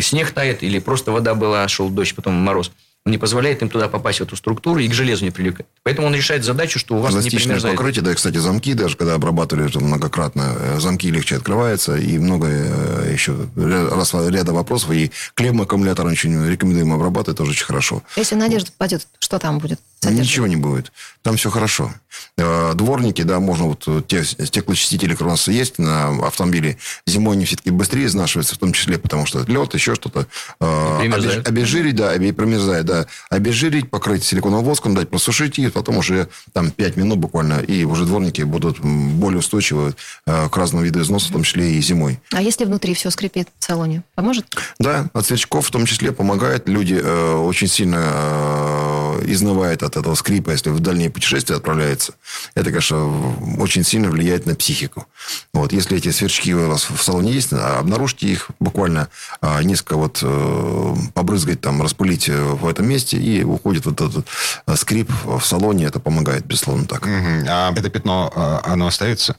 снег 0.00 0.30
тает 0.30 0.62
или 0.62 0.78
просто 0.78 1.10
вода 1.10 1.34
была, 1.34 1.66
шел 1.66 1.88
дождь, 1.88 2.14
потом 2.14 2.34
мороз– 2.34 2.70
не 3.06 3.18
позволяет 3.18 3.62
им 3.62 3.68
туда 3.68 3.88
попасть 3.88 4.18
в 4.18 4.22
эту 4.24 4.36
структуру 4.36 4.80
и 4.80 4.88
к 4.88 4.94
железу 4.94 5.24
не 5.24 5.30
привлекать. 5.30 5.66
Поэтому 5.82 6.08
он 6.08 6.14
решает 6.14 6.44
задачу, 6.44 6.78
что 6.78 6.96
у 6.96 6.98
вас 6.98 7.14
не 7.14 7.30
примерзает. 7.30 7.76
покрытие, 7.76 8.02
да, 8.02 8.14
кстати, 8.14 8.36
замки, 8.38 8.74
даже 8.74 8.96
когда 8.96 9.14
обрабатывали 9.14 9.68
это 9.68 9.80
многократно, 9.80 10.54
э, 10.58 10.80
замки 10.80 11.10
легче 11.10 11.36
открываются, 11.36 11.96
и 11.96 12.18
много 12.18 12.48
э, 12.48 13.10
еще 13.12 13.36
раз, 13.56 14.12
ряда 14.14 14.52
вопросов, 14.52 14.90
и 14.90 15.12
клеммы 15.34 15.64
аккумулятора 15.64 16.08
очень 16.08 16.46
рекомендуем 16.46 16.92
обрабатывать, 16.92 17.38
тоже 17.38 17.52
очень 17.52 17.64
хорошо. 17.64 18.02
Если 18.16 18.34
Надежда 18.34 18.72
попадет, 18.72 19.06
что 19.18 19.38
там 19.38 19.58
будет? 19.58 19.80
Содержит? 20.06 20.26
Ничего 20.26 20.46
не 20.46 20.56
будет. 20.56 20.92
Там 21.22 21.36
все 21.36 21.50
хорошо. 21.50 21.92
Э, 22.38 22.72
Дворники, 22.74 23.22
да, 23.22 23.40
можно 23.40 23.66
вот 23.66 23.84
э, 23.86 24.02
те 24.06 24.24
стеклоочистители, 24.24 25.12
которые 25.12 25.28
у 25.28 25.32
нас 25.32 25.48
есть 25.48 25.78
на 25.78 26.08
автомобиле, 26.26 26.78
зимой 27.06 27.36
они 27.36 27.44
все-таки 27.44 27.70
быстрее 27.70 28.06
изнашиваются, 28.06 28.54
в 28.54 28.58
том 28.58 28.72
числе, 28.72 28.98
потому 28.98 29.26
что 29.26 29.44
лед, 29.46 29.74
еще 29.74 29.94
что-то. 29.94 30.26
Э, 30.60 31.00
Обезжирить, 31.44 31.96
да, 31.96 32.12
промерзает, 32.32 32.86
да. 32.86 33.06
Обезжирить, 33.30 33.90
покрыть 33.90 34.24
силиконовым 34.24 34.64
воском, 34.64 34.94
дать 34.94 35.10
просушить, 35.10 35.58
и 35.58 35.68
потом 35.68 35.98
уже 35.98 36.28
там 36.52 36.70
5 36.70 36.96
минут 36.96 37.18
буквально, 37.18 37.60
и 37.60 37.84
уже 37.84 38.04
дворники 38.04 38.42
будут 38.42 38.80
более 38.80 39.40
устойчивы 39.40 39.94
к 40.24 40.56
разному 40.56 40.84
виду 40.84 41.00
износа, 41.00 41.28
в 41.28 41.32
том 41.32 41.42
числе 41.42 41.72
и 41.74 41.80
зимой. 41.80 42.20
А 42.32 42.42
если 42.42 42.64
внутри 42.64 42.94
все 42.94 43.10
скрипит 43.10 43.48
в 43.58 43.64
салоне, 43.64 44.02
поможет? 44.14 44.46
Да, 44.78 45.08
от 45.12 45.26
сверчков 45.26 45.66
в 45.66 45.70
том 45.70 45.86
числе 45.86 46.12
помогает. 46.12 46.68
Люди 46.68 46.98
э, 47.02 47.34
очень 47.34 47.68
сильно 47.68 47.96
э, 47.98 49.05
изнывают 49.24 49.82
от 49.82 49.96
этого 49.96 50.14
скрипа, 50.14 50.50
если 50.50 50.70
в 50.70 50.80
дальние 50.80 51.10
путешествия 51.10 51.56
отправляются. 51.56 52.14
Это, 52.54 52.70
конечно, 52.70 53.58
очень 53.58 53.84
сильно 53.84 54.08
влияет 54.08 54.46
на 54.46 54.54
психику. 54.54 55.06
Вот, 55.52 55.72
если 55.72 55.96
эти 55.96 56.10
сверчки 56.10 56.54
у 56.54 56.68
вас 56.68 56.88
в 56.88 57.02
салоне 57.02 57.32
есть, 57.32 57.52
а, 57.52 57.78
обнаружьте 57.78 58.26
их 58.26 58.50
буквально 58.60 59.08
а, 59.40 59.62
несколько 59.62 59.96
вот 59.96 60.20
э, 60.22 60.94
побрызгать 61.14 61.60
там, 61.60 61.82
распылить 61.82 62.28
э, 62.28 62.42
в 62.42 62.66
этом 62.66 62.88
месте, 62.88 63.16
и 63.16 63.42
уходит 63.42 63.86
вот 63.86 64.00
этот 64.00 64.26
э, 64.66 64.76
скрип 64.76 65.10
в 65.24 65.42
салоне. 65.42 65.86
Это 65.86 66.00
помогает, 66.00 66.44
безусловно, 66.46 66.86
так. 66.86 67.06
А 67.06 67.72
это 67.74 67.90
пятно, 67.90 68.32
э, 68.34 68.70
оно 68.70 68.86
остается? 68.86 69.36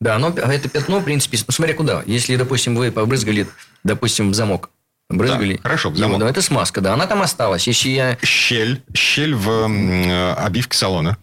Да, 0.00 0.16
оно, 0.16 0.28
это 0.28 0.68
пятно, 0.68 1.00
в 1.00 1.04
принципе, 1.04 1.36
смотря 1.36 1.74
куда. 1.74 2.02
Если, 2.06 2.36
допустим, 2.36 2.76
вы 2.76 2.92
побрызгали, 2.92 3.48
допустим, 3.82 4.30
в 4.30 4.34
замок, 4.34 4.70
брызгали. 5.08 5.54
Да, 5.54 5.62
хорошо, 5.62 5.90
в 5.90 5.94
его, 5.94 6.04
замок. 6.04 6.20
да, 6.20 6.28
это 6.28 6.42
смазка, 6.42 6.80
да, 6.80 6.94
она 6.94 7.06
там 7.06 7.22
осталась. 7.22 7.66
Если 7.66 7.90
я 7.90 8.18
Щель, 8.22 8.82
щель 8.94 9.34
в 9.34 9.48
э, 9.48 10.32
обивке 10.34 10.76
салона. 10.76 11.16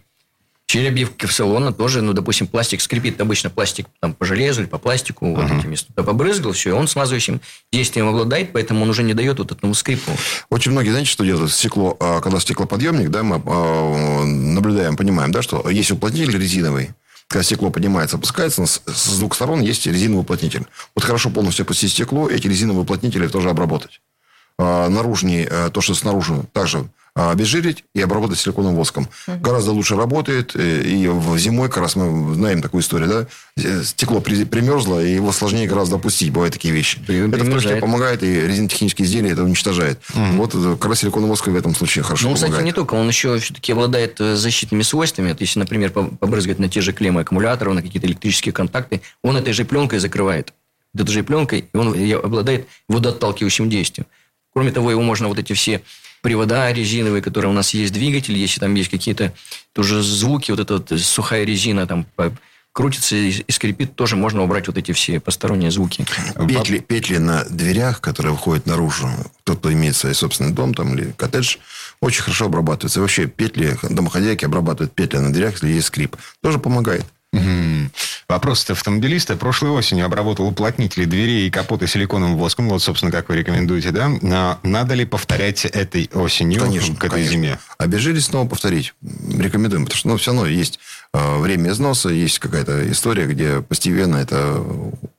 через 0.66 0.88
обивки 0.88 1.26
в 1.26 1.32
салона 1.32 1.72
тоже, 1.72 2.02
ну, 2.02 2.12
допустим, 2.12 2.48
пластик 2.48 2.80
скрипит, 2.80 3.20
обычно 3.20 3.50
пластик 3.50 3.86
там 4.00 4.14
по 4.14 4.24
железу 4.24 4.62
или 4.62 4.68
по 4.68 4.78
пластику, 4.78 5.34
вот 5.34 5.50
эти 5.50 5.66
места. 5.66 5.92
Побрызгал, 5.92 6.52
все, 6.52 6.70
и 6.70 6.72
он 6.72 6.88
смазывающим 6.88 7.40
действием 7.72 8.08
обладает, 8.08 8.52
поэтому 8.52 8.82
он 8.82 8.90
уже 8.90 9.04
не 9.04 9.14
дает 9.14 9.38
вот 9.38 9.52
этому 9.52 9.74
скрипу. 9.74 10.10
Очень 10.50 10.72
многие, 10.72 10.90
знаете, 10.90 11.10
что 11.10 11.24
делают? 11.24 11.52
Стекло, 11.52 11.96
а, 12.00 12.20
когда 12.20 12.40
стеклоподъемник, 12.40 13.10
да, 13.10 13.22
мы 13.22 13.40
а, 13.46 14.24
наблюдаем, 14.24 14.96
понимаем, 14.96 15.30
да, 15.30 15.42
что 15.42 15.68
есть 15.70 15.92
уплотнитель 15.92 16.36
резиновый, 16.36 16.90
когда 17.28 17.42
стекло 17.42 17.70
поднимается, 17.70 18.16
опускается, 18.16 18.66
с, 18.66 19.18
двух 19.18 19.34
сторон 19.34 19.60
есть 19.60 19.86
резиновый 19.86 20.22
уплотнитель. 20.22 20.66
Вот 20.94 21.04
хорошо 21.04 21.30
полностью 21.30 21.64
опустить 21.64 21.92
стекло, 21.92 22.28
эти 22.28 22.46
резиновые 22.46 22.82
уплотнители 22.82 23.26
тоже 23.26 23.50
обработать. 23.50 24.00
А, 24.58 24.88
наружнее, 24.88 25.46
а, 25.50 25.70
то, 25.70 25.80
что 25.82 25.94
снаружи, 25.94 26.34
также 26.54 26.88
а, 27.14 27.30
обезжирить 27.30 27.84
и 27.94 28.00
обработать 28.02 28.38
силиконовым 28.38 28.76
воском. 28.76 29.08
Гораздо 29.26 29.72
лучше 29.72 29.96
работает. 29.96 30.52
э, 30.54 30.82
И 30.82 31.08
в 31.08 31.38
зимой, 31.38 31.68
как 31.68 31.78
раз 31.78 31.96
мы 31.96 32.34
знаем 32.34 32.60
такую 32.62 32.82
историю, 32.82 33.08
да, 33.08 33.26
э, 33.62 33.82
стекло 33.84 34.20
при- 34.20 34.44
примерзло, 34.44 35.02
и 35.02 35.14
его 35.14 35.32
сложнее 35.32 35.66
гораздо 35.66 35.96
опустить. 35.96 36.30
Бывают 36.30 36.52
такие 36.54 36.72
вещи. 36.74 36.98
При- 37.06 37.16
Это 37.18 37.26
в 37.28 37.30
том 37.30 37.38
числе 37.38 37.48
примерзает. 37.48 37.80
помогает, 37.80 38.22
и 38.22 38.40
резинотехнические 38.46 39.06
изделия 39.06 39.30
это 39.32 39.44
уничтожает. 39.44 39.98
Вот 40.14 40.54
э, 40.54 40.76
как 40.78 40.90
раз 40.90 41.00
силиконовый 41.00 41.30
воск 41.30 41.46
в 41.46 41.54
этом 41.56 41.74
случае 41.74 42.02
хорошо 42.04 42.28
Ну, 42.28 42.34
кстати, 42.34 42.50
помогает. 42.50 42.66
не 42.66 42.72
только, 42.72 42.94
он 42.94 43.08
еще 43.08 43.38
все-таки 43.38 43.72
обладает 43.72 44.20
э, 44.20 44.36
защитными 44.36 44.82
свойствами. 44.82 45.30
Вот 45.32 45.40
если, 45.42 45.58
например, 45.58 45.90
по- 45.90 46.04
побрызгать 46.04 46.58
на 46.58 46.68
те 46.70 46.80
же 46.82 46.92
клеммы 46.94 47.22
аккумуляторов, 47.22 47.74
на 47.74 47.82
какие-то 47.82 48.06
электрические 48.06 48.52
контакты, 48.52 49.00
он 49.22 49.36
этой 49.38 49.52
же 49.54 49.64
пленкой 49.66 49.98
закрывает. 50.00 50.52
Вот 50.92 51.02
этой 51.04 51.12
же 51.12 51.22
пленкой, 51.24 51.68
и 51.72 51.76
он 51.76 51.94
обладает 52.24 52.68
водоотталкивающим 52.88 53.68
действием. 53.70 54.06
Кроме 54.56 54.72
того, 54.72 54.90
его 54.90 55.02
можно 55.02 55.28
вот 55.28 55.38
эти 55.38 55.52
все 55.52 55.82
привода 56.22 56.72
резиновые, 56.72 57.20
которые 57.20 57.50
у 57.50 57.54
нас 57.54 57.74
есть, 57.74 57.92
двигатель, 57.92 58.38
если 58.38 58.58
там 58.58 58.74
есть 58.74 58.88
какие-то 58.88 59.34
тоже 59.74 60.02
звуки, 60.02 60.50
вот 60.50 60.60
эта 60.60 60.78
вот 60.78 60.98
сухая 60.98 61.44
резина 61.44 61.86
там 61.86 62.06
крутится 62.72 63.16
и, 63.16 63.52
скрипит, 63.52 63.96
тоже 63.96 64.16
можно 64.16 64.42
убрать 64.42 64.66
вот 64.66 64.78
эти 64.78 64.92
все 64.92 65.20
посторонние 65.20 65.70
звуки. 65.70 66.06
Петли, 66.48 66.78
петли 66.78 67.18
на 67.18 67.44
дверях, 67.44 68.00
которые 68.00 68.32
выходят 68.32 68.64
наружу, 68.64 69.10
тот, 69.44 69.58
кто 69.58 69.70
имеет 69.74 69.94
свой 69.94 70.14
собственный 70.14 70.54
дом 70.54 70.72
там, 70.72 70.94
или 70.94 71.12
коттедж, 71.18 71.56
очень 72.00 72.22
хорошо 72.22 72.46
обрабатываются. 72.46 73.02
Вообще 73.02 73.26
петли, 73.26 73.76
домохозяйки 73.82 74.46
обрабатывают 74.46 74.94
петли 74.94 75.18
на 75.18 75.34
дверях, 75.34 75.52
если 75.52 75.68
есть 75.68 75.88
скрип. 75.88 76.16
Тоже 76.40 76.58
помогает. 76.58 77.04
Вопрос 78.28 78.64
от 78.64 78.70
автомобилиста. 78.70 79.36
Прошлой 79.36 79.70
осенью 79.70 80.04
обработал 80.06 80.46
уплотнители 80.46 81.04
дверей 81.04 81.46
и 81.46 81.50
капота 81.50 81.86
силиконовым 81.86 82.36
воском. 82.36 82.68
Вот, 82.68 82.82
собственно, 82.82 83.12
как 83.12 83.28
вы 83.28 83.36
рекомендуете, 83.36 83.92
да? 83.92 84.10
Но 84.20 84.58
надо 84.64 84.94
ли 84.94 85.04
повторять 85.04 85.64
этой 85.64 86.10
осенью 86.12 86.60
Конечно, 86.60 86.96
к 86.96 87.04
этой 87.04 87.10
конечно. 87.10 87.32
зиме? 87.32 87.58
Обезжирить 87.78 88.24
снова 88.24 88.48
повторить. 88.48 88.94
Рекомендуем, 89.02 89.84
потому 89.84 89.98
что 89.98 90.08
ну, 90.08 90.16
все 90.16 90.32
равно 90.32 90.46
есть 90.46 90.80
э, 91.14 91.38
время 91.38 91.70
износа, 91.70 92.08
есть 92.08 92.40
какая-то 92.40 92.90
история, 92.90 93.26
где 93.26 93.60
постепенно 93.60 94.16
это 94.16 94.64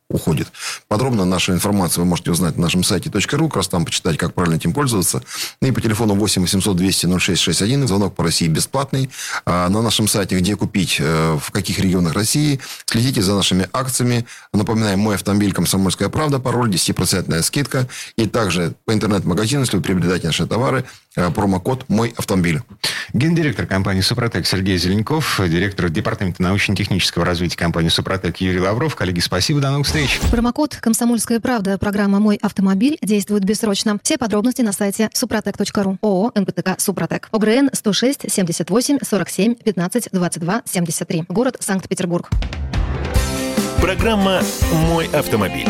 уходит. 0.10 0.47
Подробно 0.88 1.26
нашу 1.26 1.53
информацию 1.53 2.03
вы 2.03 2.10
можете 2.10 2.32
узнать 2.32 2.55
на 2.55 2.64
нашем 2.64 2.84
сайте 2.84 3.10
.ру, 3.10 3.47
как 3.49 3.58
раз 3.58 3.68
там 3.68 3.84
почитать, 3.84 4.18
как 4.18 4.34
правильно 4.34 4.55
этим 4.55 4.74
пользоваться. 4.74 5.22
И 5.62 5.72
по 5.72 5.82
телефону 5.82 6.16
8 6.16 6.41
800 6.41 6.78
200 6.78 7.20
0661, 7.20 7.88
звонок 7.88 8.16
по 8.16 8.24
России 8.24 8.47
бесплатный. 8.47 9.10
А 9.45 9.68
на 9.68 9.82
нашем 9.82 10.08
сайте, 10.08 10.38
где 10.38 10.55
купить, 10.55 10.97
э, 10.99 11.38
в 11.41 11.51
каких 11.51 11.80
регионах 11.80 12.14
России, 12.14 12.60
следите 12.86 13.22
за 13.22 13.36
нашими 13.36 13.68
акциями. 13.74 14.26
Напоминаем, 14.53 14.99
мой 14.99 15.16
автомобиль 15.16 15.51
«Комсомольская 15.53 16.10
правда», 16.10 16.39
пароль, 16.39 16.70
10% 16.70 17.43
скидка. 17.43 17.88
И 18.16 18.28
также 18.28 18.76
по 18.86 18.93
интернет-магазину, 18.93 19.62
если 19.62 19.78
вы 19.78 19.84
приобретаете 19.84 20.28
наши 20.28 20.47
товары, 20.47 20.86
промокод 21.36 21.86
«Мой 21.89 22.13
автомобиль». 22.18 22.61
Гендиректор 23.13 23.65
компании 23.65 24.01
«Супротек» 24.01 24.45
Сергей 24.45 24.78
Зеленков, 24.78 25.39
директор 25.47 25.89
департамента 25.89 26.41
научно-технического 26.43 27.26
развития 27.26 27.57
компании 27.57 27.89
«Супротек» 27.89 28.38
Юрий 28.38 28.59
Лавров. 28.59 28.95
Коллеги, 28.95 29.20
спасибо, 29.20 29.59
до 29.61 29.72
новых 29.72 29.88
встреч. 29.88 30.20
Промокод 30.32 30.76
«Комсомольская 30.76 31.39
правда» 31.39 31.78
программа 31.78 32.20
«Мой 32.20 32.38
автомобиль» 32.41 32.97
действует 33.01 33.43
бессрочно. 33.43 33.97
Все 34.03 34.18
подробности 34.18 34.61
на 34.61 34.74
сайте 34.74 35.09
супротек.ру. 35.13 35.97
ООО 36.01 36.32
«НПТК 36.36 36.76
Супротек». 36.80 37.30
ОГРН 37.32 37.70
106 37.74 38.32
78 38.32 38.99
47 39.01 39.55
15 39.55 40.09
22 40.11 40.61
73. 40.65 41.26
Город 41.30 41.57
Санкт-Петербург. 41.59 42.30
Программа 43.82 44.41
«Мой 44.89 45.07
автомобиль». 45.07 45.68